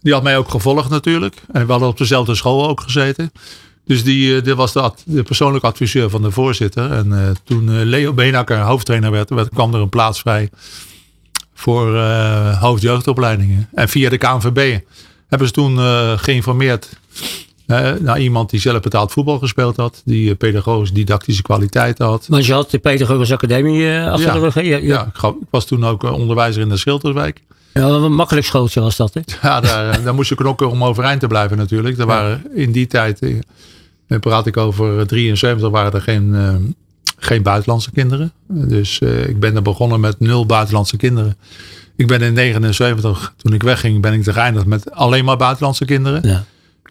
Die 0.00 0.12
had 0.12 0.22
mij 0.22 0.38
ook 0.38 0.48
gevolgd 0.50 0.90
natuurlijk. 0.90 1.42
En 1.52 1.64
we 1.66 1.70
hadden 1.70 1.88
op 1.88 1.98
dezelfde 1.98 2.34
school 2.34 2.68
ook 2.68 2.80
gezeten. 2.80 3.32
Dus 3.84 4.04
die, 4.04 4.36
eh, 4.36 4.42
dit 4.44 4.54
was 4.54 4.72
de, 4.72 4.80
ad- 4.80 5.02
de 5.06 5.22
persoonlijke 5.22 5.66
adviseur 5.66 6.10
van 6.10 6.22
de 6.22 6.30
voorzitter. 6.30 6.92
En 6.92 7.12
eh, 7.12 7.30
toen 7.44 7.68
eh, 7.68 7.74
Leo 7.84 8.12
Beenakker 8.12 8.58
hoofdtrainer 8.58 9.10
werd, 9.10 9.30
werd, 9.30 9.48
kwam 9.48 9.74
er 9.74 9.80
een 9.80 9.88
plaats 9.88 10.20
vrij 10.20 10.50
voor 11.54 11.96
eh 11.96 12.60
hoofdjeugdopleidingen. 12.60 13.68
En 13.74 13.88
via 13.88 14.08
de 14.10 14.18
KNVB 14.18 14.78
hebben 15.28 15.46
ze 15.48 15.52
toen 15.54 15.78
geïnformeerd 16.18 16.88
naar 18.00 18.20
iemand 18.20 18.50
die 18.50 18.60
zelf 18.60 18.80
betaald 18.80 19.12
voetbal 19.12 19.38
gespeeld 19.38 19.76
had. 19.76 20.02
Die 20.04 20.34
pedagogisch 20.34 20.92
didactische 20.92 21.42
kwaliteit 21.42 21.98
had. 21.98 22.26
Want 22.28 22.46
je 22.46 22.52
had 22.52 22.70
de 22.70 22.78
Peter 22.78 23.32
Academie 23.32 23.98
achter 24.00 24.26
Ja. 24.26 24.32
de 24.32 24.38
rug. 24.48 24.82
Ja, 24.82 25.06
ik, 25.06 25.34
was 25.50 25.64
toen 25.66 25.84
ook 25.84 26.02
onderwijzer 26.02 26.62
in 26.62 26.68
de 26.68 26.76
Schilterswijk. 26.76 27.42
Ja, 27.80 27.88
een 27.88 28.14
makkelijk 28.14 28.46
schooltje 28.46 28.80
was 28.80 28.96
dat. 28.96 29.14
Hè? 29.14 29.20
Ja, 29.42 29.60
daar, 29.60 29.90
eh, 29.90 30.02
daar 30.04 30.14
moest 30.14 30.28
je 30.28 30.34
knokken 30.34 30.70
om 30.70 30.84
overeind 30.84 31.20
te 31.20 31.26
blijven 31.26 31.56
natuurlijk. 31.56 31.98
Er 31.98 32.06
waren 32.06 32.54
in 32.54 32.72
die 32.72 32.86
tijd, 32.86 33.20
eh, 33.20 33.38
dan 34.08 34.20
praat 34.20 34.46
ik 34.46 34.56
over 34.56 34.98
eh, 34.98 35.06
73, 35.06 35.70
waren 35.70 35.92
er 35.92 36.02
geen, 36.02 36.34
eh, 36.34 36.54
geen 37.18 37.42
buitenlandse 37.42 37.90
kinderen. 37.90 38.32
Dus 38.48 38.98
eh, 38.98 39.28
ik 39.28 39.40
ben 39.40 39.56
er 39.56 39.62
begonnen 39.62 40.00
met 40.00 40.20
nul 40.20 40.46
buitenlandse 40.46 40.96
kinderen. 40.96 41.36
Ik 41.96 42.06
ben 42.06 42.20
in 42.20 42.32
79, 42.32 43.34
toen 43.36 43.52
ik 43.52 43.62
wegging, 43.62 44.00
ben 44.00 44.12
ik 44.12 44.26
er 44.26 44.32
geëindigd 44.32 44.66
met 44.66 44.92
alleen 44.92 45.24
maar 45.24 45.36
buitenlandse 45.36 45.84
kinderen. 45.84 46.28
Ja. 46.28 46.44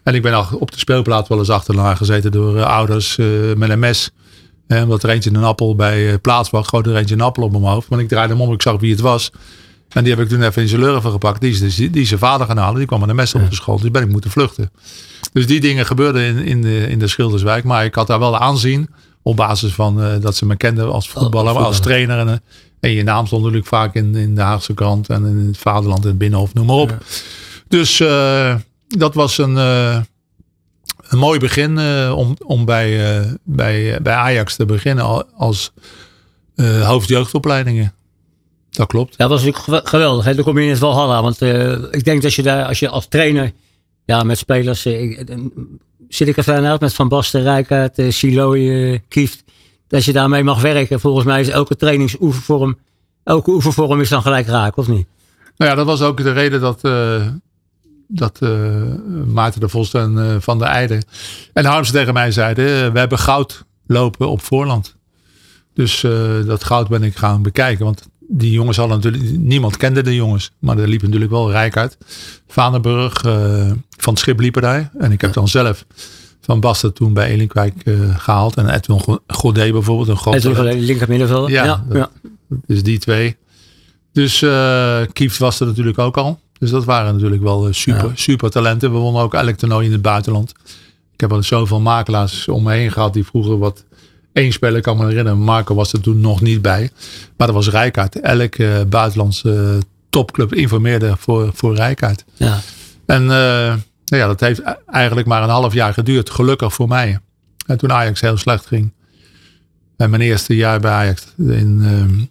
En 0.06 0.14
ik 0.14 0.22
ben 0.22 0.34
al 0.34 0.46
op 0.58 0.70
de 0.70 0.78
speelplaats 0.78 1.28
wel 1.28 1.38
eens 1.38 1.50
achterna 1.50 1.94
gezeten 1.94 2.32
door 2.32 2.56
eh, 2.56 2.66
ouders 2.66 3.18
eh, 3.18 3.26
met 3.56 3.70
een 3.70 3.78
mes. 3.78 4.10
Eh, 4.66 4.82
omdat 4.82 5.02
er 5.02 5.10
eentje 5.10 5.30
een 5.30 5.44
appel 5.44 5.74
bij 5.74 6.10
uh, 6.10 6.14
plaatswacht, 6.22 6.68
gooide 6.68 6.90
er 6.90 6.96
eentje 6.96 7.14
een 7.14 7.20
appel 7.20 7.42
op 7.42 7.50
mijn 7.50 7.64
hoofd. 7.64 7.88
Maar 7.88 8.00
ik 8.00 8.08
draaide 8.08 8.32
hem 8.32 8.42
om, 8.42 8.52
ik 8.52 8.62
zag 8.62 8.80
wie 8.80 8.90
het 8.90 9.00
was. 9.00 9.30
En 9.88 10.04
die 10.04 10.12
heb 10.14 10.22
ik 10.22 10.28
toen 10.28 10.42
even 10.42 10.62
in 10.62 10.68
zijn 10.68 10.80
lurven 10.80 11.10
gepakt. 11.10 11.40
Die 11.40 11.50
is, 11.50 11.58
dus- 11.60 11.76
die, 11.76 11.90
is 11.90 12.08
zijn 12.08 12.20
vader 12.20 12.46
gaan 12.46 12.56
halen. 12.56 12.76
Die 12.78 12.86
kwam 12.86 13.00
met 13.00 13.08
een 13.08 13.16
mes 13.16 13.34
op 13.34 13.48
de 13.50 13.54
school. 13.54 13.78
Dus 13.80 13.90
ben 13.90 14.02
ik 14.02 14.08
moeten 14.08 14.30
vluchten. 14.30 14.70
Dus 15.32 15.46
die 15.46 15.60
dingen 15.60 15.86
gebeurden 15.86 16.22
in, 16.22 16.38
in, 16.44 16.62
de, 16.62 16.86
in 16.88 16.98
de 16.98 17.06
Schilderswijk. 17.08 17.64
Maar 17.64 17.84
ik 17.84 17.94
had 17.94 18.06
daar 18.06 18.18
wel 18.18 18.38
aanzien. 18.38 18.88
Op 19.22 19.36
basis 19.36 19.72
van 19.72 20.02
eh, 20.02 20.20
dat 20.20 20.36
ze 20.36 20.46
me 20.46 20.56
kenden 20.56 20.92
als 20.92 21.08
voetballer, 21.08 21.54
maar 21.54 21.62
als 21.64 21.76
voetballer. 21.76 22.06
trainer. 22.06 22.26
En, 22.26 22.28
eh, 22.80 22.90
en 22.90 22.90
je 22.96 23.02
naam 23.02 23.26
stond 23.26 23.42
natuurlijk 23.42 23.68
vaak 23.68 23.94
in, 23.94 24.14
in 24.14 24.34
de 24.34 24.40
Haagse 24.40 24.74
krant. 24.74 25.08
En 25.08 25.24
in 25.26 25.46
het 25.46 25.58
Vaderland 25.58 26.02
en 26.02 26.08
het 26.08 26.18
Binnenhof, 26.18 26.54
noem 26.54 26.66
maar 26.66 26.76
op. 26.76 26.96
Dus 27.68 28.00
eh, 28.00 28.54
dat 28.88 29.14
was 29.14 29.38
een, 29.38 29.56
een 29.56 31.18
mooi 31.18 31.38
begin 31.38 31.78
om, 32.10 32.36
om 32.44 32.64
bij, 32.64 33.22
bij, 33.44 33.98
bij 34.02 34.14
Ajax 34.14 34.56
te 34.56 34.64
beginnen 34.64 35.04
al- 35.04 35.24
als 35.36 35.72
hoofdjeugdopleidingen. 36.82 37.92
Dat 38.76 38.86
klopt. 38.86 39.18
Dat 39.18 39.28
was 39.28 39.44
natuurlijk 39.44 39.64
gew- 39.64 39.88
geweldig. 39.90 40.24
Hè? 40.24 40.34
Dan 40.34 40.44
kom 40.44 40.58
je 40.58 40.64
in 40.64 40.70
het 40.70 40.78
Valhalla. 40.78 41.22
Want 41.22 41.42
eh, 41.42 41.72
ik 41.90 42.04
denk 42.04 42.22
dat 42.22 42.34
je 42.34 42.42
daar, 42.42 42.64
als 42.66 42.78
je 42.78 42.88
als 42.88 43.06
trainer 43.08 43.52
ja, 44.04 44.22
met 44.22 44.38
spelers... 44.38 44.84
eh, 44.84 45.02
ik- 45.02 45.28
eh, 45.28 45.36
zit 46.08 46.28
ik 46.28 46.36
even 46.36 46.54
aan 46.56 46.64
uit 46.64 46.80
met 46.80 46.94
Van 46.94 47.08
Basten, 47.08 47.42
Rijkaard, 47.42 47.98
uh, 47.98 48.10
Siloy, 48.10 49.02
Kieft. 49.08 49.44
Dat 49.88 50.04
je 50.04 50.12
daarmee 50.12 50.42
mag 50.44 50.60
werken. 50.60 51.00
Volgens 51.00 51.24
mij 51.24 51.40
is 51.40 51.48
elke 51.48 51.76
trainingsoefenvorm... 51.76 52.78
Elke 53.24 53.50
oefenvorm 53.50 54.00
is 54.00 54.08
dan 54.08 54.22
gelijk 54.22 54.46
raak, 54.46 54.76
of 54.76 54.88
niet? 54.88 55.06
Nou 55.56 55.70
ja, 55.70 55.76
dat 55.76 55.86
was 55.86 56.02
ook 56.02 56.16
de 56.22 56.32
reden 56.32 56.60
dat, 56.60 56.80
dat 58.08 58.40
Maarten 59.26 59.60
de 59.60 59.68
Vos 59.68 59.92
en 59.94 60.38
Van 60.42 60.58
der 60.58 60.68
Eijden 60.68 61.04
en 61.52 61.64
Harms 61.64 61.90
tegen 61.90 62.12
mij 62.14 62.30
zeiden: 62.30 62.92
We 62.92 62.98
hebben 62.98 63.18
goud 63.18 63.64
lopen 63.86 64.28
op 64.28 64.42
voorland. 64.42 64.94
Dus 65.74 66.00
dat 66.46 66.64
goud 66.64 66.88
ben 66.88 67.02
ik 67.02 67.16
gaan 67.16 67.42
bekijken. 67.42 67.84
Want 67.84 68.06
die 68.28 68.50
jongens 68.50 68.76
hadden 68.76 68.96
natuurlijk, 68.96 69.38
niemand 69.38 69.76
kende 69.76 70.02
de 70.02 70.14
jongens. 70.14 70.50
Maar 70.58 70.78
er 70.78 70.88
liep 70.88 71.02
natuurlijk 71.02 71.30
wel 71.30 71.50
Rijkaard, 71.50 71.96
Vanenburg, 72.48 73.22
eh, 73.24 73.70
Van 73.96 74.12
het 74.12 74.18
Schip 74.18 74.40
liepen 74.40 74.62
daar. 74.62 74.90
En 74.98 75.12
ik 75.12 75.20
heb 75.20 75.32
dan 75.32 75.48
zelf 75.48 75.84
Van 76.40 76.60
Basten 76.60 76.92
toen 76.94 77.12
bij 77.12 77.28
Elinkwijk 77.28 77.74
eh, 77.84 77.94
gehaald. 78.18 78.56
En 78.56 78.68
Edwin 78.68 79.00
Godet 79.26 79.72
bijvoorbeeld, 79.72 80.08
een 80.24 80.34
is 80.34 80.44
een 80.44 80.78
linker 80.80 81.08
middenveld. 81.08 81.48
Ja, 81.48 81.64
ja, 81.64 81.84
dat- 81.88 81.96
ja. 81.96 82.10
dus 82.66 82.82
die 82.82 82.98
twee. 82.98 83.36
Dus 84.12 84.42
eh 84.42 85.00
Kieft 85.12 85.38
was 85.38 85.60
er 85.60 85.66
natuurlijk 85.66 85.98
ook 85.98 86.16
al. 86.16 86.40
Dus 86.58 86.70
dat 86.70 86.84
waren 86.84 87.14
natuurlijk 87.14 87.42
wel 87.42 87.68
super, 87.72 88.04
Ja. 88.04 88.10
super 88.14 88.50
talenten. 88.50 88.92
We 88.92 88.98
wonnen 88.98 89.22
ook 89.22 89.34
elk 89.34 89.56
toernooi 89.56 89.86
in 89.86 89.92
het 89.92 90.02
buitenland. 90.02 90.50
Ik 91.12 91.20
heb 91.20 91.32
al 91.32 91.42
zoveel 91.42 91.80
makelaars 91.80 92.48
om 92.48 92.62
me 92.62 92.72
heen 92.72 92.92
gehad 92.92 93.12
die 93.12 93.24
vroeger 93.24 93.58
wat 93.58 93.84
één 94.36 94.52
speler 94.52 94.80
kan 94.80 94.96
me 94.96 95.06
herinneren. 95.06 95.38
Marco 95.38 95.74
was 95.74 95.92
er 95.92 96.00
toen 96.00 96.20
nog 96.20 96.40
niet 96.40 96.62
bij. 96.62 96.90
Maar 97.36 97.46
dat 97.46 97.56
was 97.56 97.68
Rijkaard. 97.68 98.20
Elke 98.20 98.72
eh, 98.72 98.84
buitenlandse 98.84 99.78
topclub 100.10 100.54
informeerde 100.54 101.14
voor, 101.18 101.50
voor 101.54 101.74
Rijkaard. 101.74 102.24
ja. 102.34 102.60
En 103.06 103.30
nou 104.06 104.22
ja, 104.22 104.26
dat 104.26 104.40
heeft 104.40 104.60
e- 104.60 104.76
eigenlijk 104.86 105.26
maar 105.26 105.42
een 105.42 105.48
half 105.48 105.72
jaar 105.72 105.92
geduurd. 105.92 106.30
Gelukkig 106.30 106.72
voor 106.74 106.88
mij. 106.88 107.18
En 107.66 107.78
toen 107.78 107.92
Ajax 107.92 108.20
heel 108.20 108.36
slecht 108.36 108.66
ging. 108.66 108.92
En 109.96 110.10
mijn 110.10 110.22
eerste 110.22 110.56
jaar 110.56 110.80
bij 110.80 110.90
Ajax. 110.90 111.26
In 111.36 111.80
ehm, 111.82 112.24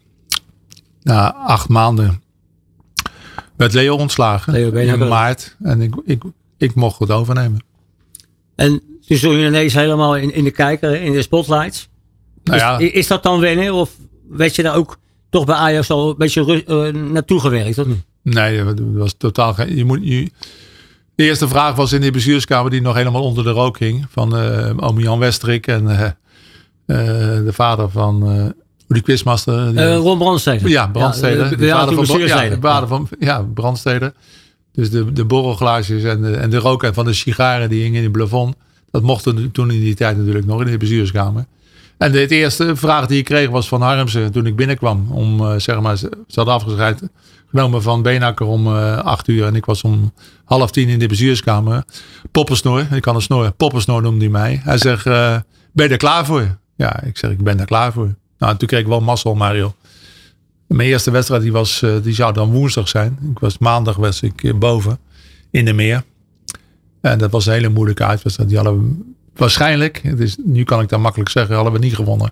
na 1.02 1.34
acht 1.34 1.70
maanden 1.70 2.24
werd 3.56 3.74
Leo 3.74 3.96
ontslagen. 3.96 4.54
Leo 4.54 4.72
in 4.72 5.08
maart. 5.08 5.56
En 5.64 5.82
ik, 5.82 5.96
ik, 6.06 6.24
ik 6.58 6.76
mocht 6.76 7.00
het 7.00 7.12
overnemen. 7.12 7.64
En 8.56 8.82
toen 9.08 9.18
stond 9.18 9.34
je 9.34 9.46
ineens 9.46 9.74
helemaal 9.74 10.18
in, 10.18 10.34
in 10.34 10.44
de 10.44 10.52
kijker, 10.52 11.02
in 11.02 11.12
de 11.12 11.22
spotlights. 11.22 11.90
Nou 12.46 12.60
ja, 12.60 12.78
is, 12.78 12.92
is 12.92 13.08
dat 13.08 13.24
dan 13.24 13.40
wennen? 13.40 13.74
Of 13.74 13.92
werd 14.30 14.56
je 14.56 14.64
daar 14.64 14.76
ook 14.76 14.98
toch 15.30 15.46
bij 15.46 15.56
Ajax 15.56 15.90
al 15.90 16.10
een 16.10 16.18
beetje 16.18 16.64
eh, 16.66 17.02
naartoe 17.02 17.40
gewerkt? 17.40 17.78
Of 17.78 17.86
niet? 17.86 18.04
Nee, 18.22 18.64
dat 18.64 18.80
was 18.80 19.16
totaal 19.18 19.54
geen. 19.54 19.76
Je 19.76 19.86
moet, 19.86 20.00
je, 20.02 20.30
de 21.16 21.24
eerste 21.24 21.48
vraag 21.48 21.76
was 21.76 21.92
in 21.92 22.02
de 22.02 22.12
bestuurskamer 22.12 22.72
die 22.72 22.82
nog 22.82 22.96
helemaal 22.96 23.24
onder 23.24 23.44
de 23.44 23.50
rook 23.50 23.78
ging. 23.78 24.06
Van 24.10 24.38
uh, 24.38 24.72
oom 24.76 25.00
Jan 25.00 25.20
Westrik 25.20 25.68
en 25.68 25.84
uh, 25.84 26.02
uh, 26.02 26.12
de 27.46 27.54
vader 27.54 27.90
van 27.90 28.54
die 28.88 29.02
quizmaster. 29.02 29.76
Die, 29.76 29.96
Ron 29.96 30.18
Brandsteder. 30.18 30.70
Ja, 30.70 30.88
Brandsteder. 30.88 31.46
Ja, 31.66 31.86
de, 31.86 32.06
vader 32.06 32.06
van, 32.06 32.20
ja, 32.20 32.58
vader 32.60 32.88
van 32.88 33.08
ja, 33.20 33.46
Brandsteder. 33.54 34.14
Dus 34.72 34.90
de, 34.90 35.12
de 35.12 35.26
borrelglaasjes 35.26 36.04
en 36.04 36.22
de, 36.22 36.36
en 36.36 36.50
de 36.50 36.58
rook 36.58 36.90
van 36.94 37.06
de 37.06 37.14
sigaren 37.14 37.70
die 37.70 37.82
hingen 37.82 37.98
in 37.98 38.04
de 38.04 38.12
plafond. 38.12 38.56
Dat 38.92 39.02
mocht 39.02 39.24
toen 39.52 39.72
in 39.72 39.80
die 39.80 39.96
tijd 39.96 40.18
natuurlijk 40.18 40.46
nog 40.46 40.62
in 40.62 40.72
de 40.72 40.78
bestuurskamer. 40.78 41.46
En 41.98 42.12
de, 42.12 42.28
eerste 42.28 42.76
vraag 42.76 43.06
die 43.06 43.18
ik 43.18 43.26
kreeg 43.26 43.50
was 43.50 43.68
van 43.68 43.82
Harmsen 43.82 44.32
toen 44.32 44.46
ik 44.46 44.56
binnenkwam. 44.56 45.12
Om, 45.12 45.60
zeg 45.60 45.80
maar, 45.80 45.98
ze 45.98 46.10
hadden 46.28 46.54
afgescheid 46.54 47.02
genomen 47.50 47.82
van 47.82 48.02
Beenakker 48.02 48.46
om 48.46 48.68
uh, 48.68 48.98
acht 48.98 49.28
uur. 49.28 49.46
En 49.46 49.56
ik 49.56 49.66
was 49.66 49.82
om 49.82 50.14
half 50.46 50.72
tien 50.72 50.90
in 50.90 51.00
de 51.00 51.08
bestuurskamer. 51.08 51.84
Poppensnoor, 52.32 52.88
ik 52.92 53.02
kan 53.02 53.16
een 53.16 53.22
snor. 53.22 53.52
Poppensnoor 53.52 54.02
noemde 54.02 54.20
hij 54.20 54.30
mij. 54.30 54.62
Hij 54.64 54.78
zegt, 54.78 55.06
uh, 55.06 55.38
ben 55.72 55.86
je 55.86 55.92
er 55.92 55.98
klaar 55.98 56.26
voor? 56.26 56.58
Ja, 56.76 57.04
ik 57.04 57.18
zeg, 57.18 57.32
ik 57.32 57.44
ben 57.44 57.60
er 57.60 57.66
klaar 57.66 57.94
voor. 57.94 58.16
Nou, 58.38 58.58
toen 58.58 58.68
kreeg 58.68 58.80
ik 58.80 58.88
wel 58.88 59.02
mazzel, 59.02 59.36
Mario. 59.36 59.76
Mijn 60.68 60.90
eerste 60.90 61.12
wedstrijd 61.12 61.42
die 61.42 61.52
was, 61.52 61.86
die 62.04 62.14
zou 62.14 62.34
dan 62.34 62.52
woensdag 62.52 62.88
zijn. 62.88 63.18
Ik 63.32 63.40
was 63.40 63.58
maandag 63.58 63.96
was 63.96 64.22
ik 64.22 64.60
boven 64.60 65.00
in 65.52 65.66
de 65.66 65.74
meer. 65.74 66.04
En 67.02 67.18
dat 67.18 67.32
was 67.32 67.46
een 67.46 67.54
hele 67.54 67.70
moeilijke 67.70 68.06
uitwedstrijd. 68.06 68.50
Die 68.50 68.60
we 68.60 68.96
waarschijnlijk, 69.36 70.02
het 70.04 70.20
is, 70.20 70.38
nu 70.44 70.64
kan 70.64 70.82
ik 70.82 70.90
dat 70.90 71.00
makkelijk 71.00 71.30
zeggen, 71.30 71.56
hadden 71.56 71.74
we 71.74 71.80
niet 71.80 71.96
gewonnen. 71.96 72.32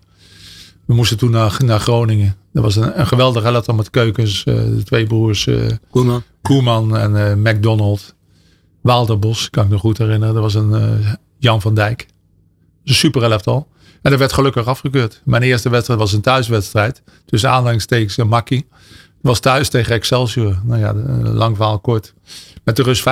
We 0.86 0.94
moesten 0.94 1.18
toen 1.18 1.32
naar, 1.32 1.58
naar 1.66 1.80
Groningen. 1.80 2.36
Dat 2.54 2.64
was 2.64 2.76
een, 2.76 3.00
een 3.00 3.08
geweldige 3.08 3.48
elftal 3.48 3.76
met 3.76 3.90
keukens. 3.90 4.44
Uh, 4.46 4.56
de 4.56 4.84
twee 4.84 5.06
broers. 5.06 5.46
Uh, 5.46 5.72
Koeman. 5.90 6.24
Koeman 6.42 6.98
en 6.98 7.12
uh, 7.12 7.52
McDonald. 7.52 8.16
Walterbos, 8.82 9.50
kan 9.50 9.64
ik 9.64 9.70
me 9.70 9.78
goed 9.78 9.98
herinneren. 9.98 10.34
Dat 10.34 10.44
was 10.44 10.54
een 10.54 11.04
Jan 11.38 11.62
van 11.62 11.74
Dijk. 11.74 12.08
Een 12.84 12.94
super 12.94 13.24
elftal. 13.24 13.68
En 14.02 14.10
dat 14.10 14.20
werd 14.20 14.34
gelukkig 14.34 14.66
afgekeurd. 14.66 15.22
Mijn 15.26 15.42
eerste 15.42 15.70
wedstrijd 15.70 16.00
was 16.00 16.14
een 16.14 16.22
thuiswedstrijd. 16.22 17.02
Tussen 17.26 17.50
aanhalingstekens 17.50 18.18
en 18.18 18.28
Makkie. 18.28 18.68
Was 19.22 19.40
thuis 19.40 19.70
tegen 19.70 19.96
Excelsior. 19.96 20.60
Nou 20.64 20.80
ja, 20.80 20.94
lang 21.24 21.56
verhaal 21.56 21.80
kort. 21.80 22.14
Met 22.64 22.76
de 22.76 22.84
rust 22.84 23.02
5-0. 23.02 23.04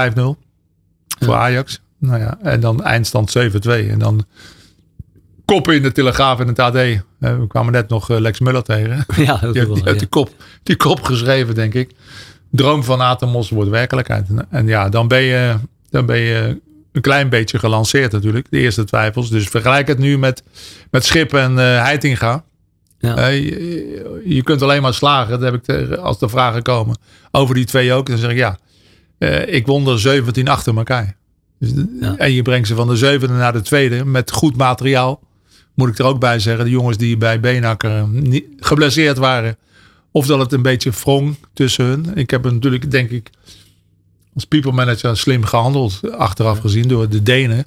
Voor 1.20 1.36
Ajax. 1.36 1.82
Nou 2.02 2.20
ja, 2.20 2.38
en 2.42 2.60
dan 2.60 2.84
eindstand 2.84 3.38
7-2. 3.38 3.42
En 3.70 4.00
dan 4.00 4.26
koppen 5.46 5.76
in 5.76 5.82
de 5.82 5.92
Telegraaf 5.92 6.40
en 6.40 6.48
het 6.48 6.60
AD. 6.60 6.74
we 7.18 7.46
kwamen 7.48 7.72
net 7.72 7.90
nog 7.90 8.10
Lex 8.10 8.40
Muller 8.40 8.64
tegen. 8.64 9.06
Ja, 9.26 9.38
die, 9.38 9.52
die, 9.52 9.84
die, 9.84 9.96
die, 9.96 10.08
kop, 10.08 10.30
die 10.64 10.76
kop 10.76 11.02
geschreven, 11.02 11.56
denk 11.56 11.74
ik. 11.74 11.92
Droom 12.52 12.84
van 12.84 13.02
Atemos 13.02 13.50
wordt 13.50 13.70
werkelijkheid. 13.70 14.28
En 14.50 14.68
ja, 14.68 14.90
dan 14.90 15.08
ben 15.08 15.22
je, 15.22 15.56
dan 15.90 16.06
ben 16.06 16.20
je 16.20 16.62
een 16.92 17.02
klein 17.02 17.30
beetje 17.30 17.60
gelanceerd 17.60 18.12
natuurlijk. 18.12 18.48
De 18.50 18.60
eerste 18.60 18.84
twijfels. 18.84 19.30
Dus 19.30 19.48
vergelijk 19.48 19.88
het 19.88 19.98
nu 19.98 20.18
met, 20.18 20.44
met 20.92 21.06
Schip 21.06 21.34
en 21.34 21.52
uh, 21.52 21.58
Heitinga. 21.58 22.44
Ja. 23.00 23.18
Uh, 23.18 23.44
je, 23.44 24.22
je, 24.26 24.44
kunt 24.44 24.62
alleen 24.62 24.82
maar 24.82 24.94
slagen. 24.94 25.32
Dat 25.32 25.42
heb 25.42 25.54
ik 25.54 25.64
te, 25.64 25.98
als 25.98 26.20
de 26.20 26.30
vragen 26.30 26.62
komen 26.62 26.98
over 27.32 27.56
die 27.56 27.66
twee 27.66 27.94
ook. 27.94 28.08
Dan 28.08 28.18
zeg 28.18 28.32
ik 28.32 28.38
ja, 28.38 28.58
uh, 29.20 29.48
ik 29.48 29.66
won 29.66 29.88
er 29.88 30.00
17 30.00 30.48
achter 30.48 30.78
elkaar. 30.78 31.16
Dus, 31.62 31.74
ja. 32.00 32.18
En 32.18 32.32
je 32.32 32.42
brengt 32.42 32.68
ze 32.68 32.76
van 32.76 32.88
de 32.88 32.96
zevende 32.96 33.34
naar 33.34 33.54
de 33.54 33.62
tweede 33.62 34.06
met 34.06 34.32
goed 34.32 34.58
materiaal 34.58 35.20
moet 35.74 35.90
ik 35.90 35.98
er 35.98 36.06
ook 36.06 36.20
bij 36.20 36.40
zeggen, 36.40 36.66
de 36.66 36.72
jongens 36.72 36.98
die 36.98 37.18
bij 37.18 37.40
Beenakker 37.40 38.08
geblesseerd 38.60 39.18
waren. 39.18 39.58
Of 40.12 40.26
dat 40.26 40.40
het 40.40 40.52
een 40.52 40.62
beetje 40.62 40.92
wrong 41.04 41.36
tussen 41.54 41.86
hun. 41.86 42.12
Ik 42.16 42.30
heb 42.30 42.44
natuurlijk, 42.44 42.92
denk 42.92 43.10
ik, 43.10 43.30
als 44.36 44.46
people 44.46 44.72
manager 44.72 45.18
slim 45.18 45.44
gehandeld. 45.44 46.12
Achteraf 46.12 46.60
gezien 46.60 46.88
door 46.88 47.10
de 47.10 47.24
Denen. 47.24 47.66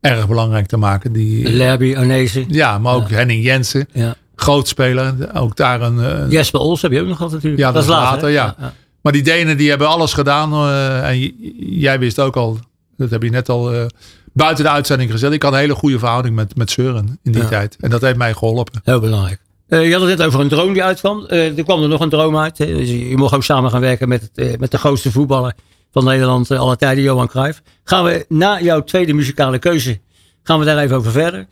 Erg 0.00 0.28
belangrijk 0.28 0.66
te 0.66 0.76
maken. 0.76 1.12
Die, 1.12 1.52
Lerby, 1.52 1.96
Arnezen. 1.96 2.44
Ja, 2.48 2.78
maar 2.78 2.94
ook 2.94 3.10
Henning 3.10 3.44
Jensen. 3.44 3.88
Ja. 3.92 4.16
Groot 4.36 4.68
speler. 4.68 5.34
Ook 5.34 5.56
daar 5.56 5.80
een... 5.80 5.98
een 5.98 6.30
Jesper 6.30 6.60
Ols 6.60 6.82
heb 6.82 6.92
je 6.92 7.00
ook 7.00 7.06
nog 7.06 7.20
altijd 7.20 7.32
natuurlijk. 7.32 7.62
Ja, 7.62 7.72
dat, 7.72 7.82
is 7.82 7.88
later, 7.88 8.28
ja. 8.28 8.54
ja. 8.58 8.74
Maar 9.00 9.12
die 9.12 9.22
Denen 9.22 9.56
die 9.56 9.68
hebben 9.68 9.88
alles 9.88 10.12
gedaan. 10.12 10.52
Uh, 10.52 11.08
en 11.08 11.32
jij 11.80 11.98
wist 11.98 12.20
ook 12.20 12.36
al, 12.36 12.58
dat 12.96 13.10
heb 13.10 13.22
je 13.22 13.30
net 13.30 13.48
al 13.48 13.74
uh, 13.74 13.84
buiten 14.32 14.64
de 14.64 14.70
uitzending 14.70 15.10
gezet. 15.10 15.32
Ik 15.32 15.42
had 15.42 15.52
een 15.52 15.58
hele 15.58 15.74
goede 15.74 15.98
verhouding 15.98 16.34
met, 16.34 16.56
met 16.56 16.70
Søren 16.70 17.18
in 17.22 17.32
die 17.32 17.48
tijd. 17.48 17.76
En 17.80 17.90
dat 17.90 18.00
heeft 18.00 18.16
mij 18.16 18.34
geholpen. 18.34 18.80
Heel 18.84 19.00
belangrijk. 19.00 19.40
Uh, 19.68 19.86
je 19.86 19.92
had 19.92 20.00
het 20.00 20.18
net 20.18 20.26
over 20.26 20.40
een 20.40 20.48
droom 20.48 20.72
die 20.72 20.84
uitkwam. 20.84 21.26
Uh, 21.28 21.58
er 21.58 21.64
kwam 21.64 21.82
er 21.82 21.88
nog 21.88 22.00
een 22.00 22.08
droom 22.08 22.36
uit. 22.36 22.56
Dus 22.56 22.90
je 22.90 23.16
mocht 23.16 23.34
ook 23.34 23.44
samen 23.44 23.70
gaan 23.70 23.80
werken 23.80 24.08
met, 24.08 24.30
het, 24.34 24.60
met 24.60 24.70
de 24.70 24.78
grootste 24.78 25.10
voetballer 25.10 25.54
van 25.92 26.04
Nederland 26.04 26.50
alle 26.50 26.76
tijden, 26.76 27.04
Johan 27.04 27.28
Cruijff. 27.28 27.62
Gaan 27.84 28.04
we 28.04 28.24
na 28.28 28.60
jouw 28.60 28.84
tweede 28.84 29.12
muzikale 29.12 29.58
keuze, 29.58 30.00
gaan 30.42 30.58
we 30.58 30.64
daar 30.64 30.78
even 30.78 30.96
over 30.96 31.12
verder. 31.12 31.46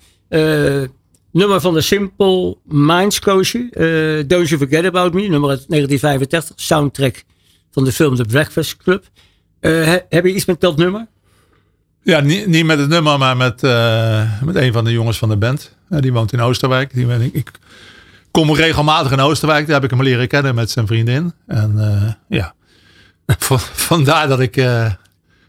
nummer 1.33 1.61
van 1.61 1.75
de 1.75 1.81
Simple 1.81 2.57
Minds 2.65 3.19
koosje. 3.19 3.69
Don't 4.27 4.49
You 4.49 4.61
Forget 4.61 4.85
About 4.85 5.13
Me, 5.13 5.21
nummer 5.21 5.51
uit 5.51 5.65
1985. 5.69 6.61
Soundtrack 6.61 7.25
van 7.71 7.85
de 7.85 7.93
film 7.93 8.17
The 8.17 8.25
Breakfast 8.25 8.77
Club. 8.77 9.05
heb 10.09 10.25
je 10.25 10.35
iets 10.35 10.45
met 10.45 10.61
dat 10.61 10.77
nummer? 10.77 11.07
Ja, 12.03 12.21
niet, 12.21 12.47
niet 12.47 12.65
met 12.65 12.79
het 12.79 12.89
nummer, 12.89 13.19
maar 13.19 13.37
met, 13.37 13.63
uh, 13.63 14.43
met 14.43 14.55
een 14.55 14.73
van 14.73 14.85
de 14.85 14.93
jongens 14.93 15.19
van 15.19 15.29
de 15.29 15.37
band. 15.37 15.77
Uh, 15.91 16.01
die 16.01 16.13
woont 16.13 16.33
in 16.33 16.41
Oosterwijk. 16.41 16.95
Die 16.95 17.07
ben 17.07 17.21
ik, 17.21 17.33
ik 17.33 17.51
kom 18.31 18.55
regelmatig 18.55 19.13
in 19.13 19.21
Oosterwijk. 19.21 19.67
Daar 19.67 19.75
heb 19.75 19.85
ik 19.85 19.91
hem 19.91 20.03
leren 20.03 20.29
kennen 20.29 20.55
met 20.55 20.71
zijn 20.71 20.87
vriendin. 20.87 21.33
En 21.47 21.75
uh, 21.77 22.13
ja, 22.39 22.55
vandaar 23.89 24.29
dat 24.29 24.41
ik 24.41 24.67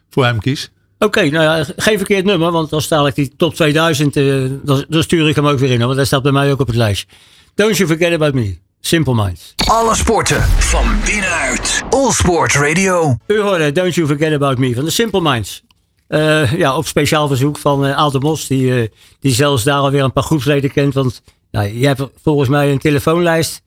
voor 0.10 0.26
hem 0.26 0.40
kies. 0.40 0.72
Oké, 1.00 1.06
okay, 1.06 1.30
nou 1.30 1.44
ja, 1.44 1.74
geen 1.78 1.98
verkeerd 1.98 2.26
nummer. 2.26 2.52
Want 2.52 2.74
als 2.74 2.88
dadelijk 2.88 3.16
die 3.16 3.34
top 3.38 3.56
2000, 3.56 4.14
dan, 4.14 4.86
dan, 4.90 5.04
stuur 5.04 5.30
ik 5.30 5.36
hem 5.36 5.48
ook 5.48 5.60
weer 5.60 5.72
in. 5.72 5.80
Want 5.80 5.96
dat 5.96 6.06
staat 6.06 6.24
bij 6.24 6.32
mij 6.32 6.52
ook 6.52 6.60
op 6.60 6.68
het 6.68 6.76
lijstje. 6.76 7.08
Don't 7.56 7.78
you 7.78 7.90
forget 7.90 8.14
about 8.14 8.34
me. 8.34 8.58
Simple 8.80 9.16
Minds. 9.16 9.54
Alle 9.56 9.96
sporten 9.96 10.42
van 10.42 10.86
binnenuit. 11.06 11.84
All 11.90 12.12
Sport 12.12 12.54
Radio. 12.54 13.18
U 13.28 13.40
hoorde 13.40 13.72
Don't 13.72 13.96
You 13.96 14.08
Forget 14.08 14.34
About 14.34 14.58
Me 14.58 14.74
van 14.74 14.86
de 14.86 14.92
Simple 14.92 15.22
Minds. 15.22 15.64
Uh, 16.10 16.58
ja, 16.58 16.78
op 16.78 16.88
speciaal 16.88 17.28
verzoek 17.28 17.58
van 17.58 17.86
uh, 17.86 18.12
Mos, 18.12 18.48
die, 18.48 18.82
uh, 18.82 18.88
die 19.20 19.34
zelfs 19.34 19.64
daar 19.64 19.78
alweer 19.78 20.04
een 20.04 20.14
paar 20.14 20.24
groepsleden 20.24 20.72
kent. 20.72 20.94
Want 20.94 21.22
ja, 21.52 21.62
je 21.62 21.86
hebt 21.86 22.02
volgens 22.22 22.50
mij 22.50 22.72
een 22.72 22.78
telefoonlijst. 22.78 23.62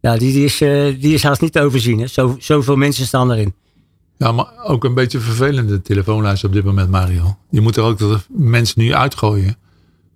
Ja, 0.00 0.16
die, 0.16 0.32
die, 0.32 0.44
is, 0.44 0.58
die 1.00 1.14
is 1.14 1.22
haast 1.22 1.40
niet 1.40 1.52
te 1.52 1.60
overzien. 1.60 1.98
Hè? 1.98 2.06
Zo, 2.06 2.36
zoveel 2.38 2.76
mensen 2.76 3.06
staan 3.06 3.32
erin. 3.32 3.54
Ja, 4.16 4.32
maar 4.32 4.46
ook 4.64 4.84
een 4.84 4.94
beetje 4.94 5.20
vervelende 5.20 5.82
telefoonlijst 5.82 6.44
op 6.44 6.52
dit 6.52 6.64
moment, 6.64 6.90
Mario. 6.90 7.36
Je 7.50 7.60
moet 7.60 7.76
er 7.76 7.82
ook 7.82 7.98
de 7.98 8.18
mensen 8.28 8.80
nu 8.80 8.94
uitgooien. 8.94 9.56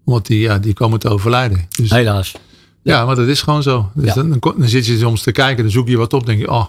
Want 0.05 0.27
die, 0.27 0.41
ja, 0.41 0.59
die 0.59 0.75
komen 0.75 0.99
te 0.99 1.09
overlijden. 1.09 1.67
Dus, 1.77 1.91
Helaas. 1.91 2.35
Ja, 2.83 3.05
maar 3.05 3.17
dat 3.17 3.27
is 3.27 3.43
gewoon 3.43 3.63
zo. 3.63 3.91
Dus 3.95 4.15
ja. 4.15 4.15
dan, 4.15 4.39
dan, 4.41 4.69
zit 4.69 4.87
je 4.87 4.99
soms 4.99 5.23
te 5.23 5.33
kijken, 5.33 5.63
dan 5.63 5.73
zoek 5.73 5.89
je 5.89 5.97
wat 5.97 6.13
op. 6.13 6.27
denk 6.27 6.41
je, 6.41 6.51
oh, 6.51 6.67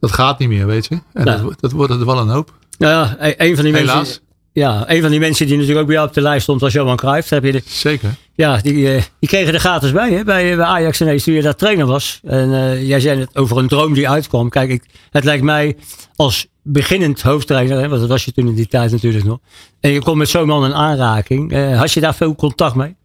dat 0.00 0.12
gaat 0.12 0.38
niet 0.38 0.48
meer, 0.48 0.66
weet 0.66 0.86
je. 0.86 1.00
En 1.12 1.24
dat, 1.24 1.60
dat 1.60 1.72
wordt 1.72 1.92
er 1.92 2.06
wel 2.06 2.18
een 2.18 2.28
hoop. 2.28 2.52
Ja, 2.78 3.16
een 3.18 3.54
van 3.54 3.64
die 3.64 3.74
Helaas. 3.74 3.96
mensen. 3.96 4.22
Ja, 4.52 4.84
een 4.90 5.00
van 5.00 5.10
die 5.10 5.20
mensen 5.20 5.46
die 5.46 5.54
natuurlijk 5.54 5.80
ook 5.80 5.86
bij 5.86 5.96
jou 5.96 6.08
op 6.08 6.14
de 6.14 6.20
lijst 6.20 6.42
stond 6.42 6.60
was 6.60 6.72
Johan 6.72 6.96
Cruijff. 6.96 7.28
Heb 7.28 7.44
je 7.44 7.52
de, 7.52 7.62
Zeker. 7.66 8.14
Ja, 8.34 8.56
die, 8.56 8.74
uh, 8.74 9.02
die 9.18 9.28
kregen 9.28 9.54
er 9.54 9.60
gratis 9.60 9.92
bij, 9.92 10.12
hè, 10.12 10.24
bij, 10.24 10.56
bij 10.56 10.64
Ajax 10.64 11.00
ineens 11.00 11.24
toen 11.24 11.34
je 11.34 11.42
daar 11.42 11.54
trainer 11.54 11.86
was. 11.86 12.20
En 12.24 12.48
uh, 12.48 12.88
jij 12.88 13.00
zei 13.00 13.20
het 13.20 13.36
over 13.36 13.58
een 13.58 13.68
droom 13.68 13.94
die 13.94 14.08
uitkwam. 14.08 14.48
Kijk, 14.48 14.70
ik, 14.70 14.84
het 15.10 15.24
lijkt 15.24 15.42
mij 15.42 15.76
als 16.16 16.46
beginnend 16.62 17.22
hoofdtrainer, 17.22 17.80
hè, 17.80 17.88
want 17.88 18.00
dat 18.00 18.10
was 18.10 18.24
je 18.24 18.32
toen 18.32 18.46
in 18.46 18.54
die 18.54 18.66
tijd 18.66 18.90
natuurlijk 18.90 19.24
nog. 19.24 19.38
En 19.80 19.90
je 19.90 20.02
komt 20.02 20.16
met 20.16 20.28
zo'n 20.28 20.46
man 20.46 20.64
in 20.64 20.74
aanraking. 20.74 21.52
Uh, 21.52 21.78
had 21.78 21.92
je 21.92 22.00
daar 22.00 22.14
veel 22.14 22.34
contact 22.34 22.74
mee? 22.74 22.96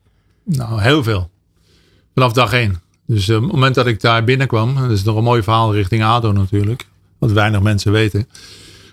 Nou, 0.46 0.82
heel 0.82 1.04
veel. 1.04 1.30
Vanaf 2.14 2.34
dag 2.34 2.54
één. 2.54 2.82
Dus 3.08 3.30
op 3.30 3.42
het 3.42 3.52
moment 3.52 3.76
dat 3.76 3.88
ik 3.88 4.02
daar 4.02 4.24
binnenkwam, 4.24 4.76
dat 4.76 4.92
is 4.92 5.04
nog 5.04 5.16
een 5.16 5.24
mooi 5.24 5.44
verhaal 5.44 5.74
richting 5.74 6.04
ADO 6.04 6.32
natuurlijk. 6.32 6.88
Wat 7.18 7.32
weinig 7.32 7.62
mensen 7.62 7.92
weten. 7.92 8.28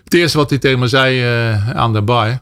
Het 0.07 0.15
eerste 0.15 0.37
wat 0.37 0.49
hij 0.49 0.59
tegen 0.59 0.79
me 0.79 0.87
zei 0.87 1.21
uh, 1.21 1.69
aan 1.69 1.93
de 1.93 2.01
bar, 2.01 2.41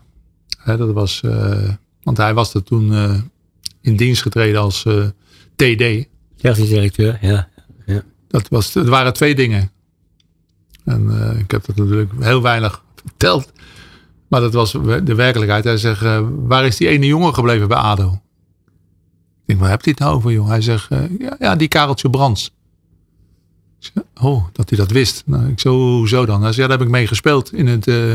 hè, 0.58 0.78
dat 0.78 0.94
was, 0.94 1.22
uh, 1.26 1.70
want 2.04 2.18
hij 2.18 2.34
was 2.34 2.54
er 2.54 2.64
toen 2.64 2.92
uh, 2.92 3.20
in 3.82 3.96
dienst 3.96 4.22
getreden 4.22 4.62
als 4.62 4.82
TD. 5.56 6.08
Technisch 6.38 6.70
directeur, 6.70 7.18
ja. 7.22 7.50
ja. 7.86 8.02
Dat, 8.28 8.48
was, 8.48 8.72
dat 8.72 8.88
waren 8.88 9.14
twee 9.14 9.36
dingen. 9.36 9.72
En 10.84 11.10
ik 11.40 11.52
heb 11.52 11.66
dat 11.66 11.76
natuurlijk 11.76 12.12
heel 12.20 12.42
weinig 12.42 12.84
verteld. 12.96 13.52
Maar 14.28 14.42
dat 14.42 14.54
was 14.54 14.72
de 15.04 15.16
werkelijkheid. 15.16 15.64
Hij 15.64 15.78
zegt, 15.78 16.06
waar 16.30 16.66
is 16.66 16.78
die 16.78 16.88
ene 16.88 17.06
jongen 17.06 17.34
gebleven 17.34 17.68
bij 17.68 17.78
ADO? 17.78 18.12
Ik 18.12 19.46
denk, 19.46 19.60
waar 19.60 19.70
hebt 19.70 19.86
hij 19.86 19.94
het 19.98 20.06
nou 20.06 20.16
over, 20.16 20.32
joh? 20.32 20.48
Hij 20.48 20.62
zegt, 20.62 20.88
ja, 21.20 21.36
ja, 21.40 21.56
die 21.56 21.68
Kareltje 21.68 22.10
Brands. 22.10 22.55
Oh, 24.22 24.46
dat 24.52 24.70
hij 24.70 24.78
dat 24.78 24.92
wist. 24.92 25.24
Nou, 25.26 25.48
ik 25.48 25.60
zo, 25.60 26.04
zo 26.06 26.26
dan. 26.26 26.42
Hij 26.42 26.52
zei, 26.52 26.62
ja, 26.62 26.68
daar 26.68 26.78
heb 26.78 26.88
ik 26.88 26.94
mee 26.94 27.08
gespeeld 27.08 27.54
in 27.54 27.68
het 27.68 27.88
uh, 27.88 28.14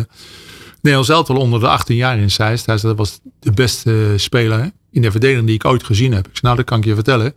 Nederlands 0.80 1.08
elftal 1.08 1.36
onder 1.36 1.60
de 1.60 1.68
18 1.68 1.96
jaar 1.96 2.18
in 2.18 2.30
Zeist. 2.30 2.66
Hij 2.66 2.78
zei, 2.78 2.94
dat 2.94 3.06
was 3.06 3.20
de 3.38 3.52
beste 3.52 4.14
speler 4.16 4.70
in 4.90 5.02
de 5.02 5.10
verdediging 5.10 5.46
die 5.46 5.54
ik 5.54 5.64
ooit 5.64 5.84
gezien 5.84 6.12
heb. 6.12 6.26
Ik 6.26 6.36
zei, 6.36 6.42
nou, 6.42 6.56
dat 6.56 6.64
kan 6.64 6.78
ik 6.78 6.84
je 6.84 6.94
vertellen. 6.94 7.34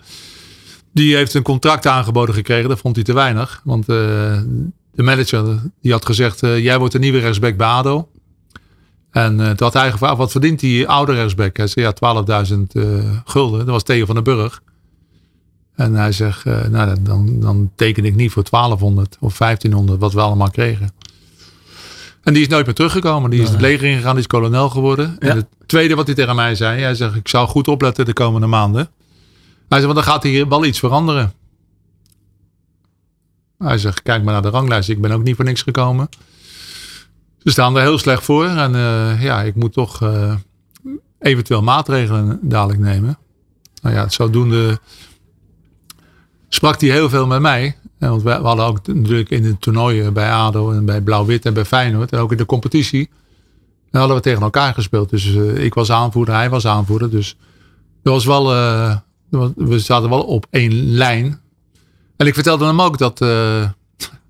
Die 0.91 1.15
heeft 1.15 1.33
een 1.33 1.43
contract 1.43 1.85
aangeboden 1.87 2.35
gekregen. 2.35 2.69
Dat 2.69 2.79
vond 2.79 2.95
hij 2.95 3.05
te 3.05 3.13
weinig. 3.13 3.61
Want 3.63 3.89
uh, 3.89 3.95
de 4.91 5.03
manager, 5.03 5.59
die 5.81 5.91
had 5.91 6.05
gezegd, 6.05 6.43
eh, 6.43 6.63
jij 6.63 6.77
wordt 6.77 6.93
de 6.93 6.99
nieuwe 6.99 7.19
rechtsback 7.19 7.57
bij 7.57 7.67
ADO. 7.67 8.07
En 9.11 9.37
toen 9.37 9.55
had 9.57 9.73
hij 9.73 9.91
gevraagd, 9.91 10.17
wat 10.17 10.31
verdient 10.31 10.59
die 10.59 10.87
oude 10.87 11.13
rechtsback? 11.13 11.57
Hij 11.57 11.67
zei, 11.67 11.85
ja, 11.85 12.45
12.000 12.51 12.57
uh, 12.73 13.17
gulden. 13.25 13.59
Dat 13.59 13.67
was 13.67 13.83
Theo 13.83 14.05
van 14.05 14.15
den 14.15 14.23
Burg. 14.23 14.61
En 15.75 15.93
hij 15.93 16.11
zegt, 16.11 16.45
uh, 16.45 16.65
nou, 16.65 16.95
dan, 17.01 17.39
dan 17.39 17.71
teken 17.75 18.05
ik 18.05 18.15
niet 18.15 18.31
voor 18.31 18.43
1200 18.49 19.17
of 19.19 19.37
1500, 19.37 19.99
wat 19.99 20.13
we 20.13 20.21
allemaal 20.21 20.49
kregen. 20.49 20.91
En 22.23 22.33
die 22.33 22.41
is 22.41 22.47
nooit 22.47 22.65
meer 22.65 22.75
teruggekomen. 22.75 23.29
Die 23.29 23.41
is 23.41 23.49
het 23.49 23.61
leger 23.61 23.87
ingegaan, 23.87 24.11
die 24.11 24.19
is 24.19 24.27
kolonel 24.27 24.69
geworden. 24.69 25.17
Ja. 25.19 25.29
En 25.29 25.35
het 25.35 25.47
tweede 25.65 25.95
wat 25.95 26.05
hij 26.05 26.15
tegen 26.15 26.35
mij 26.35 26.55
zei, 26.55 26.81
hij 26.81 26.95
zegt, 26.95 27.15
ik 27.15 27.27
zou 27.27 27.47
goed 27.47 27.67
opletten 27.67 28.05
de 28.05 28.13
komende 28.13 28.47
maanden. 28.47 28.89
Hij 29.69 29.81
zegt, 29.81 29.93
want 29.93 29.95
dan 29.95 30.13
gaat 30.13 30.23
hier 30.23 30.47
wel 30.47 30.65
iets 30.65 30.79
veranderen. 30.79 31.33
Hij 33.57 33.77
zegt, 33.77 34.01
kijk 34.01 34.23
maar 34.23 34.33
naar 34.33 34.41
de 34.41 34.49
ranglijst. 34.49 34.89
Ik 34.89 35.01
ben 35.01 35.11
ook 35.11 35.23
niet 35.23 35.35
voor 35.35 35.45
niks 35.45 35.61
gekomen. 35.61 36.09
Ze 37.37 37.49
staan 37.49 37.75
er 37.75 37.81
heel 37.81 37.97
slecht 37.97 38.23
voor. 38.23 38.45
En 38.45 38.73
uh, 38.73 39.23
ja, 39.23 39.41
ik 39.41 39.55
moet 39.55 39.73
toch 39.73 40.01
uh, 40.01 40.35
eventueel 41.19 41.61
maatregelen 41.61 42.39
dadelijk 42.41 42.79
nemen. 42.79 43.17
Nou 43.81 43.95
ja, 43.95 44.09
zodoende 44.09 44.79
sprak 46.53 46.81
hij 46.81 46.89
heel 46.89 47.09
veel 47.09 47.27
met 47.27 47.41
mij. 47.41 47.75
Want 47.99 48.23
we, 48.23 48.31
hadden 48.31 48.65
ook 48.65 48.87
natuurlijk 48.87 49.29
in 49.29 49.41
de 49.41 49.57
toernooien 49.57 50.13
bij 50.13 50.31
ADO 50.31 50.71
en 50.71 50.85
bij 50.85 51.01
Blauw-Wit 51.01 51.45
en 51.45 51.53
bij 51.53 51.65
Feyenoord. 51.65 52.11
En 52.11 52.19
ook 52.19 52.31
in 52.31 52.37
de 52.37 52.45
competitie. 52.45 53.09
Dan 53.91 53.99
hadden 53.99 54.17
we 54.17 54.23
tegen 54.23 54.41
elkaar 54.41 54.73
gespeeld. 54.73 55.09
Dus 55.09 55.25
uh, 55.25 55.63
ik 55.63 55.73
was 55.73 55.91
aanvoerder, 55.91 56.35
hij 56.35 56.49
was 56.49 56.67
aanvoerder. 56.67 57.09
Dus 57.09 57.37
wel, 58.03 58.45
we 59.55 59.79
zaten 59.79 60.09
wel 60.09 60.23
op 60.23 60.45
één 60.49 60.91
lijn. 60.91 61.41
En 62.17 62.27
ik 62.27 62.33
vertelde 62.33 62.65
hem 62.65 62.81
ook 62.81 62.97
dat, 62.97 63.21
uh, 63.21 63.29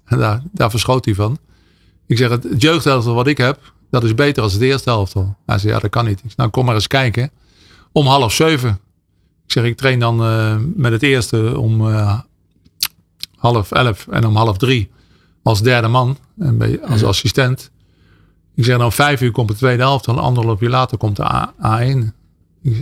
daar, 0.20 0.42
daar 0.52 0.70
verschoot 0.70 1.06
hij 1.06 1.16
van. 1.16 1.38
Ik 2.08 2.18
zeg, 2.18 2.30
het 2.30 2.46
jeugdhelftal 2.58 3.14
wat 3.14 3.28
ik 3.28 3.38
heb, 3.38 3.74
dat 3.90 4.04
is 4.04 4.16
beter 4.16 4.44
dan 4.44 4.52
het 4.52 4.62
eerste 4.62 4.90
helftal. 4.90 5.36
Hij 5.46 5.58
zei, 5.58 5.74
ja, 5.74 5.80
dat 5.80 5.90
kan 5.90 6.06
niet. 6.06 6.18
Ik 6.18 6.24
zeg, 6.28 6.38
nou, 6.38 6.50
kom 6.50 6.66
maar 6.66 6.76
eens 6.76 6.88
kijken. 6.88 7.32
Om 7.92 8.06
half 8.06 8.34
zeven. 8.34 8.80
Ik 9.46 9.52
zeg, 9.52 9.64
ik 9.64 9.78
train 9.78 10.00
dan 10.00 10.22
uh, 10.22 10.56
met 10.76 10.92
het 10.92 11.04
eerste 11.04 11.60
om 11.60 11.88
uh, 11.88 12.20
half 13.36 13.72
elf 13.72 14.08
en 14.08 14.26
om 14.26 14.36
half 14.36 14.58
drie 14.58 14.90
als 15.44 15.62
derde 15.62 15.88
man 15.88 16.18
en 16.40 16.58
bij, 16.58 16.82
als 16.82 17.04
assistent. 17.04 17.72
Ik 18.56 18.64
zeg, 18.64 18.78
dan 18.78 18.92
vijf 18.92 19.22
uur 19.22 19.32
komt 19.32 19.48
de 19.48 19.56
tweede 19.56 19.84
helft, 19.84 20.06
dan 20.06 20.20
anderhalf 20.20 20.62
uur 20.62 20.70
later 20.70 20.98
komt 20.98 21.16
de 21.16 21.24
A, 21.24 21.54
A1. 21.62 22.12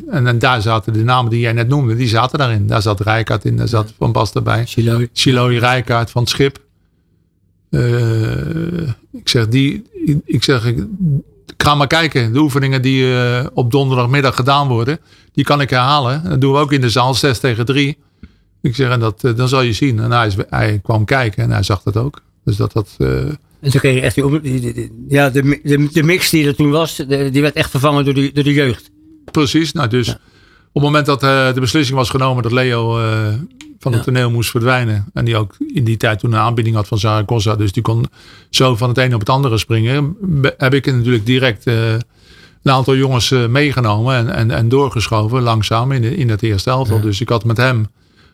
En, 0.10 0.28
en, 0.28 0.40
daar 0.40 0.62
zaten 0.62 0.94
de 0.94 1.04
namen 1.04 1.32
die 1.32 1.40
jij 1.40 1.54
net 1.54 1.68
noemde, 1.68 1.96
die 1.96 2.08
zaten 2.08 2.38
daarin. 2.38 2.68
Daar 2.68 2.82
zat 2.82 3.00
Rijkaard 3.00 3.46
in, 3.46 3.58
daar 3.58 3.68
zat 3.68 3.94
Van 3.98 4.12
Basten 4.12 4.44
bij. 4.44 4.66
Chiloy. 4.66 5.10
Chiloy 5.14 5.58
Rijkaard 5.58 6.12
van 6.12 6.22
het 6.22 6.32
schip. 6.32 6.60
Uh, 7.70 8.90
ik 9.12 9.30
zeg, 9.30 9.48
die, 9.48 9.84
ik 10.26 10.44
zeg, 10.44 10.74
ga 11.62 11.76
maar 11.76 11.88
kijken. 11.88 12.34
De 12.34 12.40
oefeningen 12.40 12.82
die 12.82 13.04
uh, 13.04 13.46
op 13.54 13.72
donderdagmiddag 13.72 14.36
gedaan 14.36 14.68
worden, 14.68 15.00
die 15.34 15.44
kan 15.44 15.62
ik 15.62 15.70
herhalen. 15.70 16.24
Dat 16.30 16.42
doen 16.42 16.54
we 16.54 16.60
ook 16.60 16.72
in 16.72 16.82
de 16.82 16.90
zaal 16.90 17.14
6 17.14 17.40
tegen 17.40 17.66
3. 17.66 17.98
Ik 18.62 18.76
zeg, 18.76 18.90
en 18.90 19.00
dat, 19.00 19.24
uh, 19.24 19.36
dan 19.36 19.48
zal 19.48 19.62
je 19.62 19.74
zien. 19.74 20.00
En 20.00 20.12
hij, 20.12 20.32
hij, 20.50 20.80
kwam 20.84 21.06
kijken 21.06 21.44
en 21.44 21.52
hij 21.52 21.64
zag 21.64 21.84
dat 21.84 21.98
ook. 21.98 22.22
Dus 22.46 22.56
dat 22.56 22.74
dat... 22.74 22.96
En 23.00 23.72
toen 23.72 23.80
kreeg 23.80 23.96
je 23.96 24.02
echt 24.02 24.44
die, 24.44 24.92
ja, 25.08 25.30
de, 25.30 25.60
de, 25.64 25.90
de, 25.92 26.04
mix 26.04 26.30
die 26.30 26.48
er 26.48 26.56
toen 26.56 26.72
was, 26.72 26.96
die 27.08 27.42
werd 27.42 27.56
echt 27.56 27.70
vervangen 27.70 28.06
door 28.06 28.14
de, 28.14 28.32
door 28.34 28.44
de 28.44 28.54
jeugd. 28.54 28.90
Precies, 29.32 29.72
nou 29.72 29.88
dus 29.88 30.08
ja. 30.08 30.14
op 30.14 30.20
het 30.74 30.84
moment 30.84 31.06
dat 31.06 31.20
de 31.20 31.60
beslissing 31.60 31.98
was 31.98 32.10
genomen 32.10 32.44
dat 32.44 32.52
Leo 32.52 33.00
van 33.82 33.94
het 33.94 34.04
toneel 34.04 34.32
moest 34.32 34.50
verdwijnen. 34.50 35.06
En 35.14 35.26
die 35.26 35.38
ook 35.38 35.56
in 35.74 35.84
die 35.84 35.98
tijd 35.98 36.20
toen 36.20 36.34
een 36.34 36.40
aanbieding 36.40 36.76
had 36.76 36.88
van 36.88 36.98
Zaragoza. 36.98 37.56
Dus 37.56 37.72
die 37.72 37.84
kon 37.84 38.06
zo 38.50 38.76
van 38.76 38.90
het 38.90 38.98
een 38.98 39.14
op 39.14 39.20
het 39.20 39.30
andere 39.30 39.58
springen. 39.58 40.16
Heb 40.58 40.74
ik 40.74 40.86
natuurlijk 40.86 41.26
direct 41.26 41.68
uh, 41.68 41.92
een 41.94 42.72
aantal 42.72 42.96
jongens 42.96 43.30
meegenomen 43.30 44.16
en, 44.16 44.30
en, 44.30 44.52
en 44.52 44.70
doorgeschoven 44.70 45.42
langzaam 45.42 45.92
in, 45.92 46.02
de, 46.02 46.16
in 46.16 46.30
het 46.30 46.44
eerste 46.44 46.70
elftal. 46.70 46.98
Ja. 46.98 47.04
Dus 47.04 47.22
ik 47.22 47.30
had 47.30 47.44
met 47.44 47.58
hem 47.58 47.88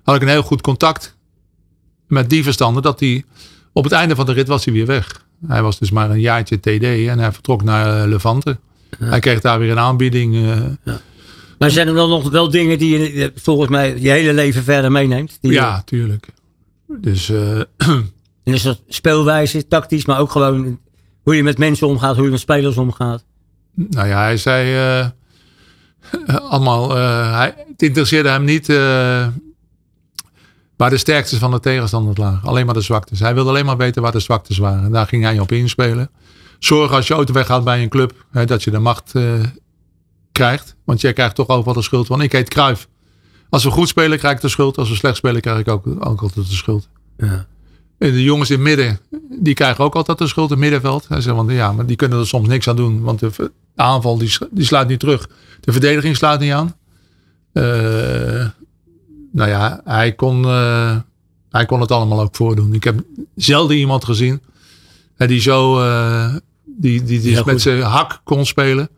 had 0.03 0.15
ik 0.15 0.21
een 0.21 0.27
heel 0.27 0.43
goed 0.43 0.61
contact 0.61 1.15
met 2.07 2.29
die 2.29 2.43
verstanden 2.43 2.83
dat 2.83 2.99
hij 2.99 3.23
op 3.73 3.83
het 3.83 3.93
einde 3.93 4.15
van 4.15 4.25
de 4.25 4.31
rit 4.31 4.47
was 4.47 4.65
hij 4.65 4.73
weer 4.73 4.85
weg. 4.85 5.25
Hij 5.47 5.61
was 5.61 5.79
dus 5.79 5.91
maar 5.91 6.09
een 6.09 6.19
jaartje 6.19 6.59
TD 6.59 6.83
en 6.83 7.19
hij 7.19 7.31
vertrok 7.31 7.63
naar 7.63 8.07
Levante. 8.07 8.57
Ja. 8.99 9.05
Hij 9.05 9.19
kreeg 9.19 9.41
daar 9.41 9.59
weer 9.59 9.71
een 9.71 9.79
aanbieding. 9.79 10.33
Uh, 10.33 10.55
ja. 10.83 11.01
Maar 11.57 11.71
zijn 11.71 11.87
er 11.87 11.93
dan 11.93 12.09
nog 12.09 12.29
wel 12.29 12.49
dingen 12.49 12.77
die 12.77 13.15
je 13.15 13.31
volgens 13.35 13.69
mij 13.69 13.99
je 13.99 14.09
hele 14.09 14.33
leven 14.33 14.63
verder 14.63 14.91
meeneemt? 14.91 15.37
Die 15.41 15.51
ja, 15.51 15.81
tuurlijk. 15.85 16.27
Dus, 16.87 17.29
uh, 17.29 17.59
en 18.43 18.53
is 18.53 18.61
dat 18.61 18.81
speelwijze, 18.87 19.67
tactisch, 19.67 20.05
maar 20.05 20.19
ook 20.19 20.31
gewoon 20.31 20.79
hoe 21.23 21.35
je 21.35 21.43
met 21.43 21.57
mensen 21.57 21.87
omgaat, 21.87 22.15
hoe 22.15 22.25
je 22.25 22.31
met 22.31 22.39
spelers 22.39 22.77
omgaat? 22.77 23.25
Nou 23.73 24.07
ja, 24.07 24.21
hij 24.21 24.37
zei 24.37 24.75
uh, 25.01 25.07
allemaal, 26.51 26.95
hij, 26.95 27.53
het 27.67 27.81
interesseerde 27.81 28.29
hem 28.29 28.43
niet 28.43 28.67
waar 30.77 30.89
de 30.89 30.97
sterktes 30.97 31.37
van 31.37 31.51
de 31.51 31.59
tegenstander 31.59 32.19
lagen. 32.19 32.47
Alleen 32.47 32.65
maar 32.65 32.73
de 32.73 32.81
zwaktes. 32.81 33.19
Hij 33.19 33.33
wilde 33.33 33.49
alleen 33.49 33.65
maar 33.65 33.77
weten 33.77 34.01
waar 34.01 34.11
de 34.11 34.19
zwaktes 34.19 34.57
waren. 34.57 34.83
En 34.83 34.91
daar 34.91 35.07
ging 35.07 35.23
hij 35.23 35.39
op 35.39 35.51
inspelen 35.51 36.09
zorg 36.59 36.91
als 36.91 37.07
je 37.07 37.13
auto 37.13 37.33
weggaat 37.33 37.63
bij 37.63 37.81
een 37.81 37.89
club, 37.89 38.25
hè, 38.31 38.45
dat 38.45 38.63
je 38.63 38.71
de 38.71 38.79
macht 38.79 39.13
krijgt. 40.37 40.75
Want 40.83 41.01
jij 41.01 41.13
krijgt 41.13 41.35
toch 41.35 41.47
overal 41.47 41.73
de 41.73 41.81
schuld. 41.81 42.07
Want 42.07 42.21
ik 42.21 42.31
heet 42.31 42.49
Kruif. 42.49 42.87
Als 43.49 43.63
we 43.63 43.69
goed 43.69 43.87
spelen, 43.87 44.17
krijg 44.17 44.35
ik 44.35 44.41
de 44.41 44.49
schuld. 44.49 44.77
Als 44.77 44.89
we 44.89 44.95
slecht 44.95 45.15
spelen, 45.17 45.41
krijg 45.41 45.59
ik 45.59 45.67
ook, 45.67 45.87
ook 45.99 46.21
altijd 46.21 46.49
de 46.49 46.55
schuld. 46.55 46.89
Ja. 47.17 47.47
En 47.97 48.11
de 48.11 48.23
jongens 48.23 48.49
in 48.49 48.55
het 48.55 48.67
midden, 48.67 48.99
die 49.39 49.53
krijgen 49.53 49.83
ook 49.83 49.95
altijd 49.95 50.17
de 50.17 50.27
schuld 50.27 50.49
in 50.49 50.51
het 50.51 50.61
middenveld. 50.63 51.07
Hij 51.07 51.21
zegt, 51.21 51.35
want 51.35 51.51
ja, 51.51 51.71
maar 51.71 51.85
die 51.85 51.95
kunnen 51.95 52.19
er 52.19 52.27
soms 52.27 52.47
niks 52.47 52.67
aan 52.67 52.75
doen. 52.75 53.01
Want 53.01 53.19
de 53.19 53.51
aanval 53.75 54.17
die, 54.17 54.37
die 54.51 54.65
sluit 54.65 54.87
niet 54.87 54.99
terug. 54.99 55.29
De 55.59 55.71
verdediging 55.71 56.15
sluit 56.15 56.39
niet 56.39 56.51
aan. 56.51 56.75
Uh, 57.53 57.63
nou 59.31 59.49
ja, 59.49 59.81
hij 59.83 60.13
kon, 60.13 60.41
uh, 60.41 60.97
hij 61.49 61.65
kon 61.65 61.81
het 61.81 61.91
allemaal 61.91 62.21
ook 62.21 62.35
voordoen. 62.35 62.73
Ik 62.73 62.83
heb 62.83 63.03
zelden 63.35 63.77
iemand 63.77 64.05
gezien 64.05 64.41
die 65.17 65.41
zo 65.41 65.81
uh, 65.81 66.35
die, 66.65 67.03
die, 67.03 67.21
die 67.21 67.41
met 67.45 67.61
zijn 67.61 67.81
hak 67.81 68.21
kon 68.23 68.45
spelen. 68.45 68.89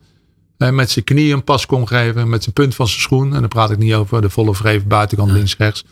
Met 0.67 0.91
zijn 0.91 1.05
knie 1.05 1.33
een 1.33 1.43
pas 1.43 1.65
kon 1.65 1.87
geven. 1.87 2.29
Met 2.29 2.43
zijn 2.43 2.53
punt 2.53 2.75
van 2.75 2.87
zijn 2.87 3.01
schoen. 3.01 3.33
En 3.33 3.39
dan 3.39 3.49
praat 3.49 3.71
ik 3.71 3.77
niet 3.77 3.93
over 3.93 4.21
de 4.21 4.29
volle 4.29 4.55
vreef 4.55 4.85
buitenkant 4.85 5.31
links 5.31 5.57
rechts. 5.57 5.85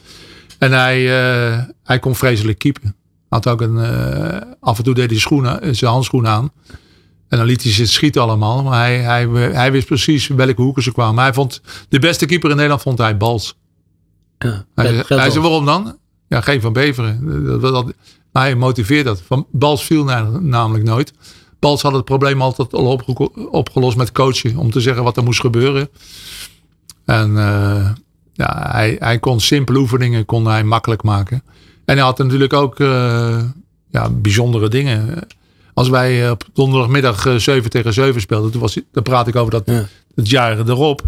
En 0.58 0.72
hij, 0.72 1.02
uh, 1.02 1.64
hij 1.84 2.00
kon 2.00 2.16
vreselijk 2.16 2.58
keepen. 2.58 2.96
Had 3.30 3.48
ook 3.48 3.62
een, 3.62 3.76
uh, 3.76 4.42
af 4.60 4.78
en 4.78 4.84
toe 4.84 4.94
deed 4.94 5.10
hij 5.10 5.20
schoenen, 5.20 5.76
zijn 5.76 5.92
handschoen 5.92 6.28
aan. 6.28 6.52
En 7.28 7.38
dan 7.38 7.48
liet 7.48 7.64
hij 7.64 7.72
ze 7.72 7.86
schieten 7.86 8.22
allemaal. 8.22 8.64
Maar 8.64 8.80
hij, 8.80 8.98
hij, 9.00 9.28
hij 9.52 9.72
wist 9.72 9.88
precies 9.88 10.28
welke 10.28 10.62
hoeken 10.62 10.84
ze 10.84 10.92
kwamen. 10.92 11.24
Hij 11.24 11.34
vond, 11.34 11.62
de 11.90 12.00
beste 12.00 12.26
keeper 12.26 12.50
in 12.50 12.56
Nederland 12.56 12.82
vond 12.82 12.98
hij 12.98 13.18
Bals. 13.18 13.58
Ja, 14.38 14.66
hij, 14.76 15.04
hij 15.08 15.30
zei, 15.30 15.40
waarom 15.40 15.66
dan? 15.66 15.98
Ja, 16.28 16.42
geen 16.42 16.62
van 16.62 16.74
Beveren. 16.74 17.46
Dat, 17.46 17.62
dat, 17.62 17.94
maar 18.32 18.44
hij 18.44 18.56
motiveert 18.56 19.06
dat. 19.06 19.22
Van 19.22 19.48
Bals 19.52 19.84
viel 19.84 20.04
namelijk 20.40 20.84
nooit. 20.84 21.14
Bals 21.60 21.82
had 21.82 21.94
het 21.94 22.06
probleem 22.06 22.42
altijd 22.42 22.74
al 22.74 22.86
opge 22.86 23.32
opgelost 23.52 23.98
met 23.98 24.12
coachen. 24.12 24.58
Om 24.58 24.72
te 24.72 24.82
zeggen 24.82 25.04
wat 25.04 25.18
er 25.18 25.24
moest 25.24 25.40
gebeuren. 25.40 25.90
En 27.06 27.30
uh, 27.32 27.90
ja, 28.34 28.70
hij, 28.72 28.96
hij 29.00 29.20
kon 29.20 29.40
simpele 29.40 29.80
oefeningen 29.80 30.26
kon 30.26 30.48
hij 30.48 30.64
makkelijk 30.64 31.04
maken. 31.04 31.44
En 31.86 31.96
hij 31.96 32.04
had 32.04 32.18
natuurlijk 32.18 32.54
ook 32.54 32.80
uh, 32.80 33.44
ja, 33.90 34.10
bijzondere 34.10 34.70
dingen. 34.70 35.28
Als 35.74 35.90
wij 35.90 36.30
op 36.30 36.44
donderdagmiddag 36.54 37.26
uh, 37.26 37.36
7 37.36 37.70
tegen 37.70 37.94
7 37.94 38.22
speelden. 38.22 38.52
Toen 38.52 38.62
was, 38.62 38.80
dan 38.92 39.04
praat 39.04 39.28
ik 39.28 39.36
over 39.36 39.52
dat, 39.52 39.64
ja. 39.66 39.86
het 40.16 40.30
jaar 40.30 40.60
erop. 40.60 41.02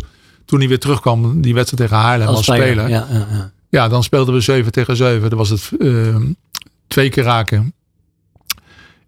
Toen 0.46 0.60
hij 0.60 0.68
weer 0.68 0.80
terugkwam, 0.80 1.42
die 1.42 1.54
wedstrijd 1.54 1.90
tegen 1.90 2.04
Haarlem 2.04 2.28
als, 2.28 2.38
als 2.38 2.46
speler. 2.46 2.90
ja, 2.90 3.08
ja. 3.12 3.52
ja, 3.70 3.88
dan 3.88 4.04
speelden 4.04 4.34
we 4.34 4.40
7 4.42 4.72
tegen 4.72 4.96
7. 4.96 5.30
Dan 5.30 5.38
was 5.38 5.50
het 5.50 5.72
twee 6.88 7.10
keer 7.10 7.24
raken, 7.24 7.74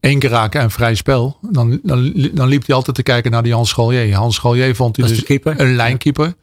één 0.02 0.20
keer 0.20 0.30
raken 0.30 0.62
en 0.62 0.72
vrij 0.72 0.96
spel. 0.96 1.38
Dan, 1.42 1.80
dan, 1.84 2.14
dan 2.34 2.48
liep 2.48 2.66
hij 2.66 2.76
altijd 2.76 2.96
te 2.96 3.04
kijken 3.04 3.32
naar 3.32 3.44
die 3.44 3.54
Hans 3.54 3.70
Schallier. 3.70 4.16
Hans 4.16 4.36
Schallier 4.36 4.76
vond 4.76 4.98
hij 4.98 5.08
dus 5.08 5.24
een 5.44 5.76
lijnkeeper. 5.76 6.36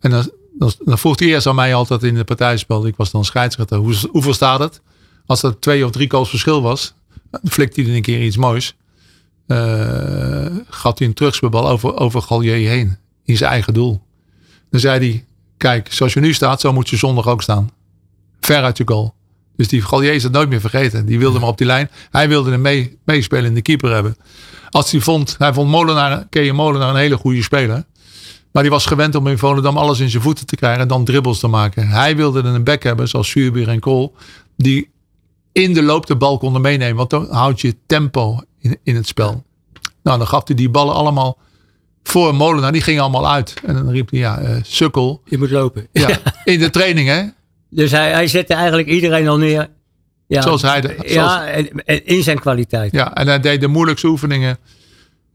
En 0.00 0.10
dan, 0.10 0.30
dan, 0.58 0.72
dan, 0.84 0.98
vroeg 0.98 1.18
hij 1.18 1.28
eerst 1.28 1.46
aan 1.46 1.54
mij 1.54 1.74
altijd 1.74 2.02
in 2.02 2.14
de 2.14 2.24
partijspel. 2.24 2.86
Ik 2.86 2.96
was 2.96 3.10
dan 3.10 3.24
scheidsrechter. 3.24 3.78
Hoe, 3.78 3.94
hoeveel 4.10 4.34
staat 4.34 4.58
het? 4.58 4.80
Als 5.26 5.42
er 5.42 5.60
twee 5.60 5.84
of 5.84 5.90
drie 5.90 6.10
goals 6.10 6.28
verschil 6.28 6.62
was, 6.62 6.94
flikte 7.44 7.82
hij 7.82 7.96
een 7.96 8.02
keer 8.02 8.22
iets 8.22 8.36
moois. 8.36 8.76
Uh, 9.46 9.58
gaat 10.68 10.98
hij 10.98 11.08
een 11.08 11.14
terugspelbal 11.14 11.68
over, 11.68 11.96
over 11.96 12.22
Gallier 12.22 12.68
heen. 12.68 12.96
In 13.24 13.36
zijn 13.36 13.50
eigen 13.50 13.74
doel. 13.74 14.02
Dan 14.70 14.80
zei 14.80 15.10
hij, 15.10 15.24
kijk, 15.56 15.92
zoals 15.92 16.12
je 16.12 16.20
nu 16.20 16.32
staat, 16.32 16.60
zo 16.60 16.72
moet 16.72 16.88
je 16.88 16.96
zondag 16.96 17.26
ook 17.26 17.42
staan. 17.42 17.70
Ver 18.40 18.62
uit 18.62 18.76
je 18.76 18.82
goal. 18.86 19.14
Dus 19.58 19.68
die 19.68 19.82
Gallier 19.82 20.12
is 20.12 20.22
het 20.22 20.32
nooit 20.32 20.48
meer 20.48 20.60
vergeten. 20.60 21.06
Die 21.06 21.18
wilde 21.18 21.38
hem 21.38 21.48
op 21.48 21.58
die 21.58 21.66
lijn. 21.66 21.90
Hij 22.10 22.28
wilde 22.28 22.50
hem 22.50 22.60
mee, 22.60 22.98
meespelende 23.04 23.62
keeper 23.62 23.92
hebben. 23.92 24.16
Als 24.70 24.90
hij 24.90 25.00
vond, 25.00 25.34
hij 25.38 25.52
vond 25.52 25.70
Molenaar, 25.70 26.26
Molenaar 26.52 26.88
een 26.88 26.96
hele 26.96 27.16
goede 27.16 27.42
speler. 27.42 27.84
Maar 28.52 28.62
die 28.62 28.72
was 28.72 28.86
gewend 28.86 29.14
om 29.14 29.26
in 29.26 29.38
Volendam 29.38 29.76
alles 29.76 30.00
in 30.00 30.10
zijn 30.10 30.22
voeten 30.22 30.46
te 30.46 30.56
krijgen 30.56 30.80
en 30.80 30.88
dan 30.88 31.04
dribbles 31.04 31.38
te 31.38 31.46
maken. 31.46 31.88
Hij 31.88 32.16
wilde 32.16 32.40
een 32.40 32.64
back 32.64 32.82
hebben, 32.82 33.08
zoals 33.08 33.30
Zuurbier 33.30 33.68
en 33.68 33.80
Kool, 33.80 34.14
die 34.56 34.90
in 35.52 35.74
de 35.74 35.82
loop 35.82 36.06
de 36.06 36.16
bal 36.16 36.38
konden 36.38 36.60
meenemen. 36.60 36.96
Want 36.96 37.10
dan 37.10 37.26
houd 37.30 37.60
je 37.60 37.76
tempo 37.86 38.40
in, 38.58 38.78
in 38.82 38.94
het 38.94 39.06
spel. 39.06 39.44
Nou, 40.02 40.18
dan 40.18 40.26
gaf 40.26 40.46
hij 40.46 40.56
die 40.56 40.70
ballen 40.70 40.94
allemaal 40.94 41.38
voor 42.02 42.34
Molenaar. 42.34 42.72
Die 42.72 42.82
gingen 42.82 43.02
allemaal 43.02 43.30
uit. 43.30 43.54
En 43.64 43.74
dan 43.74 43.90
riep 43.90 44.10
hij, 44.10 44.18
ja, 44.18 44.38
eh, 44.38 44.56
sukkel. 44.62 45.22
Je 45.24 45.38
moet 45.38 45.50
lopen. 45.50 45.88
Ja, 45.92 46.18
in 46.44 46.58
de 46.58 46.70
training, 46.70 47.08
hè? 47.08 47.24
Dus 47.70 47.90
hij, 47.90 48.10
hij 48.10 48.26
zette 48.26 48.54
eigenlijk 48.54 48.88
iedereen 48.88 49.28
al 49.28 49.38
neer. 49.38 49.68
Ja, 50.26 50.42
Zoals 50.42 50.62
hij 50.62 50.80
de- 50.80 50.96
ja, 51.06 51.46
en, 51.46 51.84
en 51.84 52.06
in 52.06 52.22
zijn 52.22 52.38
kwaliteit. 52.38 52.92
Ja, 52.92 53.14
en 53.14 53.26
hij 53.26 53.40
deed 53.40 53.60
de 53.60 53.66
moeilijkste 53.68 54.06
oefeningen 54.06 54.58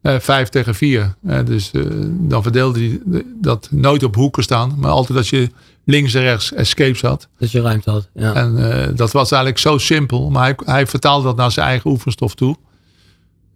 eh, 0.02 0.20
vijf 0.20 0.50
tegen 0.50 0.76
vier. 0.76 1.16
Eh, 1.28 1.40
dus 1.46 1.72
eh, 1.72 1.82
dan 2.10 2.44
verdeelde 2.44 2.80
hij 2.80 3.00
dat 3.42 3.68
nooit 3.72 4.04
op 4.04 4.16
hoeken 4.16 4.44
staan. 4.44 4.74
Maar 4.78 4.92
altijd 4.92 5.18
dat 5.18 5.28
je 5.28 5.50
links 5.86 6.14
en 6.14 6.22
rechts 6.22 6.54
escapes 6.54 7.02
had. 7.02 7.28
Dat 7.38 7.52
je 7.52 7.62
ruimte 7.62 7.90
had. 7.90 8.10
Ja. 8.14 8.34
En 8.34 8.56
dat 8.96 9.12
was 9.12 9.32
eigenlijk 9.32 9.62
zo 9.62 9.78
simpel. 9.78 10.30
Maar 10.30 10.44
hij, 10.44 10.56
hij 10.66 10.88
vertaalde 10.88 11.24
dat 11.26 11.36
naar 11.36 11.52
zijn 11.52 11.68
eigen 11.68 11.90
oefenstof 11.92 12.36
toe. 12.36 12.56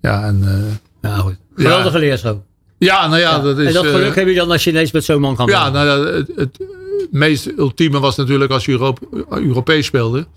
Ja, 0.02 0.24
en, 0.26 0.44
ja, 1.02 1.16
goed. 1.16 1.38
Geweldige 1.56 2.00
leerschool. 2.00 2.46
Ja 2.78 3.08
nou 3.08 3.22
ja, 3.22 3.40
dat 3.40 3.58
is... 3.58 3.68
en 3.68 3.74
dat 3.74 3.86
eh, 3.86 3.92
geluk 3.92 4.16
heb 4.16 4.28
je 4.28 4.34
dan 4.34 4.52
als 4.52 4.64
je 4.64 4.70
ineens 4.70 4.92
met 4.92 5.04
zo'n 5.04 5.22
man 5.22 5.36
kan 5.36 5.48
Ja, 5.48 5.70
nou, 5.70 5.88
ja, 5.88 6.14
het, 6.14 6.32
het 6.36 6.60
meest 7.12 7.52
ultieme 7.58 8.00
was 8.00 8.16
natuurlijk 8.16 8.52
als 8.52 8.66
je 8.66 8.72
Europe, 8.72 9.02
Europees 9.30 9.86
speelde. 9.86 10.28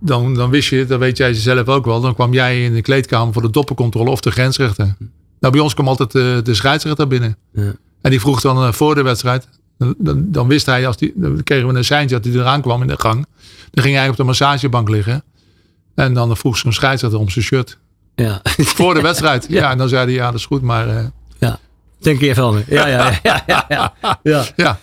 Dan, 0.00 0.34
dan 0.34 0.50
wist 0.50 0.68
je, 0.68 0.86
dat 0.86 0.98
weet 0.98 1.16
jij 1.16 1.34
zelf 1.34 1.68
ook 1.68 1.84
wel. 1.84 2.00
Dan 2.00 2.14
kwam 2.14 2.32
jij 2.32 2.64
in 2.64 2.74
de 2.74 2.82
kleedkamer 2.82 3.32
voor 3.32 3.42
de 3.42 3.50
doppencontrole 3.50 4.10
of 4.10 4.20
de 4.20 4.30
grensrechter. 4.30 4.96
Nou, 5.40 5.52
bij 5.52 5.62
ons 5.62 5.74
kwam 5.74 5.88
altijd 5.88 6.12
de, 6.12 6.40
de 6.44 6.54
scheidsrechter 6.54 7.06
binnen. 7.06 7.36
Ja. 7.52 7.72
En 8.00 8.10
die 8.10 8.20
vroeg 8.20 8.40
dan 8.40 8.56
eh, 8.56 8.72
voor 8.72 8.94
de 8.94 9.02
wedstrijd. 9.02 9.48
Dan, 9.78 9.94
dan, 9.98 10.24
dan 10.30 10.48
wist 10.48 10.66
hij, 10.66 10.86
als 10.86 10.96
die, 10.96 11.12
dan 11.14 11.42
kregen 11.42 11.68
we 11.68 11.74
een 11.74 11.84
seintje 11.84 12.20
dat 12.20 12.24
hij 12.24 12.40
eraan 12.42 12.62
kwam 12.62 12.82
in 12.82 12.88
de 12.88 12.98
gang. 12.98 13.26
Dan 13.70 13.84
ging 13.84 13.96
hij 13.96 14.08
op 14.08 14.16
de 14.16 14.24
massagebank 14.24 14.88
liggen. 14.88 15.24
En 15.94 16.14
dan 16.14 16.36
vroeg 16.36 16.56
zo'n 16.56 16.72
scheidsrechter 16.72 17.20
om 17.20 17.28
zijn 17.28 17.44
shirt. 17.44 17.78
Ja. 18.14 18.40
Voor 18.44 18.94
de 18.94 19.00
wedstrijd. 19.10 19.46
ja. 19.48 19.70
en 19.70 19.78
dan 19.78 19.88
zei 19.88 20.04
hij, 20.04 20.14
ja, 20.14 20.26
dat 20.26 20.34
is 20.34 20.46
goed. 20.46 20.62
Maar 20.62 20.88
eh. 20.88 21.04
Denk 22.00 22.20
je 22.20 22.34
van 22.34 22.54
me. 22.54 22.62
Ja, 22.66 22.86
ja, 22.86 23.18
ja. 23.22 23.42
ja, 23.46 23.64
ja, 23.68 23.94
ja. 24.22 24.44
ja, 24.56 24.78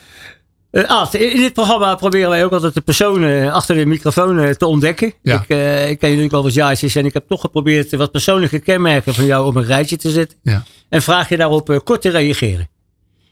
Eh, 0.72 0.84
Aad, 0.84 1.14
in 1.14 1.38
dit 1.38 1.54
programma 1.54 1.96
proberen 1.96 2.30
wij 2.30 2.46
ook 2.46 2.52
altijd 2.52 2.74
de 2.74 2.82
personen 2.82 3.52
achter 3.54 3.76
de 3.76 3.86
microfoon 3.86 4.40
eh, 4.40 4.50
te 4.50 4.66
ontdekken. 4.66 5.14
Ja. 5.22 5.42
Ik, 5.42 5.50
eh, 5.50 5.90
ik 5.90 6.00
ken 6.00 6.10
je 6.10 6.16
natuurlijk 6.16 6.34
al 6.34 6.44
wat 6.44 6.54
jaartjes 6.54 6.96
en 6.96 7.06
ik 7.06 7.14
heb 7.14 7.28
toch 7.28 7.42
geprobeerd 7.42 7.96
wat 7.96 8.12
persoonlijke 8.12 8.60
kenmerken 8.60 9.14
van 9.14 9.26
jou 9.26 9.46
op 9.46 9.56
een 9.56 9.66
rijtje 9.66 9.98
te 9.98 10.10
zetten. 10.10 10.38
ja. 10.44 10.64
En 10.90 11.02
vraag 11.02 11.30
je 11.30 11.38
daarop 11.38 11.70
eh, 11.70 11.78
kort 11.84 12.02
te 12.02 12.10
reageren. 12.10 12.68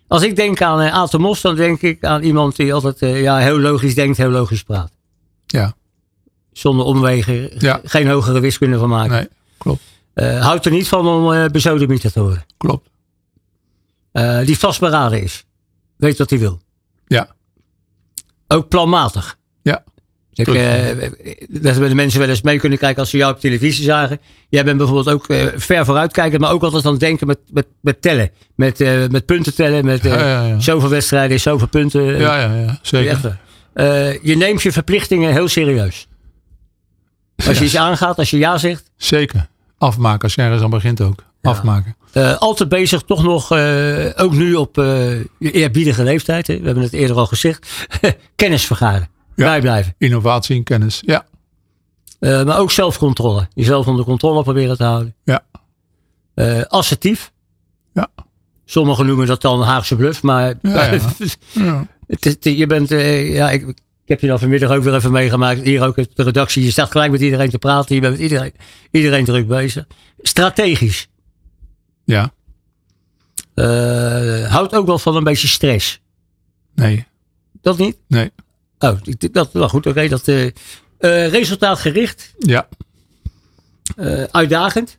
Als 0.07 0.23
ik 0.23 0.35
denk 0.35 0.61
aan 0.61 0.81
uh, 0.81 0.93
Aad 0.93 1.11
de 1.11 1.19
Mos, 1.19 1.41
dan 1.41 1.55
denk 1.55 1.81
ik 1.81 2.03
aan 2.05 2.21
iemand 2.23 2.55
die 2.55 2.73
altijd 2.73 3.01
eh, 3.01 3.21
ja, 3.21 3.37
heel 3.37 3.59
logisch 3.59 3.95
denkt, 3.95 4.17
heel 4.17 4.29
logisch 4.29 4.63
praat. 4.63 4.91
ja. 5.45 5.73
Zonder 6.51 6.85
omwegen, 6.85 7.49
Ja. 7.57 7.81
geen 7.83 8.07
hogere 8.07 8.39
wiskunde 8.39 8.77
van 8.77 8.89
maken. 8.89 9.11
Nee, 9.11 9.27
klopt. 9.57 9.81
Eh, 10.13 10.41
houdt 10.45 10.65
er 10.65 10.71
niet 10.71 10.87
van 10.87 11.07
om 11.07 11.31
uh, 11.31 11.45
bezodemieter 11.45 12.11
te 12.11 12.19
horen. 12.19 12.45
Klopt. 12.57 12.89
Eh, 14.13 14.45
die 14.45 14.57
vastberaden 14.59 15.21
is. 15.21 15.45
Weet 15.97 16.17
wat 16.17 16.29
hij 16.29 16.39
wil. 16.39 16.61
Ja. 17.07 17.35
Ook 18.47 18.67
planmatig. 18.67 19.37
Ja. 19.61 19.83
Ik, 20.33 20.47
eh, 20.47 21.09
dat 21.49 21.77
we 21.77 21.87
de 21.87 21.95
mensen 21.95 22.19
wel 22.19 22.29
eens 22.29 22.41
mee 22.41 22.59
kunnen 22.59 22.77
kijken 22.77 22.99
als 22.99 23.09
ze 23.09 23.17
jou 23.17 23.33
op 23.33 23.39
televisie 23.39 23.83
zagen. 23.83 24.19
Jij 24.49 24.63
bent 24.63 24.77
bijvoorbeeld 24.77 25.09
ook 25.09 25.27
eh, 25.27 25.45
ver 25.55 25.85
vooruitkijken, 25.85 26.39
maar 26.39 26.51
ook 26.51 26.63
altijd 26.63 26.85
aan 26.85 26.91
het 26.91 26.99
denken 26.99 27.27
met, 27.27 27.39
met, 27.51 27.65
met 27.81 28.01
tellen. 28.01 28.31
Met, 28.55 28.81
eh, 28.81 29.07
met 29.07 29.25
punten 29.25 29.55
tellen, 29.55 29.85
met 29.85 30.03
Ja, 30.03 30.27
ja, 30.27 30.45
ja. 30.45 30.59
zoveel 30.59 30.89
wedstrijden, 30.89 31.39
zoveel 31.39 31.67
punten. 31.67 32.03
Ja, 32.03 32.39
ja, 32.39 32.55
ja. 32.55 32.79
Zeker. 32.81 33.39
Je 34.21 34.35
neemt 34.37 34.61
je 34.61 34.71
verplichtingen 34.71 35.31
heel 35.31 35.47
serieus. 35.47 36.07
Als 37.47 37.57
je 37.57 37.65
iets 37.65 37.77
aangaat, 37.77 38.17
als 38.17 38.29
je 38.29 38.37
ja 38.37 38.57
zegt, 38.57 38.91
Zeker. 38.97 39.47
Afmaken, 39.77 40.21
als 40.21 40.35
je 40.35 40.41
ergens 40.41 40.61
aan 40.61 40.69
begint 40.69 41.01
ook. 41.01 41.23
Afmaken. 41.51 41.95
Eh, 42.11 42.37
altijd 42.37 42.69
bezig, 42.69 43.01
toch 43.01 43.23
nog, 43.23 43.51
eh, 43.51 44.09
ook 44.15 44.31
nu 44.33 44.53
op 44.55 44.77
eh, 44.77 45.19
je 45.19 45.51
eerbiedige 45.51 46.03
leeftijd. 46.03 46.47
Hè? 46.47 46.59
We 46.59 46.65
hebben 46.65 46.83
het 46.83 46.93
eerder 46.93 47.17
al 47.17 47.25
gezegd. 47.25 47.87
kennis 48.35 48.65
vergaren. 48.65 49.09
Ja. 49.35 49.45
Bijblijven. 49.45 49.95
Innovatie 49.97 50.55
en 50.55 50.63
kennis. 50.63 51.01
Ja. 51.05 51.25
Maar 52.19 52.59
ook 52.59 52.71
zelfcontrole. 52.71 53.47
Jezelf 53.53 53.87
onder 53.87 54.05
controle 54.05 54.43
proberen 54.43 54.77
te 54.77 54.83
houden. 54.83 55.15
Ja. 55.23 55.43
Assertief. 56.67 57.31
Ja. 57.93 58.07
Sommigen 58.65 59.05
noemen 59.05 59.27
dat 59.27 59.41
dan 59.41 59.61
Haagse 59.61 59.95
bluff. 59.95 60.21
Maar 60.23 60.53
Ja, 60.61 60.83
ja. 60.91 60.91
ja. 61.53 61.87
het, 62.07 62.45
is- 62.45 62.57
je 62.57 62.65
bent, 62.67 62.89
ja, 63.33 63.51
ik, 63.51 63.67
ik 63.67 63.75
heb 64.05 64.19
je 64.21 64.27
dan 64.27 64.39
vanmiddag 64.39 64.71
ook 64.71 64.83
weer 64.83 64.95
even 64.95 65.11
meegemaakt. 65.11 65.61
Hier 65.61 65.83
ook 65.83 65.97
op 65.97 66.15
de 66.15 66.23
redactie. 66.23 66.63
Je 66.63 66.71
staat 66.71 66.91
gelijk 66.91 67.11
met 67.11 67.21
iedereen 67.21 67.49
te 67.49 67.57
praten. 67.57 67.95
Je 67.95 68.01
bent 68.01 68.13
met 68.13 68.21
iedereen, 68.21 68.53
iedereen 68.91 69.25
druk 69.25 69.47
bezig. 69.47 69.85
Strategisch. 70.21 71.07
Ja. 72.03 72.33
Eh, 73.53 74.51
houdt 74.51 74.75
ook 74.75 74.85
wel 74.85 74.99
van 74.99 75.15
een 75.15 75.23
beetje 75.23 75.47
stress. 75.47 76.01
Nee. 76.75 77.05
Dat 77.61 77.77
niet? 77.77 77.97
Nee. 78.07 78.31
Oh, 78.79 78.97
dat, 79.31 79.53
nou 79.53 79.69
goed, 79.69 79.85
oké. 79.87 80.07
dat, 80.07 80.27
eh, 80.27 80.45
eh, 80.45 80.51
resultaatgericht, 81.31 82.33
Ja. 82.37 82.67
uitdagend. 84.31 84.97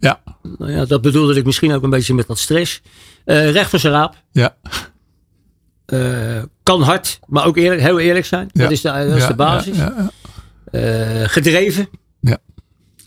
Ja. 0.00 0.22
Nou 0.58 0.70
ja, 0.72 0.84
dat 0.84 1.02
bedoelde 1.02 1.34
ik 1.34 1.44
misschien 1.44 1.72
ook 1.72 1.82
een 1.82 1.90
beetje 1.90 2.14
met 2.14 2.26
dat 2.26 2.38
stress. 2.38 2.82
Recht 3.24 3.70
voor 3.70 3.78
zijn 3.78 3.92
raap. 3.92 4.22
Ja. 4.32 4.56
Kan 6.62 6.82
hard, 6.82 7.18
maar 7.26 7.46
ook 7.46 7.56
eerlijk, 7.56 7.80
heel 7.80 7.98
eerlijk 7.98 8.26
zijn. 8.26 8.48
Ja. 8.52 8.62
Dat 8.62 8.70
is 8.70 8.80
de, 8.80 8.88
dat 8.88 9.16
is 9.16 9.22
Ja, 9.22 9.28
de 9.28 9.34
basis. 9.34 9.78
Gedreven. 11.32 11.88
Ja. 12.20 12.38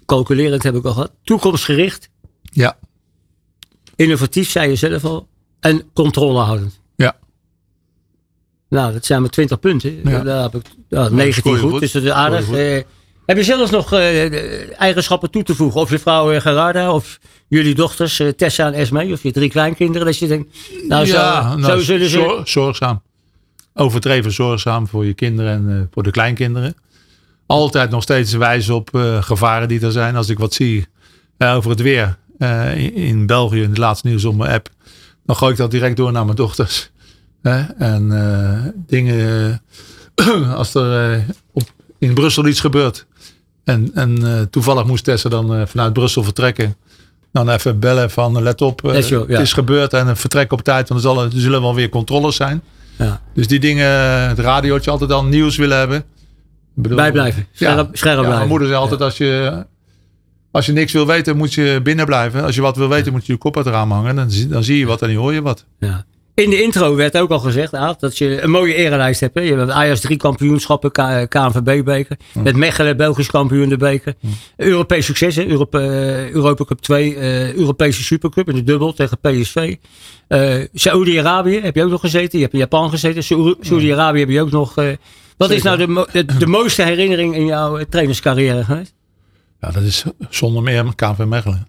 Calculerend 0.05 0.63
heb 0.63 0.75
ik 0.75 0.85
al 0.85 0.93
gehad. 0.93 1.11
Toekomstgericht. 1.23 2.09
ja. 2.41 2.77
Innovatief, 3.99 4.49
zei 4.49 4.69
je 4.69 4.75
zelf 4.75 5.05
al. 5.05 5.27
En 5.59 5.83
controlehoudend. 5.93 6.79
Ja. 6.95 7.17
Nou, 8.69 8.93
dat 8.93 9.05
zijn 9.05 9.21
maar 9.21 9.29
20 9.29 9.59
punten. 9.59 9.99
Ja. 10.03 10.19
Daar 10.19 10.41
heb 10.41 10.55
ik 10.55 10.65
ja, 10.89 11.09
19 11.09 11.33
scoor 11.33 11.55
je 11.55 11.61
goed, 11.61 11.71
goed. 11.71 11.79
dus 11.79 11.91
dat 11.91 12.03
is 12.03 12.09
aardig. 12.09 12.51
Eh, 12.51 12.81
heb 13.25 13.37
je 13.37 13.43
zelfs 13.43 13.71
nog 13.71 13.93
eh, 13.93 14.79
eigenschappen 14.79 15.31
toe 15.31 15.43
te 15.43 15.55
voegen? 15.55 15.81
Of 15.81 15.89
je 15.89 15.99
vrouw 15.99 16.31
eh, 16.31 16.41
Gerarda, 16.41 16.93
of 16.93 17.19
jullie 17.47 17.75
dochters 17.75 18.19
eh, 18.19 18.27
Tessa 18.27 18.65
en 18.65 18.73
Esme, 18.73 19.11
of 19.11 19.23
je 19.23 19.31
drie 19.31 19.49
kleinkinderen. 19.49 20.05
Dat 20.05 20.17
je 20.17 20.27
denkt, 20.27 20.57
nou 20.87 21.05
zo, 21.05 21.15
ja, 21.15 21.51
zo 21.51 21.57
nou, 21.57 21.81
zullen 21.81 22.09
ze... 22.09 22.19
zor- 22.19 22.47
zorgzaam. 22.47 23.01
Overdreven 23.73 24.31
zorgzaam 24.31 24.87
voor 24.87 25.05
je 25.05 25.13
kinderen 25.13 25.51
en 25.51 25.89
voor 25.93 26.03
de 26.03 26.11
kleinkinderen. 26.11 26.75
Altijd 27.45 27.89
nog 27.89 28.03
steeds 28.03 28.33
wijzen 28.33 28.75
op 28.75 28.89
gevaren 29.19 29.67
die 29.67 29.81
er 29.81 29.91
zijn. 29.91 30.15
Als 30.15 30.29
ik 30.29 30.39
wat 30.39 30.53
zie 30.53 30.87
over 31.37 31.69
het 31.69 31.81
weer 31.81 32.17
eh, 32.39 32.77
in, 32.77 32.93
in 32.93 33.25
België, 33.25 33.61
in 33.61 33.69
het 33.69 33.77
laatste 33.77 34.07
nieuws 34.07 34.25
op 34.25 34.35
mijn 34.35 34.51
app. 34.51 34.69
Dan 35.25 35.35
gooi 35.35 35.51
ik 35.51 35.57
dat 35.57 35.71
direct 35.71 35.97
door 35.97 36.11
naar 36.11 36.25
mijn 36.25 36.35
dochters. 36.35 36.91
Hè? 37.41 37.61
En 37.77 38.11
eh, 38.11 38.71
dingen, 38.87 39.61
eh, 40.15 40.51
als 40.57 40.73
er 40.73 41.23
op, 41.51 41.63
in 41.97 42.13
Brussel 42.13 42.47
iets 42.47 42.59
gebeurt. 42.59 43.05
En, 43.63 43.91
en 43.93 44.47
toevallig 44.49 44.85
moest 44.85 45.03
Tessa 45.03 45.29
dan 45.29 45.67
vanuit 45.67 45.93
Brussel 45.93 46.23
vertrekken. 46.23 46.75
Dan 47.31 47.49
even 47.49 47.79
bellen 47.79 48.09
van 48.09 48.43
let 48.43 48.61
op, 48.61 48.81
ja. 48.83 48.91
het 48.91 49.39
is 49.39 49.53
gebeurd 49.53 49.93
en 49.93 50.17
vertrek 50.17 50.51
op 50.51 50.61
tijd. 50.61 50.89
Want 50.89 51.03
er, 51.03 51.17
er 51.17 51.29
zullen 51.31 51.61
wel 51.61 51.75
weer 51.75 51.89
controles 51.89 52.35
zijn. 52.35 52.61
Ja. 52.97 53.21
Dus 53.33 53.47
die 53.47 53.59
dingen, 53.59 53.87
het 54.27 54.39
radiootje 54.39 54.91
altijd 54.91 55.09
dan 55.09 55.29
nieuws 55.29 55.57
willen 55.57 55.77
hebben. 55.77 56.03
Bijblijven. 56.73 57.47
Scherp, 57.51 57.89
scherp 57.91 58.15
ja, 58.15 58.19
blijven. 58.19 58.35
mijn 58.35 58.47
moeder 58.47 58.67
zei 58.67 58.79
altijd 58.79 59.01
als 59.01 59.17
je, 59.17 59.65
als 60.51 60.65
je 60.65 60.71
niks 60.71 60.91
wil 60.93 61.07
weten 61.07 61.37
moet 61.37 61.53
je 61.53 61.79
binnen 61.83 62.05
blijven. 62.05 62.43
Als 62.43 62.55
je 62.55 62.61
wat 62.61 62.77
wil 62.77 62.89
weten 62.89 63.11
moet 63.11 63.25
je 63.25 63.33
je 63.33 63.37
kop 63.39 63.55
uit 63.57 63.65
het 63.65 63.73
raam 63.73 63.91
hangen. 63.91 64.15
Dan, 64.15 64.31
zie- 64.31 64.47
dan 64.47 64.63
zie 64.63 64.77
je 64.77 64.85
wat 64.85 65.01
en 65.01 65.07
dan 65.07 65.17
hoor 65.17 65.33
je 65.33 65.41
wat. 65.41 65.65
Ja. 65.79 66.05
In 66.33 66.49
de 66.49 66.61
intro 66.63 66.95
werd 66.95 67.17
ook 67.17 67.29
al 67.29 67.39
gezegd, 67.39 67.73
Aad, 67.75 67.99
dat 67.99 68.17
je 68.17 68.41
een 68.41 68.49
mooie 68.49 68.73
erelijst 68.73 69.19
hebt. 69.19 69.35
Hè? 69.35 69.41
Je 69.41 69.55
hebt 69.55 69.69
Ajax 69.71 69.99
drie 69.99 70.17
kampioenschappen, 70.17 70.91
K- 70.91 71.25
KNVB-beker. 71.29 72.17
Met 72.43 72.55
Mechelen, 72.55 72.97
Belgisch 72.97 73.27
kampioen 73.29 73.69
de 73.69 73.77
beker. 73.77 74.13
Europees 74.57 75.05
succes, 75.05 75.35
hè? 75.35 75.45
Europa, 75.47 75.79
eh, 75.79 76.29
Europa 76.29 76.63
Cup 76.65 76.79
2, 76.81 77.15
eh, 77.15 77.53
Europese 77.53 78.03
Supercup 78.03 78.49
in 78.49 78.55
de 78.55 78.63
dubbel 78.63 78.93
tegen 78.93 79.17
PSV. 79.21 79.75
Eh 80.27 80.53
Saoedi-Arabië 80.73 81.59
heb 81.61 81.75
je 81.75 81.83
ook 81.83 81.89
nog 81.89 82.01
gezeten. 82.01 82.37
Je 82.37 82.43
hebt 82.43 82.53
in 82.53 82.59
Japan 82.59 82.89
gezeten. 82.89 83.23
Saoedi- 83.23 83.55
Saoedi-Arabië 83.61 84.19
heb 84.19 84.29
je 84.29 84.41
ook 84.41 84.51
nog... 84.51 84.77
eh, 84.77 84.85
wat 85.37 85.51
is 85.51 85.61
nou 85.63 85.77
de, 85.77 86.07
de, 86.11 86.25
de 86.37 86.47
mooiste 86.57 86.83
herinnering 86.83 87.35
in 87.35 87.45
jouw 87.45 87.77
eh, 87.77 87.85
trainerscarrière 87.89 88.63
geweest? 88.63 88.93
Ja, 89.61 89.71
dat 89.71 89.83
is 89.83 90.03
zonder 90.29 90.63
meer 90.63 90.95
KV 90.95 91.17
Mechelen. 91.25 91.67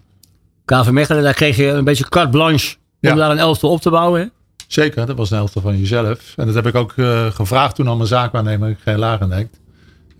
KV 0.65 0.89
Mechelen, 0.89 1.23
daar 1.23 1.33
kreeg 1.33 1.57
je 1.57 1.67
een 1.67 1.83
beetje 1.83 2.09
carte 2.09 2.29
blanche 2.29 2.75
om 2.75 3.09
Ja. 3.09 3.15
daar 3.15 3.31
een 3.31 3.37
elftal 3.37 3.69
op 3.69 3.81
te 3.81 3.89
bouwen. 3.89 4.21
Hè? 4.21 4.27
Zeker, 4.67 5.05
dat 5.05 5.17
was 5.17 5.29
een 5.31 5.37
helft 5.37 5.53
van 5.61 5.79
jezelf. 5.79 6.33
En 6.37 6.45
dat 6.45 6.55
heb 6.55 6.67
ik 6.67 6.75
ook 6.75 6.93
eh, 6.95 7.25
gevraagd 7.25 7.75
toen 7.75 7.87
aan 7.89 7.97
mijn 7.97 8.07
zaakwaarnemer, 8.07 8.77
geen 8.83 8.97
Lagendijk. 8.99 9.49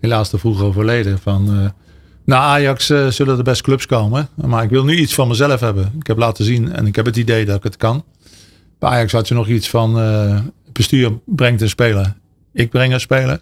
Helaas 0.00 0.28
te 0.30 0.38
vroeg 0.38 0.62
overleden. 0.62 1.18
Van, 1.18 1.72
na 2.24 2.38
Ajax 2.38 2.90
eh, 2.90 3.06
zullen 3.06 3.36
er 3.38 3.44
best 3.44 3.62
clubs 3.62 3.86
komen. 3.86 4.28
Maar 4.34 4.62
ik 4.62 4.70
wil 4.70 4.84
nu 4.84 4.96
iets 4.96 5.14
van 5.14 5.28
mezelf 5.28 5.60
hebben. 5.60 5.92
Ik 5.98 6.06
heb 6.06 6.18
laten 6.18 6.44
zien 6.44 6.72
en 6.72 6.86
ik 6.86 6.96
heb 6.96 7.06
het 7.06 7.16
idee 7.16 7.44
dat 7.44 7.56
ik 7.56 7.62
het 7.62 7.76
kan. 7.76 8.04
Bij 8.78 8.90
Ajax 8.90 9.12
had 9.12 9.28
je 9.28 9.34
nog 9.34 9.48
iets 9.48 9.70
van 9.70 9.94
bestuur 10.72 11.12
brengt 11.26 11.60
een 11.60 11.68
speler. 11.68 12.14
Ik 12.52 12.70
breng 12.70 12.92
een 12.92 13.00
speler. 13.00 13.40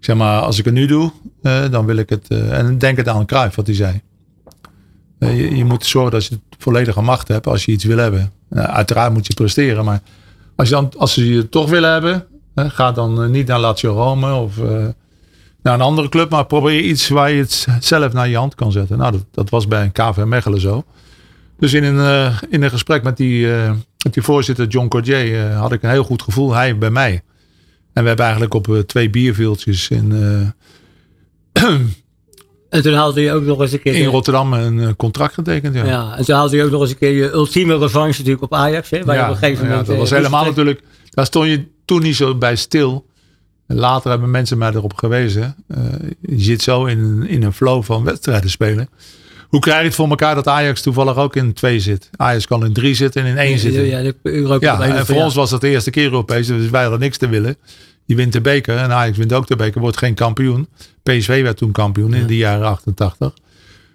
Zeg 0.00 0.16
maar, 0.16 0.40
als 0.40 0.58
ik 0.58 0.64
het 0.64 0.74
nu 0.74 0.86
doe, 0.86 1.12
eh, 1.42 1.70
dan 1.70 1.86
wil 1.86 1.96
ik 1.96 2.08
het. 2.08 2.28
eh, 2.28 2.58
en 2.58 2.78
denk 2.78 2.96
het 2.96 3.08
aan 3.08 3.26
Cruijff, 3.26 3.56
wat 3.56 3.66
hij 3.66 3.76
zei. 3.76 4.00
Eh, 5.18 5.56
je, 5.56 5.64
moet 5.64 5.86
zorgen 5.86 6.12
dat 6.12 6.26
je 6.26 6.38
volledige 6.58 7.00
macht 7.00 7.28
hebt 7.28 7.46
als 7.46 7.64
je 7.64 7.72
iets 7.72 7.84
wil 7.84 7.98
hebben. 7.98 8.32
Nou, 8.48 8.68
uiteraard 8.68 9.12
moet 9.12 9.26
je 9.26 9.34
presteren, 9.34 9.84
maar 9.84 10.00
als, 10.56 10.68
je 10.68 10.74
dan, 10.74 10.92
als 10.96 11.12
ze 11.12 11.34
je 11.34 11.48
toch 11.48 11.70
willen 11.70 11.92
hebben, 11.92 12.26
ga 12.54 12.92
dan 12.92 13.30
niet 13.30 13.46
naar 13.46 13.58
Lazio 13.58 13.92
Rome 13.92 14.34
of 14.34 14.56
naar 15.62 15.74
een 15.74 15.80
andere 15.80 16.08
club, 16.08 16.30
maar 16.30 16.46
probeer 16.46 16.80
iets 16.80 17.08
waar 17.08 17.30
je 17.30 17.40
het 17.40 17.66
zelf 17.80 18.12
naar 18.12 18.28
je 18.28 18.36
hand 18.36 18.54
kan 18.54 18.72
zetten. 18.72 18.98
Nou, 18.98 19.12
dat, 19.12 19.24
dat 19.30 19.50
was 19.50 19.66
bij 19.66 19.82
een 19.82 19.92
KV 19.92 20.22
Mechelen 20.24 20.60
zo. 20.60 20.84
Dus 21.58 21.72
in 21.72 21.84
een, 21.84 22.32
in 22.50 22.62
een 22.62 22.70
gesprek 22.70 23.02
met 23.02 23.16
die, 23.16 23.46
met 24.04 24.12
die 24.12 24.22
voorzitter 24.22 24.66
John 24.66 24.88
Cordier 24.88 25.52
had 25.52 25.72
ik 25.72 25.82
een 25.82 25.90
heel 25.90 26.04
goed 26.04 26.22
gevoel. 26.22 26.54
Hij 26.54 26.78
bij 26.78 26.90
mij. 26.90 27.22
En 27.98 28.04
we 28.04 28.08
hebben 28.08 28.26
eigenlijk 28.26 28.54
op 28.54 28.68
eh, 28.74 28.78
twee 28.78 29.10
bierveeltjes 29.10 29.88
in, 29.88 30.12
eh, 31.52 31.62
En 32.68 32.82
toen 32.82 32.92
haalde 32.94 33.20
je 33.20 33.32
ook 33.32 33.42
nog 33.44 33.60
eens 33.60 33.72
een 33.72 33.80
keer... 33.80 33.94
in 33.94 34.06
Rotterdam 34.06 34.52
een 34.52 34.80
eh, 34.80 34.88
contract 34.96 35.34
getekend. 35.34 35.74
Ja. 35.74 35.84
ja, 35.86 36.16
en 36.16 36.24
toen 36.24 36.34
haalde 36.34 36.56
je 36.56 36.64
ook 36.64 36.70
nog 36.70 36.80
eens 36.80 36.90
een 36.90 36.98
keer 36.98 37.12
je 37.12 37.30
ultieme 37.30 37.78
revanche 37.78 38.18
natuurlijk 38.18 38.42
op 38.42 38.54
Ajax. 38.54 38.90
Hè, 38.90 39.04
waar 39.04 39.16
je 39.16 39.22
op 39.22 39.28
een 39.28 39.36
gegeven 39.36 39.62
ja, 39.64 39.68
moment... 39.70 39.86
dat 39.86 39.96
was 39.96 40.10
helemaal 40.10 40.42
trekken. 40.42 40.64
natuurlijk. 40.64 40.94
Daar 41.10 41.26
stond 41.26 41.48
je 41.48 41.64
toen 41.84 42.02
niet 42.02 42.16
zo 42.16 42.34
bij 42.34 42.56
stil. 42.56 43.06
En 43.66 43.76
Later 43.76 44.10
hebben 44.10 44.30
mensen 44.30 44.58
mij 44.58 44.70
erop 44.70 44.94
gewezen. 44.94 45.56
je 46.20 46.40
zit 46.40 46.62
zo 46.62 46.84
in, 46.84 46.98
een- 46.98 47.26
in 47.28 47.42
een 47.42 47.52
flow 47.52 47.82
van 47.82 48.04
wedstrijden 48.04 48.50
spelen. 48.50 48.88
Hoe 49.48 49.60
krijg 49.60 49.78
je 49.78 49.84
het 49.86 49.94
voor 49.94 50.08
elkaar 50.08 50.34
dat 50.34 50.46
Ajax 50.48 50.82
toevallig 50.82 51.16
ook 51.16 51.36
in 51.36 51.52
twee 51.52 51.80
zit? 51.80 52.10
Ajax 52.16 52.46
kan 52.46 52.64
in 52.64 52.72
drie 52.72 52.94
zitten 52.94 53.22
en 53.22 53.28
in 53.28 53.36
één 53.38 53.58
zitten. 53.58 53.84
Ja, 53.86 54.02
de 54.02 54.14
Europa 54.22 54.66
Ja, 54.66 54.76
Cup 54.76 54.84
één 54.86 54.96
en 54.96 55.06
voor 55.06 55.14
ja. 55.14 55.24
ons 55.24 55.34
was 55.34 55.50
dat 55.50 55.60
de 55.60 55.68
eerste 55.68 55.90
keer 55.90 56.04
Europees. 56.04 56.46
Dus 56.46 56.70
wij 56.70 56.82
hadden 56.82 57.00
niks 57.00 57.16
te 57.16 57.28
willen. 57.28 57.56
Je 58.08 58.14
wint 58.14 58.32
de 58.32 58.40
beker 58.40 58.76
en 58.76 58.90
Ajax 58.92 59.16
wint 59.16 59.32
ook 59.32 59.46
de 59.46 59.56
beker. 59.56 59.80
Wordt 59.80 59.96
geen 59.96 60.14
kampioen. 60.14 60.68
PSV 61.02 61.42
werd 61.42 61.56
toen 61.56 61.72
kampioen 61.72 62.14
in 62.14 62.26
de 62.26 62.36
jaren 62.36 62.66
88. 62.66 63.32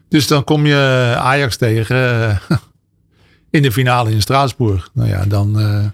Dus 0.09 0.27
dan 0.27 0.43
kom 0.43 0.65
je 0.65 0.75
Ajax 1.17 1.57
tegen 1.57 1.95
eh, 1.97 2.57
in 3.49 3.61
de 3.61 3.71
finale 3.71 4.11
in 4.11 4.21
Straatsburg. 4.21 4.89
Nou 4.93 5.09
ja, 5.09 5.25
dan... 5.25 5.53
dan 5.53 5.91
1-0 5.91 5.93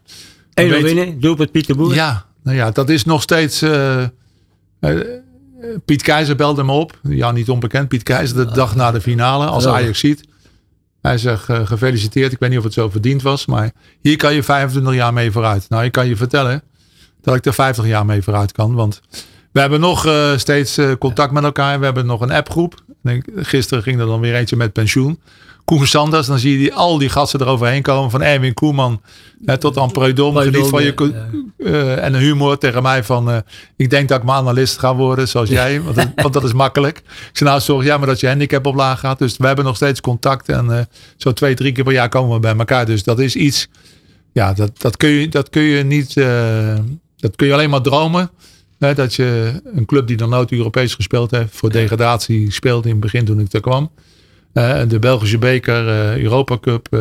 weet- 0.54 0.82
winnen, 0.82 1.20
doelpunt 1.20 1.52
Pieter 1.52 1.76
Boer. 1.76 1.94
Ja, 1.94 2.26
nou 2.44 2.58
ja, 2.58 2.72
dat 2.72 2.90
is 2.90 3.06
nog 3.06 3.22
steeds... 3.22 3.62
eh, 3.62 4.04
Piet 5.86 6.02
Keizer 6.02 6.36
belde 6.36 6.64
me 6.64 6.72
op. 6.72 7.00
Ja, 7.04 7.32
niet 7.32 7.50
onbekend. 7.50 7.88
Piet 7.88 8.04
Keizer 8.04 8.36
de 8.36 8.52
dag 8.54 8.76
na 8.76 8.92
de 8.92 9.02
finale. 9.02 9.46
Als. 9.46 9.68
Ajax 9.68 10.00
ziet. 10.00 10.28
Hij 11.02 11.18
zegt 11.18 11.44
gefeliciteerd. 11.44 12.32
Ik 12.32 12.40
weet 12.40 12.50
niet 12.50 12.58
of 12.58 12.64
het 12.64 12.74
zo 12.74 12.90
verdiend 12.90 13.22
was. 13.22 13.46
Maar 13.46 13.72
hier 14.02 14.18
kan 14.18 14.34
je 14.34 14.44
25 14.44 14.94
jaar 14.94 15.14
mee 15.14 15.32
vooruit. 15.32 15.66
Nou, 15.70 15.84
ik 15.84 15.92
kan 15.92 16.08
je 16.08 16.16
vertellen 16.16 16.64
dat 17.22 17.36
ik 17.36 17.46
er 17.46 17.54
50 17.54 17.86
jaar 17.86 18.06
mee 18.06 18.22
vooruit 18.22 18.52
kan. 18.52 18.74
Want 18.76 19.02
we 19.52 19.60
hebben 19.60 19.80
nog 19.80 20.06
eh, 20.06 20.38
steeds 20.38 20.78
eh, 20.78 20.92
contact 21.00 21.32
met 21.32 21.44
elkaar. 21.44 21.80
We 21.80 21.86
hebben 21.86 22.06
nog 22.06 22.22
een 22.22 22.32
appgroep. 22.32 22.76
Gisteren 23.36 23.84
ging 23.84 24.00
er 24.00 24.06
dan 24.06 24.20
weer 24.20 24.36
eentje 24.36 24.56
met 24.56 24.74
pensioen. 24.74 25.20
Koen 25.66 25.88
Sanders, 25.88 26.28
dan 26.28 26.40
zie 26.40 26.52
je 26.52 26.58
die, 26.58 26.74
al 26.74 26.98
die 26.98 27.10
gasten 27.10 27.42
eroverheen 27.42 27.82
komen. 27.82 28.12
Van 28.12 28.22
Erwin 28.22 28.54
Koeman 28.54 29.02
hè, 29.46 29.58
tot 29.58 29.78
aan 29.78 29.92
Preudom. 29.92 30.36
Geniet 30.36 30.68
van 30.70 30.84
je 30.84 30.94
eh, 31.58 32.04
en 32.06 32.14
een 32.14 32.20
humor 32.22 32.58
tegen 32.58 32.82
mij 32.84 33.04
van... 33.04 33.44
ik 33.76 33.90
denk 33.90 34.10
dat 34.10 34.18
ik 34.20 34.24
maar 34.26 34.36
analist 34.36 34.80
ga 34.80 34.96
worden 34.96 35.28
zoals 35.28 35.50
jij. 35.50 35.82
Want, 35.82 35.96
dat- 35.96 36.08
want 36.16 36.34
dat 36.34 36.44
is 36.44 36.54
makkelijk. 36.54 36.98
Ik 36.98 37.30
zei 37.34 37.50
nou 37.50 37.62
zorg 37.62 37.86
jij 37.86 37.98
maar 37.98 38.08
dat 38.08 38.20
je 38.20 38.28
handicap 38.28 38.66
omlaag 38.66 39.00
gaat. 39.00 39.20
Dus 39.20 39.38
we 39.38 39.48
hebben 39.48 39.66
nog 39.66 39.76
steeds 39.76 40.02
contact. 40.02 40.50
En 40.50 40.88
zo 41.18 41.34
twee, 41.34 41.54
drie 41.56 41.72
keer 41.72 41.84
per 41.84 41.94
jaar 41.94 42.10
komen 42.10 42.34
we 42.34 42.40
bij 42.40 42.56
elkaar. 42.58 42.86
Dus 42.86 43.04
dat 43.04 43.20
is 43.20 43.36
iets... 43.36 43.68
Ja, 44.34 44.54
dat, 44.54 44.72
dat, 44.82 44.98
kun, 44.98 45.10
je, 45.10 45.28
dat 45.30 45.50
kun 45.50 45.62
je 45.62 45.84
niet... 45.84 46.14
dat 47.20 47.36
kun 47.36 47.48
je 47.48 47.54
alleen 47.54 47.70
maar 47.70 47.82
dromen. 47.82 48.32
Hè, 48.80 48.94
dat 48.94 49.14
je 49.16 49.52
een 49.76 49.86
club 49.86 50.08
die 50.08 50.18
dan 50.18 50.30
nooit 50.30 50.52
Europees 50.52 50.94
gespeeld 50.96 51.32
heeft... 51.32 51.56
voor 51.56 51.70
degradatie 51.72 52.52
speelde 52.52 52.88
in 52.88 52.94
het 52.94 53.00
begin 53.04 53.26
toen 53.26 53.40
ik 53.40 53.54
er 53.54 53.62
kwam. 53.62 53.92
Eh, 54.54 54.80
de 54.88 55.00
Belgische 55.00 55.38
beker, 55.38 55.88
eh, 55.88 56.18
Europa 56.24 56.58
Cup, 56.58 56.88
eh, 56.92 57.00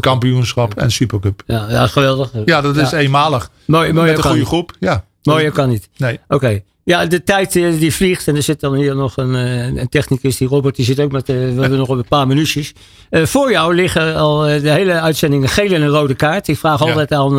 kampioenschap 0.00 0.74
en 0.74 0.90
Supercup. 0.90 1.42
Ja, 1.46 1.66
ja, 1.70 1.86
geweldig. 1.86 2.30
Ja, 2.44 2.60
dat 2.60 2.76
is 2.76 2.90
Ja. 2.90 2.98
eenmalig. 2.98 3.50
Mooi, 3.64 3.92
mooi 3.92 4.06
Met 4.08 4.16
een 4.16 4.22
goede 4.22 4.38
niet. 4.38 4.46
groep. 4.46 4.72
Ja. 4.80 5.04
Mooier 5.22 5.52
kan 5.52 5.68
niet. 5.68 5.88
Nee. 5.96 6.20
Oké. 6.28 6.60
Ja, 6.84 7.06
de 7.06 7.22
tijd 7.24 7.56
eh, 7.56 7.78
die 7.78 7.94
vliegt. 7.94 8.28
En 8.28 8.36
er 8.36 8.42
zit 8.42 8.60
dan 8.60 8.74
hier 8.74 8.96
nog 8.96 9.16
een, 9.16 9.34
een 9.78 9.88
technicus, 9.88 10.36
die 10.36 10.48
Robert, 10.48 10.76
die 10.76 10.84
zit 10.84 11.00
ook 11.00 11.12
met, 11.12 11.26
we 11.26 11.32
hebben 11.60 11.78
nog 11.78 11.88
een 11.88 12.04
paar 12.08 12.26
minuutjes. 12.26 12.72
Voor 13.10 13.50
jou 13.50 13.74
liggen 13.74 14.14
al 14.16 14.38
de 14.40 14.70
hele 14.70 15.00
uitzending 15.00 15.42
een 15.42 15.48
gele 15.48 15.74
en 15.74 15.82
een 15.82 15.88
rode 15.88 16.14
kaart. 16.14 16.48
Ik 16.48 16.58
vraag 16.58 16.80
Ja. 16.80 16.86
altijd 16.86 17.12
aan 17.12 17.36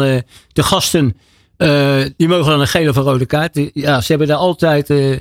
de 0.54 0.64
gasten, 0.64 1.18
eh, 1.58 2.06
die 2.18 2.28
mogen 2.28 2.52
dan 2.52 2.60
een 2.60 2.68
gele 2.68 2.90
of 2.90 2.96
een 2.96 3.04
rode 3.04 3.26
kaart. 3.26 3.60
Ja, 3.74 4.02
ze 4.02 4.08
hebben 4.08 4.28
daar 4.28 4.38
altijd 4.38 4.90
eh, 4.90 5.12
eh, 5.14 5.20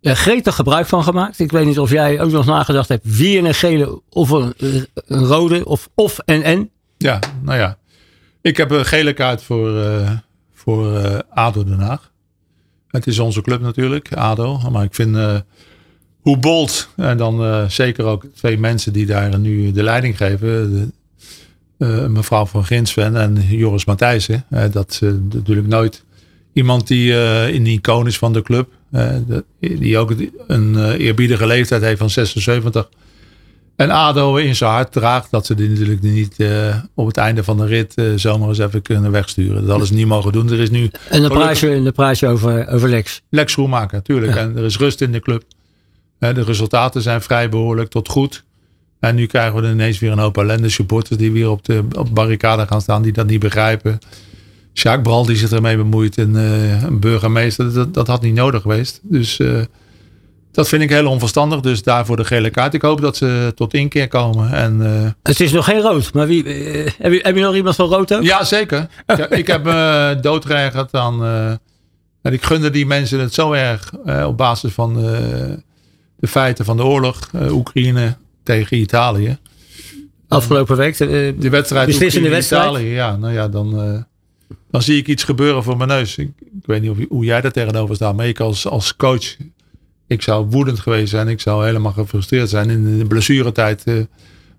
gretig 0.00 0.54
gebruik 0.54 0.86
van 0.86 1.04
gemaakt. 1.04 1.38
Ik 1.38 1.52
weet 1.52 1.66
niet 1.66 1.78
of 1.78 1.90
jij 1.90 2.20
ook 2.20 2.30
nog 2.30 2.46
nagedacht 2.46 2.88
hebt 2.88 3.16
wie 3.16 3.38
een 3.38 3.54
gele 3.54 4.00
of 4.10 4.30
een, 4.30 4.54
eh, 4.56 4.82
rode 5.06 5.64
of 5.64 5.88
of 5.94 6.18
en 6.18 6.42
en. 6.42 6.70
Ja, 6.96 7.18
nou 7.42 7.58
ja. 7.58 7.78
Ik 8.40 8.56
heb 8.56 8.70
een 8.70 8.84
gele 8.84 9.12
kaart 9.12 9.42
voor, 9.42 9.84
voor 10.54 10.98
ADO 11.30 11.64
Den 11.64 11.78
Haag. 11.78 12.12
Het 12.88 13.06
is 13.06 13.18
onze 13.18 13.42
club 13.42 13.60
natuurlijk, 13.60 14.12
ADO. 14.12 14.70
Maar 14.70 14.84
ik 14.84 14.94
vind 14.94 15.16
hoe 16.20 16.38
bold, 16.38 16.88
en 16.96 17.16
dan 17.16 17.70
zeker 17.70 18.04
ook 18.04 18.24
twee 18.34 18.58
mensen 18.58 18.92
die 18.92 19.06
daar 19.06 19.38
nu 19.38 19.72
de 19.72 19.82
leiding 19.82 20.16
geven. 20.16 20.70
De, 20.72 20.88
mevrouw 22.08 22.46
van 22.46 22.64
Ginsven 22.64 23.16
en 23.16 23.42
Joris 23.48 23.84
Matthijssen. 23.84 24.44
eh, 24.50 24.62
dat 24.72 24.92
ze 24.92 25.20
natuurlijk 25.32 25.66
nooit 25.66 26.04
iemand 26.52 26.86
die 26.86 27.12
eh, 27.12 27.54
een 27.54 27.66
icoon 27.66 28.06
is 28.06 28.18
van 28.18 28.32
de 28.32 28.42
club. 28.42 28.68
eh, 28.90 29.08
de- 29.28 29.44
die 29.58 29.98
ook 29.98 30.14
een 30.46 30.76
eh, 30.76 30.90
eerbiedige 31.06 31.46
leeftijd 31.46 31.82
heeft 31.82 31.98
van 31.98 32.10
76. 32.10 32.88
En 33.76 33.90
ADO 33.90 34.36
in 34.36 34.56
zijn 34.56 34.70
hart 34.70 34.92
draagt 34.92 35.30
dat 35.30 35.46
ze 35.46 35.54
die 35.54 35.68
natuurlijk 35.68 36.02
niet 36.02 36.40
eh, 36.40 36.76
op 36.94 37.06
het 37.06 37.16
einde 37.16 37.44
van 37.44 37.56
de 37.56 37.66
rit 37.66 37.94
eh, 37.94 38.04
zomaar 38.16 38.48
eens 38.48 38.58
even 38.58 38.82
kunnen 38.82 39.10
wegsturen. 39.10 39.66
Dat 39.66 39.86
ze 39.86 39.94
niet 39.94 40.06
mogen 40.06 40.32
doen. 40.32 40.50
Er 40.50 40.60
is 40.60 40.70
nu 40.70 40.82
En 40.82 40.90
dan 40.90 41.00
Gelukkig. 41.10 41.38
praat 41.38 41.58
je, 41.58 41.82
dan 41.82 41.92
praat 41.92 42.18
je 42.18 42.26
over, 42.26 42.68
over 42.68 42.88
Lex. 42.88 43.22
Lex 43.30 43.52
Schoenmaker, 43.52 43.96
natuurlijk. 43.96 44.34
Ja. 44.34 44.40
En 44.40 44.56
er 44.56 44.64
is 44.64 44.76
rust 44.78 45.00
in 45.00 45.12
de 45.12 45.20
club. 45.20 45.42
Eh, 46.18 46.34
de 46.34 46.42
resultaten 46.44 47.02
zijn 47.02 47.20
vrij 47.22 47.48
behoorlijk 47.48 47.90
tot 47.90 48.08
goed. 48.08 48.44
En 49.04 49.14
nu 49.14 49.26
krijgen 49.26 49.62
we 49.62 49.68
ineens 49.68 49.98
weer 49.98 50.12
een 50.12 50.18
hoop 50.18 50.38
ellende 50.38 50.68
supporters 50.68 51.18
die 51.18 51.32
weer 51.32 51.50
op 51.50 51.64
de, 51.64 51.84
op 51.96 52.06
de 52.06 52.12
barricade 52.12 52.66
gaan 52.66 52.80
staan, 52.80 53.02
die 53.02 53.12
dat 53.12 53.26
niet 53.26 53.40
begrijpen. 53.40 53.98
Jacques 54.72 55.02
Bral 55.02 55.26
die 55.26 55.36
zich 55.36 55.50
ermee 55.50 55.76
bemoeit 55.76 56.18
en 56.18 56.36
eh, 56.36 56.82
een 56.82 57.00
burgemeester, 57.00 57.72
dat, 57.72 57.94
dat 57.94 58.06
had 58.06 58.22
niet 58.22 58.34
nodig 58.34 58.62
geweest. 58.62 59.00
Dus 59.02 59.38
eh, 59.38 59.60
dat 60.52 60.68
vind 60.68 60.82
ik 60.82 60.90
heel 60.90 61.06
onverstandig. 61.06 61.60
Dus 61.60 61.82
daarvoor 61.82 62.16
de 62.16 62.24
gele 62.24 62.50
kaart. 62.50 62.74
Ik 62.74 62.82
hoop 62.82 63.00
dat 63.00 63.16
ze 63.16 63.52
tot 63.54 63.74
inkeer 63.74 64.08
komen. 64.08 64.52
En, 64.52 64.86
eh, 64.86 65.10
Het 65.22 65.40
is 65.40 65.52
nog 65.52 65.64
geen 65.64 65.80
rood, 65.80 66.12
maar 66.12 66.26
wie, 66.26 66.44
heb, 66.98 67.12
je, 67.12 67.20
heb 67.22 67.36
je 67.36 67.42
nog 67.42 67.54
iemand 67.54 67.76
van 67.76 67.88
rood 67.88 68.14
ook? 68.14 68.22
Ja, 68.22 68.44
zeker. 68.44 68.88
Ik, 69.06 69.18
ik 69.40 69.46
heb 69.46 69.64
me 69.64 70.18
doodgeërgerd 70.20 70.94
aan. 70.94 71.24
en 72.22 72.32
ik 72.32 72.44
gunde 72.44 72.70
die 72.70 72.86
mensen 72.86 73.20
het 73.20 73.34
zo 73.34 73.52
erg 73.52 73.92
op 74.26 74.36
basis 74.36 74.72
van 74.72 74.94
de 76.16 76.26
feiten 76.26 76.64
van 76.64 76.76
de 76.76 76.84
oorlog, 76.84 77.30
Oekraïne 77.50 78.16
tegen 78.44 78.76
Italië. 78.76 79.38
Afgelopen 80.28 80.76
week. 80.76 81.00
eh, 81.00 81.08
De 81.38 81.48
wedstrijd 81.50 81.86
Beslissende 81.86 82.28
wedstrijd. 82.28 82.64
Italië, 82.64 82.88
ja, 82.88 83.16
nou 83.16 83.32
ja, 83.32 83.48
dan, 83.48 83.80
eh, 83.82 84.02
dan 84.70 84.82
zie 84.82 84.96
ik 84.98 85.08
iets 85.08 85.24
gebeuren 85.24 85.62
voor 85.62 85.76
mijn 85.76 85.88
neus. 85.88 86.16
Ik, 86.16 86.30
ik 86.40 86.66
weet 86.66 86.80
niet 86.82 86.90
of, 86.90 86.96
hoe 87.08 87.24
jij 87.24 87.40
daar 87.40 87.52
tegenover 87.52 87.94
staat, 87.94 88.16
maar 88.16 88.26
ik 88.28 88.40
als, 88.40 88.66
als 88.66 88.96
coach, 88.96 89.36
ik 90.06 90.22
zou 90.22 90.46
woedend 90.50 90.80
geweest 90.80 91.10
zijn. 91.10 91.28
Ik 91.28 91.40
zou 91.40 91.64
helemaal 91.66 91.92
gefrustreerd 91.92 92.48
zijn. 92.48 92.70
In 92.70 92.98
de 92.98 93.04
blessuretijd 93.06 93.84
eh, 93.84 93.94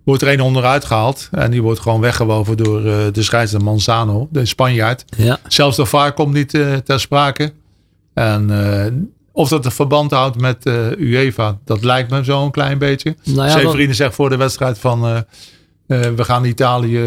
wordt 0.03 0.21
er 0.21 0.33
een 0.33 0.41
onderuit 0.41 0.85
gehaald 0.85 1.29
en 1.31 1.51
die 1.51 1.61
wordt 1.61 1.79
gewoon 1.79 2.01
weggewoven 2.01 2.57
door 2.57 2.85
eh, 2.85 3.05
de 3.11 3.21
scheidsrechter 3.23 3.63
Manzano, 3.69 4.27
de 4.31 4.45
Spanjaard. 4.45 5.05
ja. 5.17 5.39
Zelfs 5.47 5.77
de 5.77 5.85
VAR 5.85 6.13
komt 6.13 6.33
niet 6.33 6.53
eh, 6.53 6.73
ter 6.75 6.99
sprake. 6.99 7.53
En 8.13 8.49
eh, 8.49 8.91
of 9.35 9.49
dat 9.49 9.65
een 9.65 9.71
verband 9.71 10.11
houdt 10.11 10.39
met 10.39 10.65
eh, 10.65 10.87
UEFA, 10.97 11.57
dat 11.65 11.83
lijkt 11.83 12.09
me 12.09 12.23
zo 12.23 12.45
een 12.45 12.51
klein 12.51 12.77
beetje. 12.77 13.15
Nou 13.23 13.47
ja, 13.49 13.59
Severine 13.59 13.93
zegt 13.93 14.15
voor 14.15 14.29
de 14.29 14.37
wedstrijd 14.37 14.77
van... 14.79 15.05
eh, 15.05 15.17
eh, 15.87 16.13
we 16.15 16.23
gaan 16.23 16.45
Italië 16.45 16.99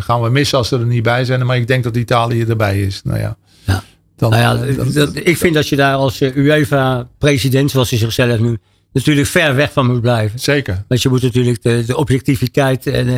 gaan 0.00 0.22
we 0.22 0.28
missen 0.30 0.58
als 0.58 0.68
ze 0.68 0.78
er 0.78 0.86
niet 0.86 1.02
bij 1.02 1.24
zijn. 1.24 1.46
Maar 1.46 1.56
ik 1.56 1.66
denk 1.66 1.84
dat 1.84 1.96
Italië 1.96 2.44
erbij 2.44 2.80
is. 2.80 3.00
Nou 3.04 3.18
ja. 3.18 3.36
Ja. 3.64 3.82
Dan, 4.16 4.30
Nou 4.30 4.42
ja, 4.66 4.74
dat- 4.74 4.92
dat- 4.94 5.16
ik 5.26 5.36
vind 5.36 5.54
dat 5.54 5.68
je 5.68 5.76
daar 5.76 5.94
als 5.94 6.20
UEFA-president, 6.20 7.70
zoals 7.70 7.90
hij 7.90 7.98
zichzelf 7.98 8.38
nu, 8.40 8.58
natuurlijk 8.92 9.26
ver 9.26 9.54
weg 9.54 9.72
van 9.72 9.86
moet 9.86 10.00
blijven. 10.00 10.38
zeker. 10.38 10.84
Want 10.88 11.02
je 11.02 11.08
moet 11.08 11.22
natuurlijk 11.22 11.62
de, 11.62 11.84
de 11.86 11.96
objectiviteit 11.96 12.86
en, 12.86 13.08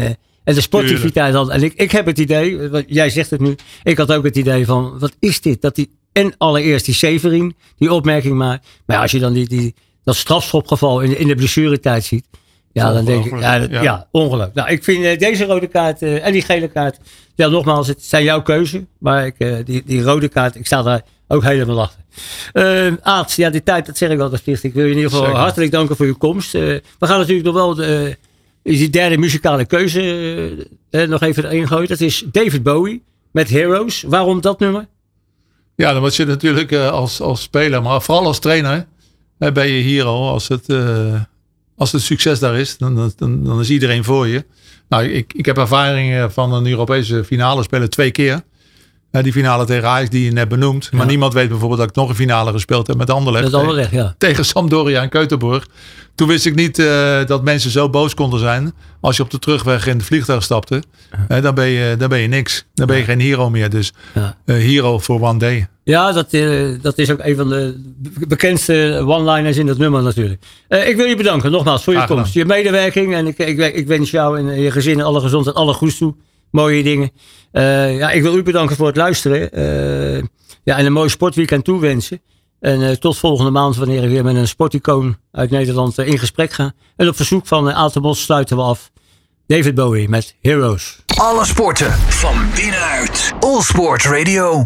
en 0.44 0.54
de 0.54 0.60
sportiviteit 0.60 1.34
hadden. 1.34 1.54
En 1.54 1.62
ik, 1.62 1.72
ik 1.74 1.90
heb 1.90 2.06
het 2.06 2.18
idee, 2.18 2.68
wat 2.68 2.84
jij 2.86 3.10
zegt 3.10 3.30
het 3.30 3.40
nu, 3.40 3.54
ik 3.82 3.98
had 3.98 4.12
ook 4.12 4.24
het 4.24 4.36
idee 4.36 4.66
van, 4.66 4.98
wat 4.98 5.12
is 5.18 5.40
dit? 5.40 5.60
Dat 5.62 5.74
die, 5.74 5.90
en 6.14 6.34
allereerst 6.38 6.84
die 6.84 6.94
Severin, 6.94 7.54
die 7.78 7.92
opmerking 7.92 8.36
maakt. 8.36 8.66
Maar 8.86 8.96
ja, 8.96 9.02
als 9.02 9.10
je 9.10 9.18
dan 9.18 9.32
die, 9.32 9.48
die, 9.48 9.74
dat 10.04 10.16
strafschopgeval 10.16 11.00
in, 11.00 11.10
de- 11.10 11.16
in 11.18 11.26
de 11.26 11.34
blessuretijd 11.34 12.04
ziet. 12.04 12.26
Ja, 12.72 12.92
dan 12.92 13.04
denk 13.04 13.24
ik, 13.24 13.40
ja, 13.40 13.58
dat- 13.58 13.70
ja. 13.70 14.06
Nou, 14.54 14.70
ik 14.70 14.84
vind 14.84 15.04
eh, 15.04 15.18
deze 15.18 15.44
rode 15.44 15.66
kaart 15.66 16.02
eh, 16.02 16.26
en 16.26 16.32
die 16.32 16.42
gele 16.42 16.68
kaart, 16.68 16.98
ja, 17.34 17.48
nogmaals, 17.48 17.86
het 17.88 18.04
zijn 18.04 18.24
jouw 18.24 18.42
keuze. 18.42 18.86
Maar 18.98 19.26
ik, 19.26 19.34
eh, 19.38 19.56
die, 19.64 19.82
die 19.86 20.02
rode 20.02 20.28
kaart, 20.28 20.54
ik 20.54 20.66
sta 20.66 20.82
daar 20.82 21.02
ook 21.28 21.42
helemaal 21.42 21.74
lachen. 21.74 22.02
Uh, 22.52 22.92
Aad, 23.02 23.32
ja, 23.32 23.50
die 23.50 23.62
tijd, 23.62 23.86
dat 23.86 23.96
zeg 23.98 24.10
ik 24.10 24.20
altijd 24.20 24.42
plicht. 24.42 24.62
Ik 24.64 24.72
wil 24.74 24.84
je 24.84 24.90
in 24.90 24.96
ieder 24.96 25.10
geval 25.10 25.26
Zeker. 25.26 25.40
hartelijk 25.40 25.70
danken 25.72 25.96
voor 25.96 26.06
je 26.06 26.14
komst. 26.14 26.52
We 26.52 26.82
gaan 26.98 27.18
natuurlijk 27.18 27.46
nog 27.46 27.54
wel 27.54 27.74
de, 27.74 28.16
die 28.62 28.90
derde 28.90 29.18
muzikale 29.18 29.64
keuze 29.64 30.66
nog 30.90 31.20
even 31.22 31.44
erin 31.44 31.66
gooien. 31.68 31.88
Dat 31.88 32.00
is 32.00 32.24
David 32.32 32.62
Bowie 32.62 33.02
met 33.30 33.50
Heroes. 33.50 34.02
Waarom 34.06 34.40
dat 34.40 34.58
nummer? 34.60 34.86
Ja, 35.76 35.92
dan 35.92 36.00
word 36.00 36.16
je 36.16 36.24
natuurlijk 36.24 36.72
uh, 36.72 36.90
als, 36.90 37.20
als 37.20 37.42
speler, 37.42 37.82
maar 37.82 38.02
vooral 38.02 38.26
als 38.26 38.38
trainer, 38.38 38.86
ben 39.38 39.68
je 39.68 39.82
hier 39.82 40.04
al. 40.04 40.28
Als 40.28 40.48
het, 40.48 40.68
uh, 40.68 41.20
als 41.76 41.92
het 41.92 42.02
succes 42.02 42.38
daar 42.38 42.58
is, 42.58 42.78
dan, 42.78 43.12
dan, 43.16 43.44
dan 43.44 43.60
is 43.60 43.70
iedereen 43.70 44.04
voor 44.04 44.26
je. 44.26 44.44
Nou, 44.88 45.04
ik, 45.04 45.32
ik 45.32 45.46
heb 45.46 45.58
ervaring 45.58 46.32
van 46.32 46.52
een 46.52 46.66
Europese 46.66 47.24
finale 47.24 47.62
spelen 47.62 47.90
twee 47.90 48.10
keer. 48.10 48.42
Uh, 49.14 49.22
die 49.22 49.32
finale 49.32 49.64
tegen 49.64 49.88
Ajax 49.88 50.10
die 50.10 50.24
je 50.24 50.32
net 50.32 50.48
benoemt. 50.48 50.92
Maar 50.92 51.00
ja. 51.00 51.06
niemand 51.06 51.32
weet 51.32 51.48
bijvoorbeeld 51.48 51.80
dat 51.80 51.88
ik 51.88 51.94
nog 51.94 52.08
een 52.08 52.14
finale 52.14 52.52
gespeeld 52.52 52.86
heb 52.86 52.96
met 52.96 53.10
Anderlecht. 53.10 53.44
Met 53.44 53.54
Anderlecht, 53.54 53.90
ja. 53.90 54.14
Tegen 54.18 54.44
Sampdoria 54.44 55.02
en 55.02 55.08
Keutenburg. 55.08 55.66
Toen 56.14 56.28
wist 56.28 56.46
ik 56.46 56.54
niet 56.54 56.78
uh, 56.78 57.24
dat 57.26 57.44
mensen 57.44 57.70
zo 57.70 57.90
boos 57.90 58.14
konden 58.14 58.38
zijn. 58.40 58.72
Als 59.00 59.16
je 59.16 59.22
op 59.22 59.30
de 59.30 59.38
terugweg 59.38 59.86
in 59.86 59.96
het 59.96 60.06
vliegtuig 60.06 60.42
stapte. 60.42 60.82
Ja. 61.28 61.36
Uh, 61.36 61.42
dan, 61.42 61.54
ben 61.54 61.66
je, 61.66 61.96
dan 61.98 62.08
ben 62.08 62.18
je 62.18 62.28
niks. 62.28 62.64
Dan 62.74 62.86
ben 62.86 62.96
je 62.96 63.04
geen 63.04 63.20
hero 63.20 63.50
meer. 63.50 63.70
Dus 63.70 63.92
ja. 64.14 64.36
hero 64.44 65.00
for 65.00 65.20
one 65.22 65.38
day. 65.38 65.68
Ja, 65.84 66.12
dat, 66.12 66.30
dat 66.82 66.98
is 66.98 67.10
ook 67.10 67.20
een 67.22 67.36
van 67.36 67.48
de 67.48 67.80
bekendste 68.28 69.02
one-liners 69.06 69.56
in 69.56 69.66
dat 69.66 69.78
nummer 69.78 70.02
natuurlijk. 70.02 70.42
ik 70.68 70.96
wil 70.96 71.06
je 71.06 71.16
bedanken 71.16 71.50
nogmaals 71.50 71.84
voor 71.84 71.92
je 71.92 72.06
komst. 72.06 72.34
Je 72.34 72.44
medewerking. 72.44 73.14
En 73.14 73.26
ik, 73.26 73.38
ik, 73.38 73.74
ik 73.74 73.86
wens 73.86 74.10
jou 74.10 74.38
en 74.38 74.60
je 74.60 74.70
gezin 74.70 75.02
alle 75.02 75.20
gezondheid, 75.20 75.56
alle 75.56 75.72
goeds 75.72 75.98
toe. 75.98 76.14
Mooie 76.54 76.82
dingen. 76.82 77.10
Uh, 77.52 77.98
ja, 77.98 78.10
ik 78.10 78.22
wil 78.22 78.36
u 78.36 78.42
bedanken 78.42 78.76
voor 78.76 78.86
het 78.86 78.96
luisteren. 78.96 79.58
Uh, 79.58 80.22
ja, 80.62 80.76
en 80.76 80.86
een 80.86 80.92
mooi 80.92 81.08
sportweekend 81.08 81.64
toewensen. 81.64 82.22
En 82.60 82.80
uh, 82.80 82.90
tot 82.90 83.18
volgende 83.18 83.50
maand 83.50 83.76
wanneer 83.76 84.02
ik 84.02 84.10
weer 84.10 84.24
met 84.24 84.36
een 84.36 84.48
sporticoon 84.48 85.16
uit 85.32 85.50
Nederland 85.50 85.98
in 85.98 86.18
gesprek 86.18 86.52
ga. 86.52 86.72
En 86.96 87.08
op 87.08 87.16
verzoek 87.16 87.46
van 87.46 87.68
uh, 87.68 88.12
sluiten 88.12 88.56
we 88.56 88.62
af. 88.62 88.90
David 89.46 89.74
Bowie 89.74 90.08
met 90.08 90.36
Heroes. 90.40 90.98
Alle 91.16 91.44
sporten 91.44 91.92
van 91.92 92.36
binnenuit. 92.54 93.32
All 93.40 93.60
Sport 93.60 94.04
Radio. 94.04 94.62